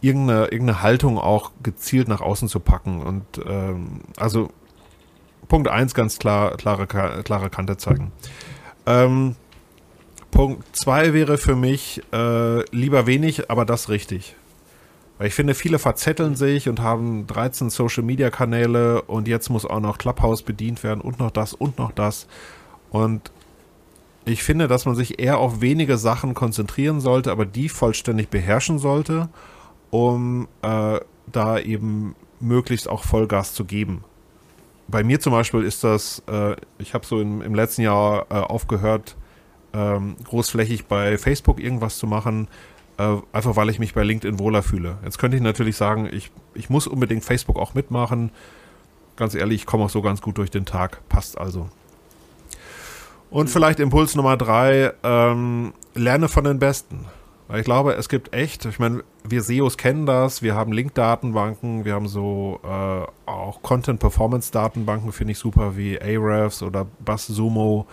irgendeine, 0.00 0.44
irgendeine 0.46 0.82
Haltung 0.82 1.18
auch 1.18 1.52
gezielt 1.62 2.08
nach 2.08 2.20
außen 2.20 2.48
zu 2.48 2.60
packen. 2.60 3.02
Und 3.02 3.24
ähm, 3.46 4.00
also 4.16 4.50
Punkt 5.48 5.68
1 5.68 5.94
ganz 5.94 6.18
klar, 6.18 6.56
klare, 6.56 6.86
klare 6.86 7.50
Kante 7.50 7.76
zeigen. 7.76 8.12
Ähm, 8.86 9.36
Punkt 10.30 10.64
2 10.76 11.12
wäre 11.12 11.38
für 11.38 11.56
mich 11.56 12.02
äh, 12.12 12.64
lieber 12.74 13.06
wenig, 13.06 13.50
aber 13.50 13.64
das 13.64 13.88
richtig. 13.88 14.36
Weil 15.20 15.26
ich 15.26 15.34
finde, 15.34 15.52
viele 15.52 15.78
verzetteln 15.78 16.34
sich 16.34 16.66
und 16.66 16.80
haben 16.80 17.26
13 17.26 17.68
Social 17.68 18.02
Media 18.02 18.30
Kanäle 18.30 19.02
und 19.02 19.28
jetzt 19.28 19.50
muss 19.50 19.66
auch 19.66 19.80
noch 19.80 19.98
Clubhouse 19.98 20.40
bedient 20.40 20.82
werden 20.82 21.02
und 21.02 21.18
noch 21.18 21.30
das 21.30 21.52
und 21.52 21.76
noch 21.76 21.92
das. 21.92 22.26
Und 22.88 23.30
ich 24.24 24.42
finde, 24.42 24.66
dass 24.66 24.86
man 24.86 24.94
sich 24.94 25.20
eher 25.20 25.36
auf 25.36 25.60
wenige 25.60 25.98
Sachen 25.98 26.32
konzentrieren 26.32 27.02
sollte, 27.02 27.32
aber 27.32 27.44
die 27.44 27.68
vollständig 27.68 28.30
beherrschen 28.30 28.78
sollte, 28.78 29.28
um 29.90 30.48
äh, 30.62 31.00
da 31.30 31.58
eben 31.58 32.16
möglichst 32.40 32.88
auch 32.88 33.04
Vollgas 33.04 33.52
zu 33.52 33.66
geben. 33.66 34.04
Bei 34.88 35.04
mir 35.04 35.20
zum 35.20 35.34
Beispiel 35.34 35.64
ist 35.64 35.84
das, 35.84 36.22
äh, 36.32 36.56
ich 36.78 36.94
habe 36.94 37.04
so 37.04 37.20
im, 37.20 37.42
im, 37.42 37.54
letzten 37.54 37.82
Jahr 37.82 38.24
äh, 38.30 38.36
aufgehört, 38.36 39.16
ähm, 39.74 40.16
großflächig 40.24 40.86
bei 40.86 41.18
Facebook 41.18 41.60
irgendwas 41.60 41.98
zu 41.98 42.06
machen, 42.06 42.48
äh, 43.00 43.22
einfach 43.32 43.56
weil 43.56 43.70
ich 43.70 43.78
mich 43.78 43.94
bei 43.94 44.02
LinkedIn 44.02 44.38
wohler 44.38 44.62
fühle. 44.62 44.98
Jetzt 45.04 45.18
könnte 45.18 45.36
ich 45.36 45.42
natürlich 45.42 45.76
sagen, 45.76 46.08
ich, 46.12 46.30
ich 46.54 46.68
muss 46.68 46.86
unbedingt 46.86 47.24
Facebook 47.24 47.58
auch 47.58 47.72
mitmachen. 47.72 48.30
Ganz 49.16 49.34
ehrlich, 49.34 49.62
ich 49.62 49.66
komme 49.66 49.84
auch 49.84 49.90
so 49.90 50.02
ganz 50.02 50.20
gut 50.20 50.36
durch 50.36 50.50
den 50.50 50.66
Tag. 50.66 51.00
Passt 51.08 51.38
also. 51.38 51.68
Und 53.30 53.48
vielleicht 53.48 53.80
Impuls 53.80 54.16
Nummer 54.16 54.36
drei, 54.36 54.92
ähm, 55.02 55.72
lerne 55.94 56.28
von 56.28 56.44
den 56.44 56.58
Besten. 56.58 57.06
Weil 57.48 57.60
ich 57.60 57.64
glaube, 57.64 57.94
es 57.94 58.08
gibt 58.08 58.34
echt, 58.34 58.64
ich 58.66 58.78
meine, 58.78 59.02
wir 59.24 59.42
SEOs 59.42 59.76
kennen 59.76 60.06
das, 60.06 60.42
wir 60.42 60.54
haben 60.54 60.72
Link-Datenbanken, 60.72 61.84
wir 61.84 61.94
haben 61.94 62.06
so 62.06 62.60
äh, 62.62 63.30
auch 63.30 63.62
Content-Performance-Datenbanken, 63.62 65.12
finde 65.12 65.32
ich 65.32 65.38
super, 65.38 65.76
wie 65.76 66.00
Ahrefs 66.00 66.62
oder 66.62 66.86
BuzzSumo 67.04 67.86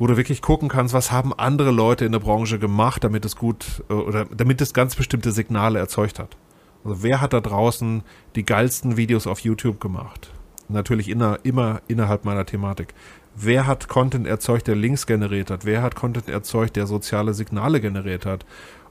wo 0.00 0.06
du 0.06 0.16
wirklich 0.16 0.40
gucken 0.40 0.70
kannst, 0.70 0.94
was 0.94 1.12
haben 1.12 1.34
andere 1.34 1.70
Leute 1.70 2.06
in 2.06 2.12
der 2.12 2.20
Branche 2.20 2.58
gemacht, 2.58 3.04
damit 3.04 3.26
es 3.26 3.36
gut 3.36 3.84
äh, 3.90 3.92
oder 3.92 4.24
damit 4.24 4.60
es 4.62 4.72
ganz 4.72 4.96
bestimmte 4.96 5.30
Signale 5.30 5.78
erzeugt 5.78 6.18
hat. 6.18 6.38
Also 6.82 7.02
wer 7.02 7.20
hat 7.20 7.34
da 7.34 7.40
draußen 7.40 8.02
die 8.34 8.44
geilsten 8.44 8.96
Videos 8.96 9.26
auf 9.26 9.40
YouTube 9.40 9.78
gemacht? 9.78 10.32
Natürlich 10.68 11.10
inner, 11.10 11.38
immer 11.42 11.82
innerhalb 11.86 12.24
meiner 12.24 12.46
Thematik. 12.46 12.94
Wer 13.36 13.66
hat 13.66 13.88
Content 13.88 14.26
erzeugt, 14.26 14.68
der 14.68 14.74
Links 14.74 15.06
generiert 15.06 15.50
hat? 15.50 15.66
Wer 15.66 15.82
hat 15.82 15.96
Content 15.96 16.30
erzeugt, 16.30 16.76
der 16.76 16.86
soziale 16.86 17.34
Signale 17.34 17.82
generiert 17.82 18.24
hat? 18.24 18.46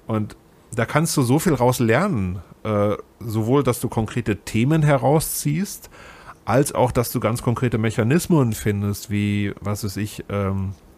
Und 0.06 0.38
da 0.76 0.86
kannst 0.86 1.18
du 1.18 1.24
so 1.24 1.40
viel 1.40 1.56
raus 1.56 1.80
lernen. 1.80 2.40
Äh, 2.64 2.98
sowohl, 3.20 3.64
dass 3.64 3.80
du 3.80 3.90
konkrete 3.90 4.38
Themen 4.38 4.84
herausziehst, 4.84 5.90
als 6.46 6.76
auch, 6.76 6.92
dass 6.92 7.12
du 7.12 7.20
ganz 7.20 7.42
konkrete 7.42 7.80
Mechanismen 7.80 8.54
findest, 8.54 9.10
wie, 9.10 9.54
was 9.60 9.84
weiß 9.84 9.98
ich, 9.98 10.24
ähm, 10.30 10.74
äh, 10.74 10.89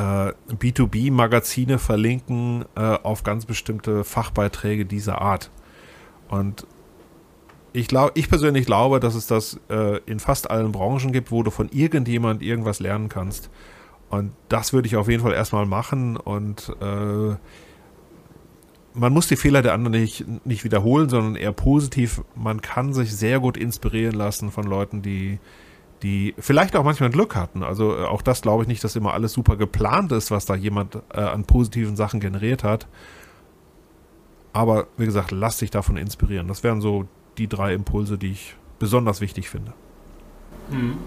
B2B-Magazine 0.00 1.78
verlinken 1.78 2.64
äh, 2.74 2.80
auf 2.80 3.22
ganz 3.22 3.46
bestimmte 3.46 4.04
Fachbeiträge 4.04 4.86
dieser 4.86 5.20
Art. 5.20 5.50
Und 6.28 6.66
ich, 7.72 7.88
glaub, 7.88 8.12
ich 8.14 8.28
persönlich 8.28 8.66
glaube, 8.66 9.00
dass 9.00 9.14
es 9.14 9.26
das 9.26 9.60
äh, 9.68 9.98
in 10.06 10.20
fast 10.20 10.50
allen 10.50 10.72
Branchen 10.72 11.12
gibt, 11.12 11.30
wo 11.30 11.42
du 11.42 11.50
von 11.50 11.68
irgendjemand 11.70 12.42
irgendwas 12.42 12.80
lernen 12.80 13.08
kannst. 13.08 13.50
Und 14.10 14.32
das 14.48 14.72
würde 14.72 14.86
ich 14.86 14.96
auf 14.96 15.08
jeden 15.08 15.22
Fall 15.22 15.32
erstmal 15.32 15.66
machen 15.66 16.16
und 16.16 16.74
äh, 16.80 17.36
man 18.94 19.12
muss 19.12 19.26
die 19.26 19.36
Fehler 19.36 19.60
der 19.60 19.74
anderen 19.74 20.00
nicht, 20.00 20.24
nicht 20.46 20.62
wiederholen, 20.62 21.08
sondern 21.08 21.34
eher 21.34 21.52
positiv. 21.52 22.22
Man 22.36 22.62
kann 22.62 22.94
sich 22.94 23.14
sehr 23.14 23.40
gut 23.40 23.56
inspirieren 23.56 24.14
lassen 24.14 24.52
von 24.52 24.64
Leuten, 24.64 25.02
die 25.02 25.40
die 26.04 26.34
vielleicht 26.38 26.76
auch 26.76 26.84
manchmal 26.84 27.08
Glück 27.08 27.34
hatten. 27.34 27.62
Also 27.62 27.96
äh, 27.96 28.04
auch 28.04 28.20
das 28.20 28.42
glaube 28.42 28.62
ich 28.62 28.68
nicht, 28.68 28.84
dass 28.84 28.94
immer 28.94 29.14
alles 29.14 29.32
super 29.32 29.56
geplant 29.56 30.12
ist, 30.12 30.30
was 30.30 30.44
da 30.44 30.54
jemand 30.54 30.96
äh, 31.12 31.20
an 31.20 31.44
positiven 31.44 31.96
Sachen 31.96 32.20
generiert 32.20 32.62
hat. 32.62 32.86
Aber 34.52 34.86
wie 34.98 35.06
gesagt, 35.06 35.30
lass 35.30 35.58
dich 35.58 35.70
davon 35.70 35.96
inspirieren. 35.96 36.46
Das 36.46 36.62
wären 36.62 36.82
so 36.82 37.06
die 37.38 37.48
drei 37.48 37.72
Impulse, 37.72 38.18
die 38.18 38.32
ich 38.32 38.54
besonders 38.78 39.22
wichtig 39.22 39.48
finde. 39.48 39.72
Hm. 40.70 40.98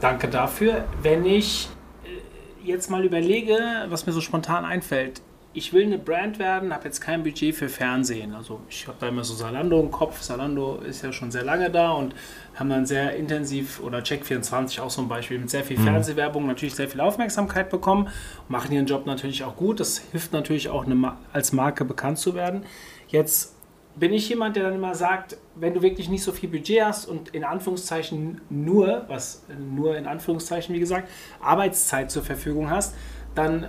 Danke 0.00 0.28
dafür. 0.28 0.84
Wenn 1.00 1.24
ich 1.24 1.70
äh, 2.04 2.66
jetzt 2.66 2.90
mal 2.90 3.04
überlege, 3.04 3.56
was 3.88 4.06
mir 4.06 4.12
so 4.12 4.20
spontan 4.20 4.64
einfällt, 4.64 5.22
ich 5.56 5.72
will 5.72 5.84
eine 5.84 5.98
Brand 5.98 6.40
werden, 6.40 6.74
habe 6.74 6.84
jetzt 6.86 7.00
kein 7.00 7.22
Budget 7.22 7.54
für 7.54 7.68
Fernsehen. 7.68 8.34
Also 8.34 8.60
ich 8.68 8.88
habe 8.88 8.98
da 9.00 9.08
immer 9.08 9.22
so 9.22 9.34
Salando 9.34 9.80
im 9.80 9.92
Kopf. 9.92 10.20
Salando 10.20 10.80
ist 10.80 11.02
ja 11.02 11.12
schon 11.12 11.30
sehr 11.30 11.44
lange 11.44 11.70
da 11.70 11.92
und 11.92 12.12
haben 12.56 12.68
dann 12.68 12.86
sehr 12.86 13.14
intensiv 13.14 13.80
oder 13.80 14.00
Check24 14.00 14.80
auch 14.80 14.90
so 14.90 15.00
ein 15.00 15.08
Beispiel 15.08 15.38
mit 15.38 15.50
sehr 15.50 15.62
viel 15.62 15.78
mhm. 15.78 15.84
Fernsehwerbung 15.84 16.46
natürlich 16.46 16.74
sehr 16.74 16.88
viel 16.88 17.00
Aufmerksamkeit 17.00 17.70
bekommen, 17.70 18.08
machen 18.48 18.72
ihren 18.72 18.86
Job 18.86 19.06
natürlich 19.06 19.44
auch 19.44 19.54
gut. 19.54 19.78
Das 19.78 19.98
hilft 19.98 20.32
natürlich 20.32 20.68
auch 20.68 20.86
eine, 20.86 21.16
als 21.32 21.52
Marke 21.52 21.84
bekannt 21.84 22.18
zu 22.18 22.34
werden. 22.34 22.64
Jetzt 23.06 23.54
bin 23.96 24.12
ich 24.12 24.28
jemand, 24.28 24.56
der 24.56 24.64
dann 24.64 24.74
immer 24.74 24.96
sagt, 24.96 25.36
wenn 25.54 25.72
du 25.72 25.82
wirklich 25.82 26.08
nicht 26.08 26.24
so 26.24 26.32
viel 26.32 26.48
Budget 26.48 26.82
hast 26.82 27.06
und 27.06 27.28
in 27.28 27.44
Anführungszeichen 27.44 28.40
nur, 28.50 29.04
was 29.06 29.44
nur 29.70 29.96
in 29.96 30.08
Anführungszeichen 30.08 30.74
wie 30.74 30.80
gesagt, 30.80 31.08
Arbeitszeit 31.40 32.10
zur 32.10 32.24
Verfügung 32.24 32.70
hast, 32.70 32.96
dann 33.36 33.68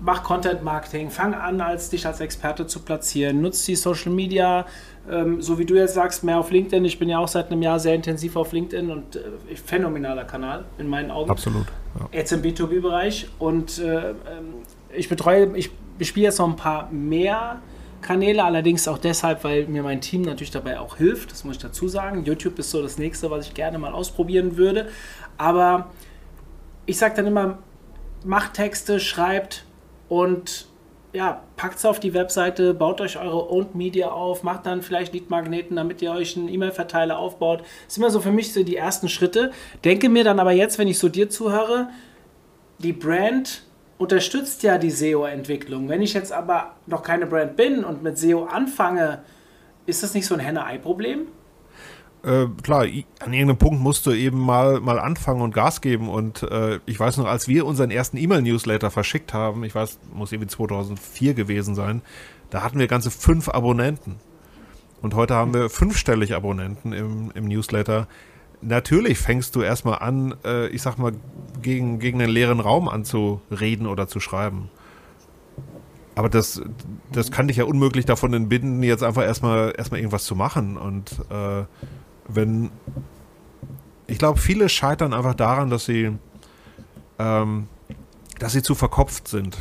mach 0.00 0.22
Content 0.22 0.62
Marketing, 0.62 1.10
fang 1.10 1.34
an, 1.34 1.60
als 1.60 1.90
dich 1.90 2.06
als 2.06 2.20
Experte 2.20 2.66
zu 2.66 2.80
platzieren, 2.80 3.40
nutz 3.40 3.64
die 3.64 3.74
Social 3.74 4.12
Media, 4.12 4.66
ähm, 5.10 5.42
so 5.42 5.58
wie 5.58 5.64
du 5.64 5.74
jetzt 5.74 5.94
sagst, 5.94 6.22
mehr 6.22 6.38
auf 6.38 6.50
LinkedIn. 6.50 6.84
Ich 6.84 6.98
bin 6.98 7.08
ja 7.08 7.18
auch 7.18 7.28
seit 7.28 7.50
einem 7.50 7.62
Jahr 7.62 7.80
sehr 7.80 7.94
intensiv 7.94 8.36
auf 8.36 8.52
LinkedIn 8.52 8.90
und 8.90 9.16
äh, 9.16 9.56
phänomenaler 9.56 10.24
Kanal 10.24 10.64
in 10.78 10.88
meinen 10.88 11.10
Augen. 11.10 11.30
Absolut. 11.30 11.66
Ja. 11.98 12.08
Jetzt 12.12 12.32
im 12.32 12.42
B2B-Bereich 12.42 13.28
und 13.38 13.78
äh, 13.78 14.10
ähm, 14.10 14.14
ich 14.94 15.08
betreue, 15.08 15.56
ich 15.56 15.70
bespiele 15.98 16.26
jetzt 16.26 16.38
noch 16.38 16.48
ein 16.48 16.56
paar 16.56 16.90
mehr 16.90 17.60
Kanäle, 18.00 18.44
allerdings 18.44 18.86
auch 18.86 18.98
deshalb, 18.98 19.42
weil 19.42 19.66
mir 19.66 19.82
mein 19.82 20.00
Team 20.00 20.22
natürlich 20.22 20.52
dabei 20.52 20.78
auch 20.78 20.96
hilft, 20.96 21.32
das 21.32 21.44
muss 21.44 21.56
ich 21.56 21.62
dazu 21.62 21.88
sagen. 21.88 22.24
YouTube 22.24 22.58
ist 22.58 22.70
so 22.70 22.80
das 22.80 22.96
nächste, 22.98 23.30
was 23.30 23.46
ich 23.46 23.54
gerne 23.54 23.78
mal 23.78 23.92
ausprobieren 23.92 24.56
würde. 24.56 24.88
Aber 25.36 25.90
ich 26.86 26.96
sage 26.96 27.16
dann 27.16 27.26
immer, 27.26 27.58
macht 28.24 28.54
Texte, 28.54 29.00
schreibt, 29.00 29.64
und 30.08 30.66
ja, 31.12 31.42
packt 31.56 31.78
es 31.78 31.86
auf 31.86 32.00
die 32.00 32.12
Webseite, 32.12 32.74
baut 32.74 33.00
euch 33.00 33.18
eure 33.18 33.50
Owned 33.50 33.74
Media 33.74 34.10
auf, 34.10 34.42
macht 34.42 34.66
dann 34.66 34.82
vielleicht 34.82 35.14
Leadmagneten, 35.14 35.76
damit 35.76 36.02
ihr 36.02 36.12
euch 36.12 36.36
einen 36.36 36.48
E-Mail-Verteiler 36.48 37.18
aufbaut. 37.18 37.60
Das 37.86 37.94
sind 37.94 38.02
immer 38.02 38.10
so 38.10 38.20
für 38.20 38.30
mich 38.30 38.52
so 38.52 38.62
die 38.62 38.76
ersten 38.76 39.08
Schritte. 39.08 39.50
Denke 39.84 40.08
mir 40.08 40.22
dann 40.24 40.38
aber 40.38 40.52
jetzt, 40.52 40.78
wenn 40.78 40.88
ich 40.88 40.98
so 40.98 41.08
dir 41.08 41.30
zuhöre, 41.30 41.88
die 42.78 42.92
Brand 42.92 43.62
unterstützt 43.96 44.62
ja 44.62 44.78
die 44.78 44.90
SEO-Entwicklung. 44.90 45.88
Wenn 45.88 46.02
ich 46.02 46.12
jetzt 46.12 46.32
aber 46.32 46.74
noch 46.86 47.02
keine 47.02 47.26
Brand 47.26 47.56
bin 47.56 47.84
und 47.84 48.02
mit 48.02 48.18
SEO 48.18 48.44
anfange, 48.44 49.22
ist 49.86 50.02
das 50.02 50.14
nicht 50.14 50.26
so 50.26 50.34
ein 50.34 50.40
Henne-Ei-Problem? 50.40 51.26
Äh, 52.28 52.46
klar, 52.62 52.82
an 52.82 53.32
irgendeinem 53.32 53.56
Punkt 53.56 53.80
musst 53.80 54.04
du 54.06 54.12
eben 54.12 54.38
mal, 54.38 54.80
mal 54.80 54.98
anfangen 54.98 55.40
und 55.40 55.54
Gas 55.54 55.80
geben. 55.80 56.08
Und 56.08 56.42
äh, 56.42 56.78
ich 56.86 57.00
weiß 57.00 57.16
noch, 57.16 57.26
als 57.26 57.48
wir 57.48 57.64
unseren 57.64 57.90
ersten 57.90 58.18
E-Mail-Newsletter 58.18 58.90
verschickt 58.90 59.32
haben, 59.32 59.64
ich 59.64 59.74
weiß, 59.74 59.98
muss 60.12 60.32
irgendwie 60.32 60.48
2004 60.48 61.34
gewesen 61.34 61.74
sein, 61.74 62.02
da 62.50 62.62
hatten 62.62 62.78
wir 62.78 62.86
ganze 62.86 63.10
fünf 63.10 63.48
Abonnenten. 63.48 64.16
Und 65.00 65.14
heute 65.14 65.34
haben 65.34 65.54
wir 65.54 65.70
fünfstellig 65.70 66.34
Abonnenten 66.34 66.92
im, 66.92 67.30
im 67.34 67.46
Newsletter. 67.46 68.08
Natürlich 68.60 69.18
fängst 69.18 69.54
du 69.54 69.62
erstmal 69.62 70.00
an, 70.00 70.34
äh, 70.44 70.68
ich 70.68 70.82
sag 70.82 70.98
mal, 70.98 71.12
gegen, 71.62 71.98
gegen 71.98 72.20
einen 72.20 72.32
leeren 72.32 72.60
Raum 72.60 72.88
anzureden 72.88 73.86
oder 73.86 74.08
zu 74.08 74.20
schreiben. 74.20 74.70
Aber 76.16 76.28
das, 76.28 76.60
das 77.12 77.30
kann 77.30 77.46
dich 77.46 77.58
ja 77.58 77.64
unmöglich 77.64 78.04
davon 78.04 78.34
entbinden, 78.34 78.82
jetzt 78.82 79.04
einfach 79.04 79.22
erstmal, 79.22 79.72
erstmal 79.78 80.00
irgendwas 80.00 80.24
zu 80.24 80.34
machen. 80.34 80.76
Und 80.76 81.12
äh, 81.30 81.64
wenn. 82.28 82.70
Ich 84.06 84.18
glaube, 84.18 84.38
viele 84.38 84.68
scheitern 84.68 85.12
einfach 85.12 85.34
daran, 85.34 85.68
dass 85.68 85.84
sie, 85.84 86.16
ähm, 87.18 87.68
dass 88.38 88.52
sie 88.52 88.62
zu 88.62 88.74
verkopft 88.74 89.28
sind. 89.28 89.58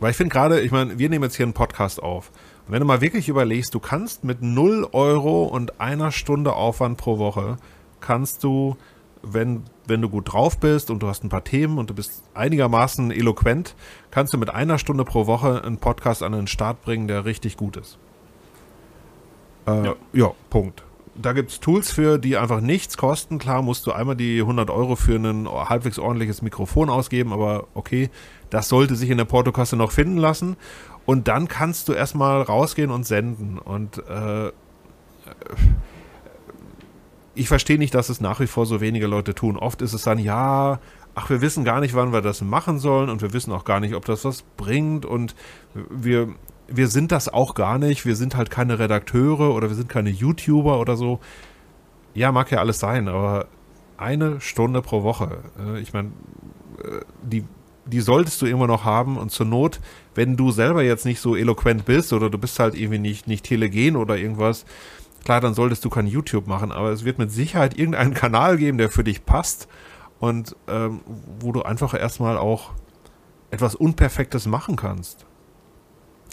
Weil 0.00 0.10
ich 0.10 0.16
finde 0.16 0.32
gerade, 0.32 0.60
ich 0.60 0.70
meine, 0.70 0.98
wir 0.98 1.08
nehmen 1.08 1.24
jetzt 1.24 1.36
hier 1.36 1.46
einen 1.46 1.54
Podcast 1.54 2.02
auf. 2.02 2.30
Und 2.66 2.72
wenn 2.72 2.80
du 2.80 2.86
mal 2.86 3.00
wirklich 3.00 3.28
überlegst, 3.28 3.72
du 3.72 3.80
kannst 3.80 4.24
mit 4.24 4.42
0 4.42 4.88
Euro 4.92 5.44
und 5.44 5.80
einer 5.80 6.10
Stunde 6.12 6.52
Aufwand 6.52 6.98
pro 6.98 7.18
Woche, 7.18 7.56
kannst 8.00 8.44
du, 8.44 8.76
wenn 9.22 9.64
wenn 9.86 10.00
du 10.00 10.08
gut 10.08 10.32
drauf 10.32 10.58
bist 10.58 10.90
und 10.90 11.02
du 11.02 11.08
hast 11.08 11.24
ein 11.24 11.28
paar 11.28 11.44
Themen 11.44 11.78
und 11.78 11.90
du 11.90 11.94
bist 11.94 12.22
einigermaßen 12.34 13.10
eloquent, 13.10 13.74
kannst 14.10 14.32
du 14.32 14.38
mit 14.38 14.50
einer 14.50 14.78
Stunde 14.78 15.04
pro 15.04 15.26
Woche 15.26 15.62
einen 15.64 15.78
Podcast 15.78 16.22
an 16.22 16.32
den 16.32 16.46
Start 16.46 16.82
bringen, 16.82 17.08
der 17.08 17.24
richtig 17.24 17.56
gut 17.56 17.76
ist. 17.76 17.98
Äh, 19.66 19.86
ja. 19.86 19.94
ja, 20.12 20.30
Punkt. 20.50 20.84
Da 21.14 21.34
gibt 21.34 21.50
es 21.50 21.60
Tools 21.60 21.92
für, 21.92 22.18
die 22.18 22.36
einfach 22.38 22.60
nichts 22.60 22.96
kosten. 22.96 23.38
Klar 23.38 23.60
musst 23.60 23.86
du 23.86 23.92
einmal 23.92 24.16
die 24.16 24.40
100 24.40 24.70
Euro 24.70 24.96
für 24.96 25.16
ein 25.16 25.46
halbwegs 25.48 25.98
ordentliches 25.98 26.40
Mikrofon 26.40 26.88
ausgeben, 26.88 27.32
aber 27.32 27.66
okay, 27.74 28.08
das 28.48 28.68
sollte 28.68 28.96
sich 28.96 29.10
in 29.10 29.18
der 29.18 29.26
Portokasse 29.26 29.76
noch 29.76 29.92
finden 29.92 30.16
lassen. 30.16 30.56
Und 31.04 31.28
dann 31.28 31.48
kannst 31.48 31.88
du 31.88 31.92
erstmal 31.92 32.42
rausgehen 32.42 32.90
und 32.90 33.04
senden. 33.04 33.58
Und 33.58 33.98
äh, 34.08 34.52
ich 37.34 37.48
verstehe 37.48 37.78
nicht, 37.78 37.94
dass 37.94 38.08
es 38.08 38.20
nach 38.20 38.40
wie 38.40 38.46
vor 38.46 38.66
so 38.66 38.80
wenige 38.80 39.06
Leute 39.06 39.34
tun. 39.34 39.56
Oft 39.56 39.82
ist 39.82 39.92
es 39.92 40.02
dann, 40.02 40.18
ja, 40.18 40.80
ach, 41.14 41.30
wir 41.30 41.40
wissen 41.40 41.64
gar 41.64 41.80
nicht, 41.80 41.94
wann 41.94 42.12
wir 42.12 42.20
das 42.20 42.40
machen 42.40 42.78
sollen 42.78 43.10
und 43.10 43.22
wir 43.22 43.32
wissen 43.32 43.52
auch 43.52 43.64
gar 43.64 43.80
nicht, 43.80 43.94
ob 43.94 44.04
das 44.04 44.24
was 44.24 44.42
bringt 44.56 45.04
und 45.04 45.34
wir, 45.74 46.28
wir 46.68 46.88
sind 46.88 47.12
das 47.12 47.28
auch 47.28 47.54
gar 47.54 47.78
nicht. 47.78 48.06
Wir 48.06 48.16
sind 48.16 48.36
halt 48.36 48.50
keine 48.50 48.78
Redakteure 48.78 49.54
oder 49.54 49.68
wir 49.68 49.76
sind 49.76 49.88
keine 49.88 50.10
YouTuber 50.10 50.78
oder 50.78 50.96
so. 50.96 51.20
Ja, 52.14 52.32
mag 52.32 52.50
ja 52.50 52.58
alles 52.58 52.78
sein, 52.78 53.08
aber 53.08 53.46
eine 53.96 54.40
Stunde 54.40 54.82
pro 54.82 55.02
Woche. 55.02 55.38
Äh, 55.58 55.80
ich 55.80 55.92
meine, 55.92 56.08
äh, 56.82 57.00
die, 57.22 57.44
die 57.86 58.00
solltest 58.00 58.40
du 58.42 58.46
immer 58.46 58.66
noch 58.66 58.84
haben 58.84 59.16
und 59.16 59.30
zur 59.30 59.46
Not, 59.46 59.80
wenn 60.14 60.36
du 60.36 60.50
selber 60.50 60.82
jetzt 60.82 61.04
nicht 61.04 61.20
so 61.20 61.36
eloquent 61.36 61.84
bist 61.84 62.12
oder 62.12 62.30
du 62.30 62.38
bist 62.38 62.58
halt 62.58 62.74
irgendwie 62.74 62.98
nicht, 62.98 63.26
nicht 63.26 63.44
telegen 63.44 63.96
oder 63.96 64.16
irgendwas, 64.16 64.64
Klar, 65.24 65.40
dann 65.40 65.54
solltest 65.54 65.84
du 65.84 65.90
kein 65.90 66.06
YouTube 66.06 66.46
machen, 66.46 66.72
aber 66.72 66.90
es 66.90 67.04
wird 67.04 67.18
mit 67.18 67.30
Sicherheit 67.30 67.78
irgendeinen 67.78 68.14
Kanal 68.14 68.56
geben, 68.56 68.78
der 68.78 68.90
für 68.90 69.04
dich 69.04 69.24
passt 69.24 69.68
und 70.18 70.56
ähm, 70.68 71.00
wo 71.40 71.52
du 71.52 71.62
einfach 71.62 71.94
erstmal 71.94 72.38
auch 72.38 72.70
etwas 73.50 73.74
Unperfektes 73.74 74.46
machen 74.46 74.76
kannst. 74.76 75.26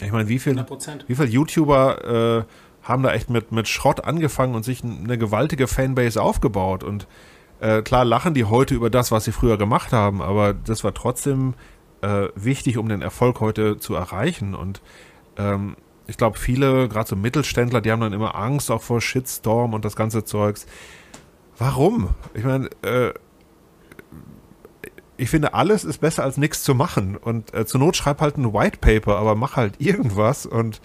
Ich 0.06 0.12
meine, 0.12 0.28
wie 0.28 0.38
viele 0.38 0.66
wie 1.06 1.14
viel 1.14 1.28
YouTuber 1.28 2.44
äh, 2.44 2.86
haben 2.86 3.02
da 3.02 3.12
echt 3.12 3.30
mit, 3.30 3.52
mit 3.52 3.68
Schrott 3.68 4.04
angefangen 4.04 4.54
und 4.54 4.64
sich 4.64 4.82
eine 4.82 5.18
gewaltige 5.18 5.66
Fanbase 5.66 6.20
aufgebaut 6.22 6.82
und 6.82 7.06
äh, 7.60 7.82
klar 7.82 8.04
lachen 8.04 8.34
die 8.34 8.44
heute 8.44 8.74
über 8.74 8.90
das, 8.90 9.12
was 9.12 9.24
sie 9.24 9.32
früher 9.32 9.58
gemacht 9.58 9.92
haben, 9.92 10.22
aber 10.22 10.54
das 10.54 10.82
war 10.82 10.94
trotzdem 10.94 11.54
äh, 12.00 12.28
wichtig, 12.34 12.78
um 12.78 12.88
den 12.88 13.02
Erfolg 13.02 13.40
heute 13.40 13.78
zu 13.78 13.94
erreichen 13.94 14.54
und 14.54 14.80
ähm, 15.36 15.76
ich 16.06 16.16
glaube, 16.16 16.38
viele, 16.38 16.88
gerade 16.88 17.08
so 17.08 17.14
Mittelständler, 17.14 17.80
die 17.80 17.92
haben 17.92 18.00
dann 18.00 18.12
immer 18.12 18.34
Angst 18.34 18.70
auch 18.72 18.82
vor 18.82 19.00
Shitstorm 19.00 19.74
und 19.74 19.84
das 19.84 19.94
ganze 19.94 20.24
Zeugs. 20.24 20.66
Warum? 21.56 22.10
Ich 22.34 22.42
meine, 22.42 22.68
äh, 22.82 23.12
ich 25.20 25.28
finde, 25.28 25.52
alles 25.52 25.84
ist 25.84 25.98
besser 25.98 26.24
als 26.24 26.38
nichts 26.38 26.62
zu 26.62 26.74
machen. 26.74 27.16
Und 27.16 27.52
äh, 27.52 27.66
zur 27.66 27.80
Not 27.80 27.96
schreib 27.96 28.22
halt 28.22 28.38
ein 28.38 28.54
White 28.54 28.78
Paper, 28.78 29.16
aber 29.16 29.34
mach 29.34 29.56
halt 29.56 29.74
irgendwas. 29.78 30.46
Und 30.46 30.80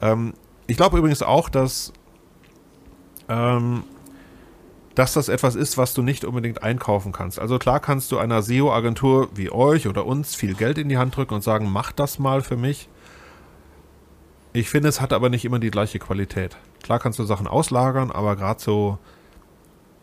ähm, 0.00 0.32
ich 0.66 0.78
glaube 0.78 0.96
übrigens 0.96 1.22
auch, 1.22 1.50
dass, 1.50 1.92
ähm, 3.28 3.84
dass 4.94 5.12
das 5.12 5.28
etwas 5.28 5.54
ist, 5.54 5.76
was 5.76 5.92
du 5.92 6.00
nicht 6.00 6.24
unbedingt 6.24 6.62
einkaufen 6.62 7.12
kannst. 7.12 7.38
Also 7.38 7.58
klar 7.58 7.78
kannst 7.78 8.10
du 8.10 8.16
einer 8.16 8.40
SEO-Agentur 8.40 9.28
wie 9.34 9.52
euch 9.52 9.86
oder 9.86 10.06
uns 10.06 10.34
viel 10.34 10.54
Geld 10.54 10.78
in 10.78 10.88
die 10.88 10.96
Hand 10.96 11.14
drücken 11.14 11.34
und 11.34 11.44
sagen, 11.44 11.70
mach 11.70 11.92
das 11.92 12.18
mal 12.18 12.40
für 12.40 12.56
mich. 12.56 12.88
Ich 14.54 14.70
finde, 14.70 14.88
es 14.88 15.02
hat 15.02 15.12
aber 15.12 15.28
nicht 15.28 15.44
immer 15.44 15.58
die 15.58 15.70
gleiche 15.70 15.98
Qualität. 15.98 16.56
Klar 16.82 17.00
kannst 17.00 17.18
du 17.18 17.24
Sachen 17.24 17.46
auslagern, 17.46 18.10
aber 18.10 18.36
gerade 18.36 18.62
so, 18.62 18.98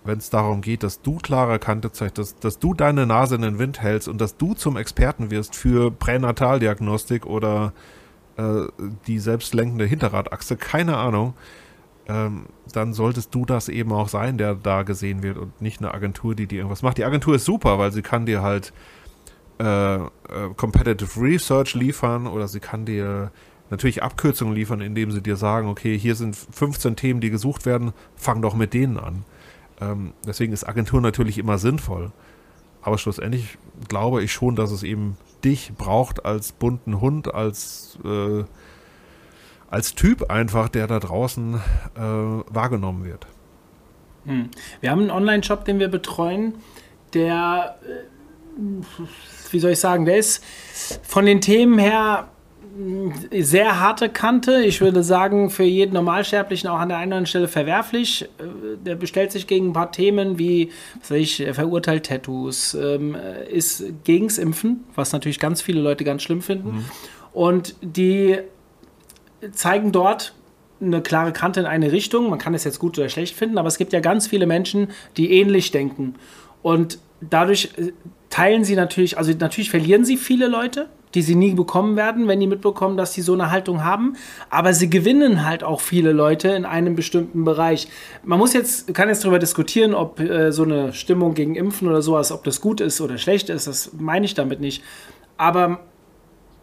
wenn 0.04 0.18
es 0.18 0.30
darum 0.30 0.62
geht, 0.62 0.84
dass 0.84 1.02
du 1.02 1.18
klare 1.18 1.60
Kante 1.60 1.91
zeigst, 1.91 2.18
dass, 2.18 2.36
dass 2.36 2.60
du 2.60 2.74
deine 2.74 3.06
Nase 3.06 3.36
in 3.36 3.41
den 3.41 3.60
Wind 3.60 3.82
hältst 3.82 4.08
und 4.08 4.20
dass 4.20 4.38
du 4.38 4.54
zum 4.54 4.78
Experten 4.78 5.32
wirst 5.32 5.56
für 5.56 5.91
Pränataldiagnostik 5.91 7.26
oder 7.26 7.74
äh, 8.38 8.64
die 9.08 9.20
selbstlenkende 9.20 9.86
Hinterradachse, 9.86 10.58
keine 10.58 10.97
Ahnung, 10.97 11.36
ähm, 12.08 12.45
dann 12.74 12.93
solltest 12.93 13.36
du 13.36 13.45
das 13.45 13.70
eben 13.70 13.91
auch 13.91 14.10
sein, 14.10 14.38
der 14.38 14.56
da 14.56 14.84
gesehen 14.84 15.22
wird 15.24 15.38
und 15.38 15.62
nicht 15.62 15.82
eine 15.82 15.93
Agentur, 15.93 16.36
die 16.36 16.47
dir 16.47 16.58
irgendwas 16.58 16.82
macht. 16.82 16.97
Die 16.97 17.06
Agentur 17.06 17.36
ist 17.36 17.45
super, 17.45 17.78
weil 17.78 17.91
sie 17.91 18.02
kann 18.02 18.26
dir 18.26 18.41
halt 18.41 18.74
äh, 19.60 19.95
äh, 19.95 20.08
Competitive 20.56 21.22
Research 21.22 21.76
liefern 21.76 22.26
oder 22.26 22.47
sie 22.47 22.60
kann 22.60 22.86
dir 22.86 23.32
natürlich 23.70 24.02
Abkürzungen 24.02 24.56
liefern, 24.56 24.82
indem 24.82 25.12
sie 25.12 25.22
dir 25.22 25.36
sagen, 25.36 25.68
okay, 25.68 25.97
hier 25.97 26.16
sind 26.16 26.36
15 26.36 26.95
Themen, 26.95 27.22
die 27.22 27.30
gesucht 27.30 27.66
werden, 27.66 27.93
fang 28.16 28.41
doch 28.41 28.56
mit 28.56 28.74
denen 28.74 28.97
an. 28.97 29.24
Ähm, 29.82 30.13
deswegen 30.25 30.53
ist 30.53 30.67
Agentur 30.67 31.01
natürlich 31.01 31.38
immer 31.38 31.57
sinnvoll. 31.57 32.11
Aber 32.82 32.97
schlussendlich 32.97 33.57
glaube 33.89 34.23
ich 34.23 34.32
schon, 34.32 34.55
dass 34.55 34.71
es 34.71 34.84
eben 34.84 35.17
dich 35.43 35.73
braucht 35.77 36.25
als 36.25 36.51
bunten 36.51 37.01
Hund, 37.01 37.34
als, 37.34 37.97
äh, 38.03 38.43
als 39.69 39.95
Typ 39.95 40.29
einfach, 40.29 40.69
der 40.69 40.88
da 40.88 40.99
draußen 40.99 41.55
äh, 41.55 41.99
wahrgenommen 41.99 43.03
wird. 43.03 43.27
Hm. 44.25 44.49
Wir 44.82 44.91
haben 44.91 45.01
einen 45.01 45.11
Online-Shop, 45.11 45.65
den 45.65 45.79
wir 45.79 45.88
betreuen, 45.88 46.55
der, 47.13 47.77
äh, 47.84 48.61
wie 49.51 49.59
soll 49.59 49.71
ich 49.71 49.79
sagen, 49.79 50.05
der 50.05 50.17
ist 50.17 50.43
von 51.03 51.25
den 51.25 51.41
Themen 51.41 51.79
her 51.79 52.30
sehr 53.39 53.80
harte 53.80 54.09
Kante. 54.09 54.61
Ich 54.63 54.82
würde 54.82 55.03
sagen, 55.03 55.49
für 55.49 55.63
jeden 55.63 55.93
Normalsterblichen 55.93 56.69
auch 56.69 56.80
an 56.80 56.89
der 56.89 56.97
einen 56.97 57.09
oder 57.09 57.17
anderen 57.17 57.26
Stelle 57.26 57.47
verwerflich. 57.47 58.24
Äh, 58.24 58.78
der 58.86 58.95
bestellt 58.95 59.32
sich 59.32 59.47
gegen 59.47 59.69
ein 59.69 59.74
paar 59.74 59.91
Themen 59.91 60.39
wie, 60.39 60.72
was 60.99 61.11
weiß 61.11 61.19
ich, 61.19 61.43
verurteilt 61.53 62.05
Tattoos, 62.05 62.74
ähm, 62.74 63.15
ist 63.51 63.84
gegens 64.03 64.38
Impfen, 64.38 64.84
was 64.95 65.11
natürlich 65.11 65.39
ganz 65.39 65.61
viele 65.61 65.82
Leute 65.82 66.03
ganz 66.03 66.24
schlimm 66.24 66.41
finden. 66.41 66.69
Mhm. 66.69 66.86
Und 67.34 67.76
die 67.82 68.39
zeigen 69.51 69.91
dort 69.91 70.34
eine 70.82 71.01
klare 71.01 71.32
Kante 71.32 71.59
in 71.59 71.65
eine 71.65 71.91
Richtung. 71.91 72.30
Man 72.30 72.39
kann 72.39 72.53
es 72.53 72.63
jetzt 72.63 72.80
gut 72.80 72.97
oder 72.97 73.09
schlecht 73.09 73.36
finden, 73.36 73.57
aber 73.57 73.67
es 73.67 73.78
gibt 73.78 73.93
ja 73.93 73.99
ganz 73.99 74.28
viele 74.28 74.45
Menschen, 74.45 74.89
die 75.17 75.32
ähnlich 75.32 75.72
denken. 75.72 76.15
Und 76.61 76.99
dadurch 77.22 77.69
äh, 77.78 77.91
teilen 78.30 78.63
sie 78.63 78.76
natürlich, 78.76 79.17
also 79.17 79.32
natürlich 79.38 79.69
verlieren 79.69 80.05
sie 80.05 80.17
viele 80.17 80.47
Leute, 80.47 80.89
die 81.14 81.22
sie 81.22 81.36
nie 81.36 81.53
bekommen 81.53 81.95
werden, 81.95 82.28
wenn 82.28 82.39
die 82.39 82.47
mitbekommen, 82.47 82.97
dass 82.97 83.14
sie 83.14 83.22
so 83.22 83.34
eine 83.34 83.51
Haltung 83.51 83.84
haben. 83.84 84.16
Aber 84.49 84.74
sie 84.74 84.89
gewinnen 84.89 85.45
halt 85.45 85.64
auch 85.64 85.82
viele 85.82 86.12
Leute 86.12 86.49
in 86.49 86.66
einem 86.66 86.95
bestimmten 86.95 87.43
Bereich. 87.43 87.88
Man 88.24 88.39
muss 88.39 88.53
jetzt, 88.53 88.93
kann 88.93 89.09
jetzt 89.09 89.24
darüber 89.24 89.39
diskutieren, 89.39 89.93
ob 89.93 90.20
äh, 90.20 90.51
so 90.51 90.64
eine 90.64 90.93
Stimmung 90.93 91.34
gegen 91.34 91.55
Impfen 91.55 91.88
oder 91.88 92.01
sowas, 92.01 92.32
ob 92.32 92.43
das 92.43 92.62
gut 92.62 92.82
ist 92.82 93.01
oder 93.01 93.18
schlecht 93.18 93.49
ist. 93.49 93.68
Das 93.68 93.91
meine 93.97 94.26
ich 94.26 94.34
damit 94.34 94.62
nicht. 94.62 94.84
Aber 95.38 95.80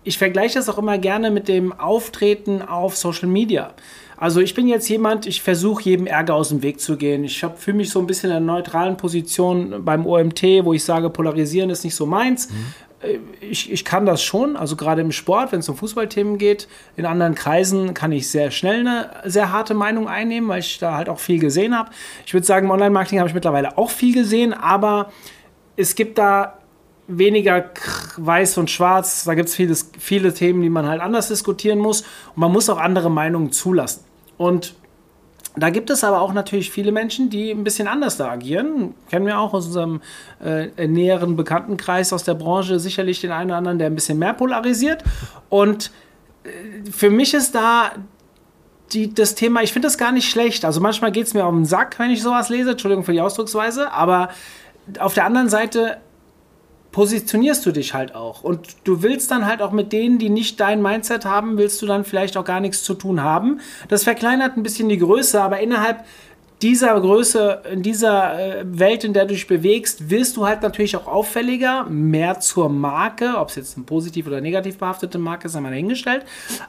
ich 0.04 0.16
vergleiche 0.16 0.54
das 0.54 0.68
auch 0.68 0.78
immer 0.78 0.98
gerne 0.98 1.30
mit 1.30 1.48
dem 1.48 1.72
Auftreten 1.72 2.62
auf 2.62 2.96
Social 2.96 3.28
Media. 3.28 3.74
Also 4.16 4.40
ich 4.40 4.54
bin 4.54 4.66
jetzt 4.66 4.88
jemand, 4.88 5.26
ich 5.26 5.42
versuche 5.42 5.82
jedem 5.84 6.06
Ärger 6.06 6.34
aus 6.34 6.48
dem 6.48 6.62
Weg 6.62 6.80
zu 6.80 6.96
gehen. 6.96 7.22
Ich 7.22 7.44
fühle 7.56 7.76
mich 7.76 7.90
so 7.90 8.00
ein 8.00 8.06
bisschen 8.06 8.30
in 8.30 8.36
einer 8.36 8.46
neutralen 8.46 8.96
Position 8.96 9.84
beim 9.84 10.06
OMT, 10.06 10.42
wo 10.64 10.72
ich 10.72 10.82
sage, 10.82 11.08
polarisieren 11.08 11.70
ist 11.70 11.84
nicht 11.84 11.94
so 11.94 12.04
meins. 12.04 12.50
Mhm. 12.50 12.66
Äh, 13.00 13.18
ich, 13.40 13.70
ich 13.72 13.84
kann 13.84 14.06
das 14.06 14.22
schon, 14.22 14.56
also 14.56 14.76
gerade 14.76 15.00
im 15.00 15.12
Sport, 15.12 15.52
wenn 15.52 15.60
es 15.60 15.68
um 15.68 15.76
Fußballthemen 15.76 16.38
geht. 16.38 16.68
In 16.96 17.06
anderen 17.06 17.34
Kreisen 17.34 17.94
kann 17.94 18.12
ich 18.12 18.30
sehr 18.30 18.50
schnell 18.50 18.80
eine 18.80 19.10
sehr 19.24 19.52
harte 19.52 19.74
Meinung 19.74 20.08
einnehmen, 20.08 20.48
weil 20.48 20.60
ich 20.60 20.78
da 20.78 20.96
halt 20.96 21.08
auch 21.08 21.18
viel 21.18 21.38
gesehen 21.38 21.76
habe. 21.76 21.90
Ich 22.26 22.34
würde 22.34 22.46
sagen, 22.46 22.66
im 22.66 22.70
Online-Marketing 22.70 23.18
habe 23.18 23.28
ich 23.28 23.34
mittlerweile 23.34 23.78
auch 23.78 23.90
viel 23.90 24.14
gesehen, 24.14 24.52
aber 24.52 25.12
es 25.76 25.94
gibt 25.94 26.18
da 26.18 26.58
weniger 27.06 27.70
weiß 28.16 28.58
und 28.58 28.70
schwarz. 28.70 29.24
Da 29.24 29.34
gibt 29.34 29.48
es 29.48 29.54
viele, 29.54 29.74
viele 29.98 30.34
Themen, 30.34 30.60
die 30.62 30.70
man 30.70 30.86
halt 30.86 31.00
anders 31.00 31.28
diskutieren 31.28 31.78
muss. 31.78 32.02
Und 32.02 32.38
man 32.38 32.52
muss 32.52 32.68
auch 32.68 32.78
andere 32.78 33.10
Meinungen 33.10 33.50
zulassen. 33.52 34.04
Und 34.36 34.74
Da 35.60 35.70
gibt 35.70 35.90
es 35.90 36.04
aber 36.04 36.20
auch 36.20 36.32
natürlich 36.32 36.70
viele 36.70 36.92
Menschen, 36.92 37.30
die 37.30 37.50
ein 37.50 37.64
bisschen 37.64 37.88
anders 37.88 38.16
da 38.16 38.30
agieren. 38.30 38.94
Kennen 39.10 39.26
wir 39.26 39.38
auch 39.38 39.54
aus 39.54 39.66
unserem 39.66 40.00
äh, 40.44 40.86
näheren 40.86 41.36
Bekanntenkreis 41.36 42.12
aus 42.12 42.24
der 42.24 42.34
Branche 42.34 42.78
sicherlich 42.78 43.20
den 43.20 43.32
einen 43.32 43.50
oder 43.50 43.58
anderen, 43.58 43.78
der 43.78 43.88
ein 43.88 43.94
bisschen 43.94 44.18
mehr 44.18 44.34
polarisiert. 44.34 45.02
Und 45.48 45.90
äh, 46.44 46.90
für 46.90 47.10
mich 47.10 47.34
ist 47.34 47.54
da 47.54 47.92
die, 48.92 49.12
das 49.12 49.34
Thema, 49.34 49.62
ich 49.62 49.72
finde 49.72 49.86
das 49.86 49.98
gar 49.98 50.12
nicht 50.12 50.30
schlecht. 50.30 50.64
Also 50.64 50.80
manchmal 50.80 51.12
geht 51.12 51.26
es 51.26 51.34
mir 51.34 51.44
auf 51.44 51.54
den 51.54 51.64
Sack, 51.64 51.98
wenn 51.98 52.10
ich 52.10 52.22
sowas 52.22 52.48
lese. 52.48 52.70
Entschuldigung 52.70 53.04
für 53.04 53.12
die 53.12 53.20
Ausdrucksweise. 53.20 53.92
Aber 53.92 54.30
auf 54.98 55.14
der 55.14 55.24
anderen 55.24 55.48
Seite 55.48 55.98
positionierst 56.92 57.64
du 57.66 57.72
dich 57.72 57.94
halt 57.94 58.14
auch. 58.14 58.42
Und 58.42 58.60
du 58.84 59.02
willst 59.02 59.30
dann 59.30 59.46
halt 59.46 59.62
auch 59.62 59.72
mit 59.72 59.92
denen, 59.92 60.18
die 60.18 60.30
nicht 60.30 60.58
dein 60.60 60.82
Mindset 60.82 61.24
haben, 61.24 61.58
willst 61.58 61.80
du 61.82 61.86
dann 61.86 62.04
vielleicht 62.04 62.36
auch 62.36 62.44
gar 62.44 62.60
nichts 62.60 62.82
zu 62.82 62.94
tun 62.94 63.22
haben. 63.22 63.60
Das 63.88 64.04
verkleinert 64.04 64.56
ein 64.56 64.62
bisschen 64.62 64.88
die 64.88 64.98
Größe, 64.98 65.40
aber 65.40 65.60
innerhalb 65.60 66.04
dieser 66.62 67.00
Größe, 67.00 67.62
in 67.72 67.82
dieser 67.82 68.38
äh, 68.38 68.64
Welt, 68.66 69.04
in 69.04 69.12
der 69.12 69.26
du 69.26 69.34
dich 69.34 69.46
bewegst, 69.46 70.10
wirst 70.10 70.36
du 70.36 70.46
halt 70.46 70.62
natürlich 70.62 70.96
auch 70.96 71.06
auffälliger, 71.06 71.84
mehr 71.84 72.40
zur 72.40 72.68
Marke, 72.68 73.36
ob 73.36 73.50
es 73.50 73.56
jetzt 73.56 73.76
eine 73.76 73.86
positiv 73.86 74.26
oder 74.26 74.40
negativ 74.40 74.78
behaftete 74.78 75.18
Marke 75.18 75.46
ist, 75.46 75.54
einmal 75.54 75.70
dahingestellt. 75.70 76.24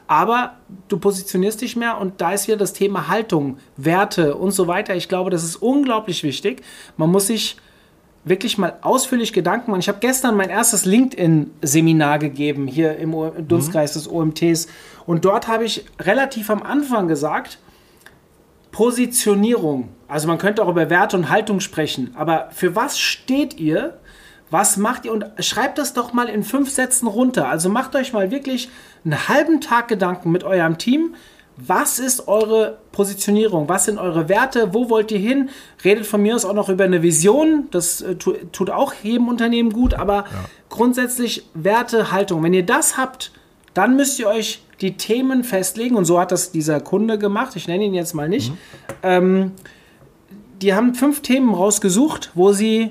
Aber 0.06 0.54
du 0.88 0.98
positionierst 0.98 1.60
dich 1.60 1.74
mehr 1.74 1.98
und 1.98 2.20
da 2.20 2.32
ist 2.32 2.46
wieder 2.46 2.56
das 2.56 2.72
Thema 2.72 3.08
Haltung, 3.08 3.58
Werte 3.76 4.36
und 4.36 4.52
so 4.52 4.68
weiter. 4.68 4.94
Ich 4.94 5.08
glaube, 5.08 5.30
das 5.30 5.42
ist 5.42 5.56
unglaublich 5.56 6.22
wichtig. 6.22 6.62
Man 6.96 7.10
muss 7.10 7.26
sich 7.26 7.56
wirklich 8.24 8.58
mal 8.58 8.78
ausführlich 8.82 9.32
Gedanken 9.32 9.70
machen. 9.70 9.80
Ich 9.80 9.88
habe 9.88 9.98
gestern 10.00 10.36
mein 10.36 10.50
erstes 10.50 10.84
LinkedIn-Seminar 10.84 12.18
gegeben, 12.18 12.66
hier 12.66 12.96
im, 12.96 13.14
im 13.14 13.48
Dunstkreis 13.48 13.94
mhm. 13.94 13.98
des 13.98 14.10
OMTs. 14.10 14.68
Und 15.06 15.24
dort 15.24 15.48
habe 15.48 15.64
ich 15.64 15.86
relativ 15.98 16.50
am 16.50 16.62
Anfang 16.62 17.08
gesagt, 17.08 17.58
Positionierung. 18.72 19.88
Also 20.06 20.28
man 20.28 20.38
könnte 20.38 20.62
auch 20.62 20.68
über 20.68 20.90
Werte 20.90 21.16
und 21.16 21.30
Haltung 21.30 21.60
sprechen. 21.60 22.14
Aber 22.16 22.48
für 22.52 22.76
was 22.76 22.98
steht 22.98 23.58
ihr? 23.58 23.98
Was 24.50 24.76
macht 24.76 25.04
ihr? 25.04 25.12
Und 25.12 25.24
schreibt 25.38 25.78
das 25.78 25.94
doch 25.94 26.12
mal 26.12 26.28
in 26.28 26.42
fünf 26.42 26.70
Sätzen 26.70 27.06
runter. 27.06 27.48
Also 27.48 27.68
macht 27.68 27.94
euch 27.96 28.12
mal 28.12 28.30
wirklich 28.30 28.68
einen 29.04 29.28
halben 29.28 29.60
Tag 29.60 29.88
Gedanken 29.88 30.30
mit 30.30 30.44
eurem 30.44 30.78
Team. 30.78 31.14
Was 31.66 31.98
ist 31.98 32.28
eure 32.28 32.78
Positionierung? 32.92 33.68
Was 33.68 33.84
sind 33.84 33.98
eure 33.98 34.28
Werte? 34.28 34.72
Wo 34.72 34.88
wollt 34.88 35.10
ihr 35.10 35.18
hin? 35.18 35.50
Redet 35.84 36.06
von 36.06 36.22
mir 36.22 36.34
aus 36.34 36.44
auch 36.44 36.54
noch 36.54 36.68
über 36.68 36.84
eine 36.84 37.02
Vision. 37.02 37.68
Das 37.70 38.00
äh, 38.00 38.16
tut 38.16 38.70
auch 38.70 38.94
jedem 39.02 39.28
Unternehmen 39.28 39.72
gut. 39.72 39.94
Aber 39.94 40.16
ja. 40.16 40.26
grundsätzlich 40.68 41.44
Werte, 41.54 42.12
Haltung. 42.12 42.42
Wenn 42.42 42.54
ihr 42.54 42.64
das 42.64 42.96
habt, 42.96 43.32
dann 43.74 43.96
müsst 43.96 44.18
ihr 44.18 44.28
euch 44.28 44.62
die 44.80 44.96
Themen 44.96 45.44
festlegen. 45.44 45.96
Und 45.96 46.04
so 46.04 46.18
hat 46.18 46.32
das 46.32 46.52
dieser 46.52 46.80
Kunde 46.80 47.18
gemacht. 47.18 47.56
Ich 47.56 47.68
nenne 47.68 47.84
ihn 47.84 47.94
jetzt 47.94 48.14
mal 48.14 48.28
nicht. 48.28 48.50
Mhm. 48.50 48.56
Ähm, 49.02 49.52
die 50.62 50.74
haben 50.74 50.94
fünf 50.94 51.20
Themen 51.20 51.54
rausgesucht, 51.54 52.30
wo 52.34 52.52
sie 52.52 52.90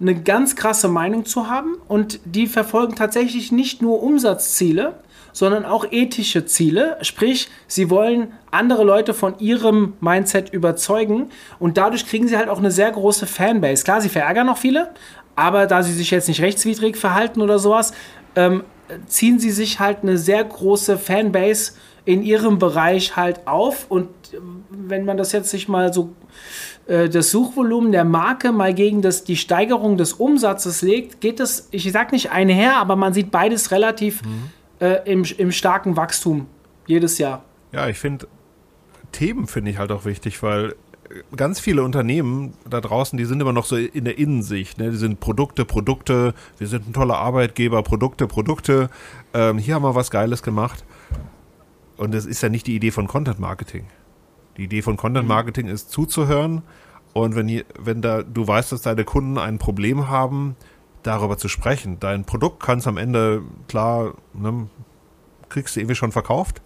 eine 0.00 0.14
ganz 0.14 0.56
krasse 0.56 0.88
Meinung 0.88 1.24
zu 1.24 1.48
haben. 1.48 1.76
Und 1.88 2.20
die 2.24 2.46
verfolgen 2.46 2.96
tatsächlich 2.96 3.52
nicht 3.52 3.82
nur 3.82 4.02
Umsatzziele, 4.02 4.94
sondern 5.36 5.66
auch 5.66 5.84
ethische 5.90 6.46
Ziele. 6.46 6.96
Sprich, 7.02 7.50
sie 7.66 7.90
wollen 7.90 8.32
andere 8.50 8.84
Leute 8.84 9.12
von 9.12 9.38
ihrem 9.38 9.92
Mindset 10.00 10.50
überzeugen 10.50 11.28
und 11.58 11.76
dadurch 11.76 12.06
kriegen 12.06 12.26
sie 12.26 12.38
halt 12.38 12.48
auch 12.48 12.56
eine 12.56 12.70
sehr 12.70 12.90
große 12.90 13.26
Fanbase. 13.26 13.84
Klar, 13.84 14.00
sie 14.00 14.08
verärgern 14.08 14.46
noch 14.46 14.56
viele, 14.56 14.94
aber 15.34 15.66
da 15.66 15.82
sie 15.82 15.92
sich 15.92 16.10
jetzt 16.10 16.28
nicht 16.28 16.40
rechtswidrig 16.40 16.96
verhalten 16.96 17.42
oder 17.42 17.58
sowas, 17.58 17.92
ähm, 18.34 18.64
ziehen 19.08 19.38
sie 19.38 19.50
sich 19.50 19.78
halt 19.78 19.98
eine 20.02 20.16
sehr 20.16 20.42
große 20.42 20.96
Fanbase 20.96 21.72
in 22.06 22.22
ihrem 22.22 22.58
Bereich 22.58 23.14
halt 23.16 23.46
auf 23.46 23.90
und 23.90 24.08
äh, 24.32 24.38
wenn 24.70 25.04
man 25.04 25.18
das 25.18 25.32
jetzt 25.32 25.50
sich 25.50 25.68
mal 25.68 25.92
so 25.92 26.14
äh, 26.86 27.10
das 27.10 27.30
Suchvolumen 27.30 27.92
der 27.92 28.04
Marke 28.04 28.52
mal 28.52 28.72
gegen 28.72 29.02
das, 29.02 29.24
die 29.24 29.36
Steigerung 29.36 29.98
des 29.98 30.14
Umsatzes 30.14 30.80
legt, 30.80 31.20
geht 31.20 31.40
das, 31.40 31.68
ich 31.72 31.92
sage 31.92 32.12
nicht 32.12 32.30
einher, 32.30 32.76
aber 32.76 32.96
man 32.96 33.12
sieht 33.12 33.30
beides 33.30 33.70
relativ 33.70 34.22
mhm 34.22 34.56
äh, 34.80 35.10
im, 35.10 35.24
im 35.24 35.52
starken 35.52 35.96
Wachstum 35.96 36.46
jedes 36.86 37.18
Jahr. 37.18 37.44
Ja, 37.72 37.88
ich 37.88 37.98
finde, 37.98 38.28
Themen 39.12 39.46
finde 39.46 39.70
ich 39.70 39.78
halt 39.78 39.92
auch 39.92 40.04
wichtig, 40.04 40.42
weil 40.42 40.70
äh, 41.10 41.36
ganz 41.36 41.60
viele 41.60 41.82
Unternehmen 41.82 42.54
da 42.68 42.80
draußen, 42.80 43.16
die 43.16 43.24
sind 43.24 43.40
immer 43.40 43.52
noch 43.52 43.64
so 43.64 43.76
in 43.76 44.04
der 44.04 44.18
Innensicht. 44.18 44.78
Ne? 44.78 44.90
Die 44.90 44.96
sind 44.96 45.20
Produkte, 45.20 45.64
Produkte, 45.64 46.34
wir 46.58 46.66
sind 46.66 46.88
ein 46.88 46.92
toller 46.92 47.18
Arbeitgeber, 47.18 47.82
Produkte, 47.82 48.26
Produkte. 48.26 48.90
Ähm, 49.34 49.58
hier 49.58 49.74
haben 49.74 49.82
wir 49.82 49.94
was 49.94 50.10
Geiles 50.10 50.42
gemacht. 50.42 50.84
Und 51.96 52.14
das 52.14 52.26
ist 52.26 52.42
ja 52.42 52.48
nicht 52.48 52.66
die 52.66 52.76
Idee 52.76 52.90
von 52.90 53.06
Content 53.06 53.38
Marketing. 53.38 53.86
Die 54.56 54.64
Idee 54.64 54.82
von 54.82 54.96
Content 54.96 55.26
Marketing 55.26 55.68
ist 55.68 55.90
zuzuhören 55.90 56.62
und 57.16 57.34
wenn, 57.34 57.62
wenn 57.78 58.02
da, 58.02 58.22
du 58.22 58.46
weißt, 58.46 58.72
dass 58.72 58.82
deine 58.82 59.04
Kunden 59.04 59.38
ein 59.38 59.56
Problem 59.56 60.10
haben, 60.10 60.54
darüber 61.06 61.38
zu 61.38 61.48
sprechen. 61.48 61.98
Dein 62.00 62.24
Produkt 62.24 62.62
kannst 62.62 62.86
am 62.86 62.96
Ende, 62.96 63.42
klar, 63.68 64.14
ne, 64.34 64.68
kriegst 65.48 65.76
du 65.76 65.80
irgendwie 65.80 65.94
schon 65.94 66.12
verkauft, 66.12 66.60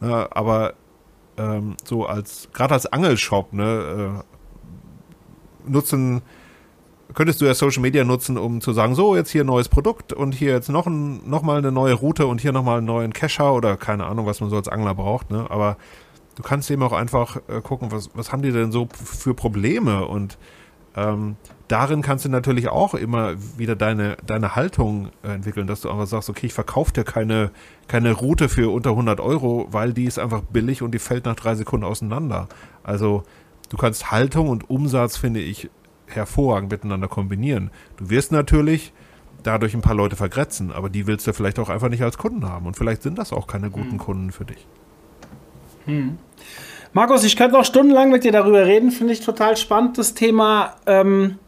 ne, 0.00 0.28
aber 0.30 0.74
ähm, 1.36 1.76
so 1.84 2.06
als, 2.06 2.48
gerade 2.52 2.74
als 2.74 2.86
Angelshop, 2.86 3.52
ne, 3.52 4.22
äh, 5.66 5.70
nutzen, 5.70 6.22
könntest 7.14 7.40
du 7.40 7.46
ja 7.46 7.54
Social 7.54 7.82
Media 7.82 8.04
nutzen, 8.04 8.38
um 8.38 8.60
zu 8.60 8.72
sagen, 8.72 8.94
so, 8.94 9.16
jetzt 9.16 9.30
hier 9.30 9.42
ein 9.42 9.48
neues 9.48 9.68
Produkt 9.68 10.12
und 10.12 10.32
hier 10.32 10.52
jetzt 10.52 10.68
noch, 10.68 10.86
ein, 10.86 11.28
noch 11.28 11.42
mal 11.42 11.58
eine 11.58 11.72
neue 11.72 11.94
Route 11.94 12.26
und 12.26 12.40
hier 12.40 12.52
noch 12.52 12.62
mal 12.62 12.78
einen 12.78 12.86
neuen 12.86 13.12
Cacher 13.12 13.52
oder 13.52 13.76
keine 13.76 14.06
Ahnung, 14.06 14.26
was 14.26 14.40
man 14.40 14.50
so 14.50 14.56
als 14.56 14.68
Angler 14.68 14.94
braucht, 14.94 15.30
ne, 15.30 15.46
aber 15.50 15.76
du 16.36 16.42
kannst 16.42 16.70
eben 16.70 16.82
auch 16.82 16.92
einfach 16.92 17.36
äh, 17.48 17.60
gucken, 17.60 17.90
was, 17.90 18.10
was 18.14 18.32
haben 18.32 18.42
die 18.42 18.52
denn 18.52 18.72
so 18.72 18.88
für 18.92 19.34
Probleme 19.34 20.06
und 20.06 20.38
ähm, 20.96 21.36
darin 21.68 22.02
kannst 22.02 22.24
du 22.24 22.28
natürlich 22.28 22.68
auch 22.68 22.94
immer 22.94 23.34
wieder 23.56 23.76
deine, 23.76 24.16
deine 24.26 24.56
Haltung 24.56 25.10
entwickeln, 25.22 25.66
dass 25.66 25.82
du 25.82 25.90
einfach 25.90 26.06
sagst, 26.06 26.28
okay, 26.28 26.46
ich 26.46 26.52
verkaufe 26.52 26.92
dir 26.92 27.04
keine, 27.04 27.50
keine 27.86 28.12
Route 28.12 28.48
für 28.48 28.72
unter 28.72 28.90
100 28.90 29.20
Euro, 29.20 29.68
weil 29.70 29.92
die 29.92 30.04
ist 30.04 30.18
einfach 30.18 30.42
billig 30.42 30.82
und 30.82 30.92
die 30.92 30.98
fällt 30.98 31.26
nach 31.26 31.36
drei 31.36 31.54
Sekunden 31.54 31.84
auseinander. 31.84 32.48
Also 32.82 33.22
du 33.68 33.76
kannst 33.76 34.10
Haltung 34.10 34.48
und 34.48 34.68
Umsatz, 34.68 35.16
finde 35.16 35.40
ich, 35.40 35.70
hervorragend 36.06 36.72
miteinander 36.72 37.06
kombinieren. 37.06 37.70
Du 37.96 38.10
wirst 38.10 38.32
natürlich 38.32 38.92
dadurch 39.42 39.74
ein 39.74 39.80
paar 39.80 39.94
Leute 39.94 40.16
vergrätzen, 40.16 40.72
aber 40.72 40.90
die 40.90 41.06
willst 41.06 41.26
du 41.26 41.32
vielleicht 41.32 41.58
auch 41.58 41.68
einfach 41.68 41.88
nicht 41.88 42.02
als 42.02 42.18
Kunden 42.18 42.48
haben 42.48 42.66
und 42.66 42.76
vielleicht 42.76 43.02
sind 43.02 43.16
das 43.16 43.32
auch 43.32 43.46
keine 43.46 43.70
guten 43.70 43.92
hm. 43.92 43.98
Kunden 43.98 44.32
für 44.32 44.44
dich. 44.44 44.66
Hm. 45.86 46.18
Markus, 46.92 47.22
ich 47.22 47.36
könnte 47.36 47.56
noch 47.56 47.64
stundenlang 47.64 48.10
mit 48.10 48.24
dir 48.24 48.32
darüber 48.32 48.66
reden, 48.66 48.90
finde 48.90 49.12
ich 49.12 49.20
total 49.20 49.56
spannend, 49.56 49.96
das 49.96 50.14
Thema. 50.14 50.74
Ähm, 50.86 51.38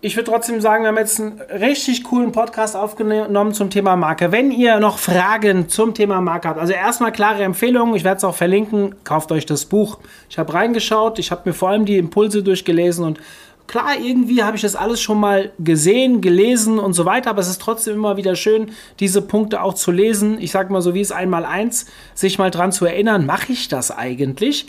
ich 0.00 0.16
würde 0.16 0.28
trotzdem 0.28 0.60
sagen, 0.60 0.82
wir 0.82 0.88
haben 0.88 0.98
jetzt 0.98 1.20
einen 1.20 1.40
richtig 1.40 2.02
coolen 2.02 2.32
Podcast 2.32 2.76
aufgenommen 2.76 3.54
zum 3.54 3.70
Thema 3.70 3.94
Marke. 3.94 4.32
Wenn 4.32 4.50
ihr 4.50 4.80
noch 4.80 4.98
Fragen 4.98 5.68
zum 5.68 5.94
Thema 5.94 6.20
Marke 6.20 6.48
habt, 6.48 6.58
also 6.58 6.72
erstmal 6.72 7.12
klare 7.12 7.44
Empfehlungen, 7.44 7.94
ich 7.94 8.02
werde 8.02 8.18
es 8.18 8.24
auch 8.24 8.34
verlinken, 8.34 8.96
kauft 9.04 9.30
euch 9.30 9.46
das 9.46 9.66
Buch. 9.66 10.00
Ich 10.28 10.36
habe 10.36 10.52
reingeschaut, 10.52 11.20
ich 11.20 11.30
habe 11.30 11.42
mir 11.44 11.54
vor 11.54 11.70
allem 11.70 11.84
die 11.84 11.96
Impulse 11.96 12.42
durchgelesen 12.42 13.04
und 13.04 13.20
Klar, 13.66 13.98
irgendwie 13.98 14.42
habe 14.42 14.56
ich 14.56 14.62
das 14.62 14.76
alles 14.76 15.00
schon 15.00 15.18
mal 15.18 15.50
gesehen, 15.58 16.20
gelesen 16.20 16.78
und 16.78 16.92
so 16.92 17.06
weiter, 17.06 17.30
aber 17.30 17.40
es 17.40 17.48
ist 17.48 17.62
trotzdem 17.62 17.94
immer 17.94 18.16
wieder 18.16 18.36
schön, 18.36 18.72
diese 19.00 19.22
Punkte 19.22 19.62
auch 19.62 19.74
zu 19.74 19.90
lesen. 19.90 20.38
Ich 20.38 20.50
sage 20.50 20.70
mal 20.70 20.82
so, 20.82 20.94
wie 20.94 21.00
es 21.00 21.12
einmal 21.12 21.46
eins, 21.46 21.86
sich 22.14 22.38
mal 22.38 22.50
dran 22.50 22.72
zu 22.72 22.84
erinnern, 22.84 23.26
mache 23.26 23.52
ich 23.52 23.68
das 23.68 23.90
eigentlich? 23.90 24.66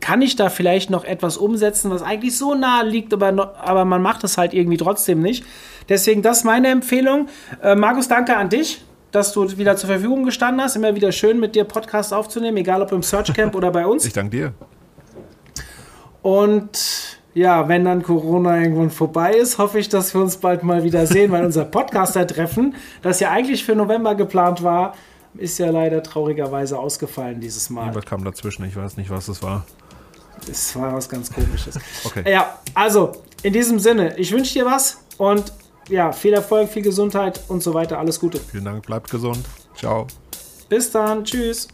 kann 0.00 0.20
ich 0.20 0.36
da 0.36 0.50
vielleicht 0.50 0.90
noch 0.90 1.04
etwas 1.04 1.38
umsetzen, 1.38 1.90
was 1.90 2.02
eigentlich 2.02 2.36
so 2.36 2.54
nahe 2.54 2.86
liegt, 2.86 3.14
aber, 3.14 3.56
aber 3.58 3.86
man 3.86 4.02
macht 4.02 4.22
es 4.22 4.36
halt 4.36 4.52
irgendwie 4.52 4.76
trotzdem 4.76 5.22
nicht. 5.22 5.46
Deswegen, 5.88 6.20
das 6.20 6.38
ist 6.38 6.44
meine 6.44 6.68
Empfehlung. 6.68 7.28
Äh, 7.62 7.74
Markus, 7.74 8.06
danke 8.06 8.36
an 8.36 8.50
dich 8.50 8.82
dass 9.12 9.32
du 9.32 9.56
wieder 9.56 9.76
zur 9.76 9.88
Verfügung 9.88 10.24
gestanden 10.24 10.62
hast. 10.62 10.76
Immer 10.76 10.94
wieder 10.94 11.10
schön, 11.10 11.40
mit 11.40 11.54
dir 11.54 11.64
Podcasts 11.64 12.12
aufzunehmen, 12.12 12.58
egal 12.58 12.82
ob 12.82 12.92
im 12.92 13.02
Search 13.02 13.32
Camp 13.32 13.54
oder 13.54 13.70
bei 13.70 13.86
uns. 13.86 14.04
Ich 14.04 14.12
danke 14.12 14.36
dir. 14.36 14.54
Und 16.20 17.16
ja, 17.36 17.68
wenn 17.68 17.84
dann 17.84 18.02
Corona 18.02 18.58
irgendwann 18.62 18.90
vorbei 18.90 19.34
ist, 19.34 19.58
hoffe 19.58 19.78
ich, 19.78 19.90
dass 19.90 20.14
wir 20.14 20.22
uns 20.22 20.38
bald 20.38 20.62
mal 20.62 20.84
wieder 20.84 21.06
sehen, 21.06 21.30
weil 21.32 21.44
unser 21.44 21.66
Podcaster-Treffen, 21.66 22.74
das 23.02 23.20
ja 23.20 23.30
eigentlich 23.30 23.62
für 23.62 23.76
November 23.76 24.14
geplant 24.14 24.62
war, 24.62 24.94
ist 25.34 25.58
ja 25.58 25.68
leider 25.68 26.02
traurigerweise 26.02 26.78
ausgefallen 26.78 27.38
dieses 27.38 27.68
Mal. 27.68 27.94
Was 27.94 28.06
kam 28.06 28.24
dazwischen? 28.24 28.64
Ich 28.64 28.74
weiß 28.74 28.96
nicht, 28.96 29.10
was 29.10 29.28
es 29.28 29.42
war. 29.42 29.66
Es 30.50 30.74
war 30.76 30.94
was 30.94 31.10
ganz 31.10 31.30
Komisches. 31.30 31.78
okay. 32.04 32.24
Ja, 32.26 32.58
also 32.72 33.12
in 33.42 33.52
diesem 33.52 33.80
Sinne, 33.80 34.16
ich 34.16 34.32
wünsche 34.32 34.54
dir 34.54 34.64
was 34.64 35.04
und 35.18 35.52
ja, 35.90 36.12
viel 36.12 36.32
Erfolg, 36.32 36.70
viel 36.70 36.82
Gesundheit 36.82 37.42
und 37.48 37.62
so 37.62 37.74
weiter. 37.74 37.98
Alles 37.98 38.18
Gute. 38.18 38.40
Vielen 38.50 38.64
Dank, 38.64 38.86
bleibt 38.86 39.10
gesund. 39.10 39.44
Ciao. 39.76 40.06
Bis 40.70 40.90
dann, 40.90 41.22
tschüss. 41.22 41.68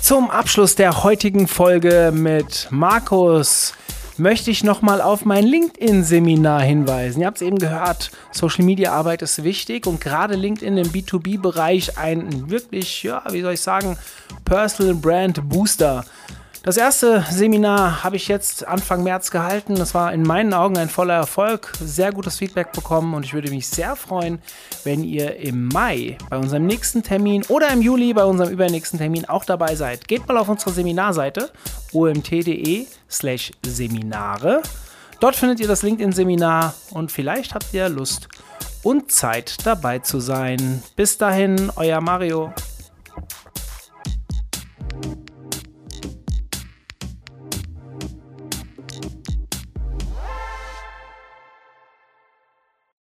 Zum 0.00 0.30
Abschluss 0.30 0.76
der 0.76 1.02
heutigen 1.02 1.48
Folge 1.48 2.12
mit 2.14 2.68
Markus 2.70 3.74
möchte 4.18 4.50
ich 4.50 4.64
nochmal 4.64 5.00
auf 5.00 5.24
mein 5.24 5.44
LinkedIn-Seminar 5.44 6.62
hinweisen. 6.62 7.20
Ihr 7.20 7.26
habt 7.26 7.38
es 7.38 7.42
eben 7.42 7.58
gehört, 7.58 8.10
Social-Media-Arbeit 8.32 9.22
ist 9.22 9.44
wichtig 9.44 9.86
und 9.86 10.00
gerade 10.00 10.34
LinkedIn 10.34 10.76
im 10.76 10.88
B2B-Bereich 10.88 11.98
ein 11.98 12.50
wirklich, 12.50 13.02
ja, 13.02 13.22
wie 13.30 13.42
soll 13.42 13.54
ich 13.54 13.60
sagen, 13.60 13.96
Personal 14.44 14.94
Brand 14.94 15.48
Booster. 15.48 16.04
Das 16.68 16.76
erste 16.76 17.24
Seminar 17.30 18.04
habe 18.04 18.16
ich 18.16 18.28
jetzt 18.28 18.68
Anfang 18.68 19.02
März 19.02 19.30
gehalten. 19.30 19.76
Das 19.76 19.94
war 19.94 20.12
in 20.12 20.22
meinen 20.22 20.52
Augen 20.52 20.76
ein 20.76 20.90
voller 20.90 21.14
Erfolg. 21.14 21.72
Sehr 21.80 22.12
gutes 22.12 22.36
Feedback 22.36 22.72
bekommen 22.72 23.14
und 23.14 23.24
ich 23.24 23.32
würde 23.32 23.48
mich 23.48 23.66
sehr 23.66 23.96
freuen, 23.96 24.38
wenn 24.84 25.02
ihr 25.02 25.36
im 25.36 25.68
Mai 25.68 26.18
bei 26.28 26.36
unserem 26.36 26.66
nächsten 26.66 27.02
Termin 27.02 27.42
oder 27.48 27.72
im 27.72 27.80
Juli 27.80 28.12
bei 28.12 28.22
unserem 28.26 28.50
übernächsten 28.50 28.98
Termin 28.98 29.24
auch 29.24 29.46
dabei 29.46 29.76
seid. 29.76 30.08
Geht 30.08 30.28
mal 30.28 30.36
auf 30.36 30.50
unsere 30.50 30.72
Seminarseite 30.72 31.50
omt.de/slash 31.94 33.52
Seminare. 33.64 34.60
Dort 35.20 35.36
findet 35.36 35.60
ihr 35.60 35.68
das 35.68 35.82
LinkedIn-Seminar 35.82 36.74
und 36.90 37.10
vielleicht 37.10 37.54
habt 37.54 37.72
ihr 37.72 37.88
Lust 37.88 38.28
und 38.82 39.10
Zeit 39.10 39.56
dabei 39.64 40.00
zu 40.00 40.20
sein. 40.20 40.82
Bis 40.96 41.16
dahin, 41.16 41.72
euer 41.76 42.02
Mario. 42.02 42.52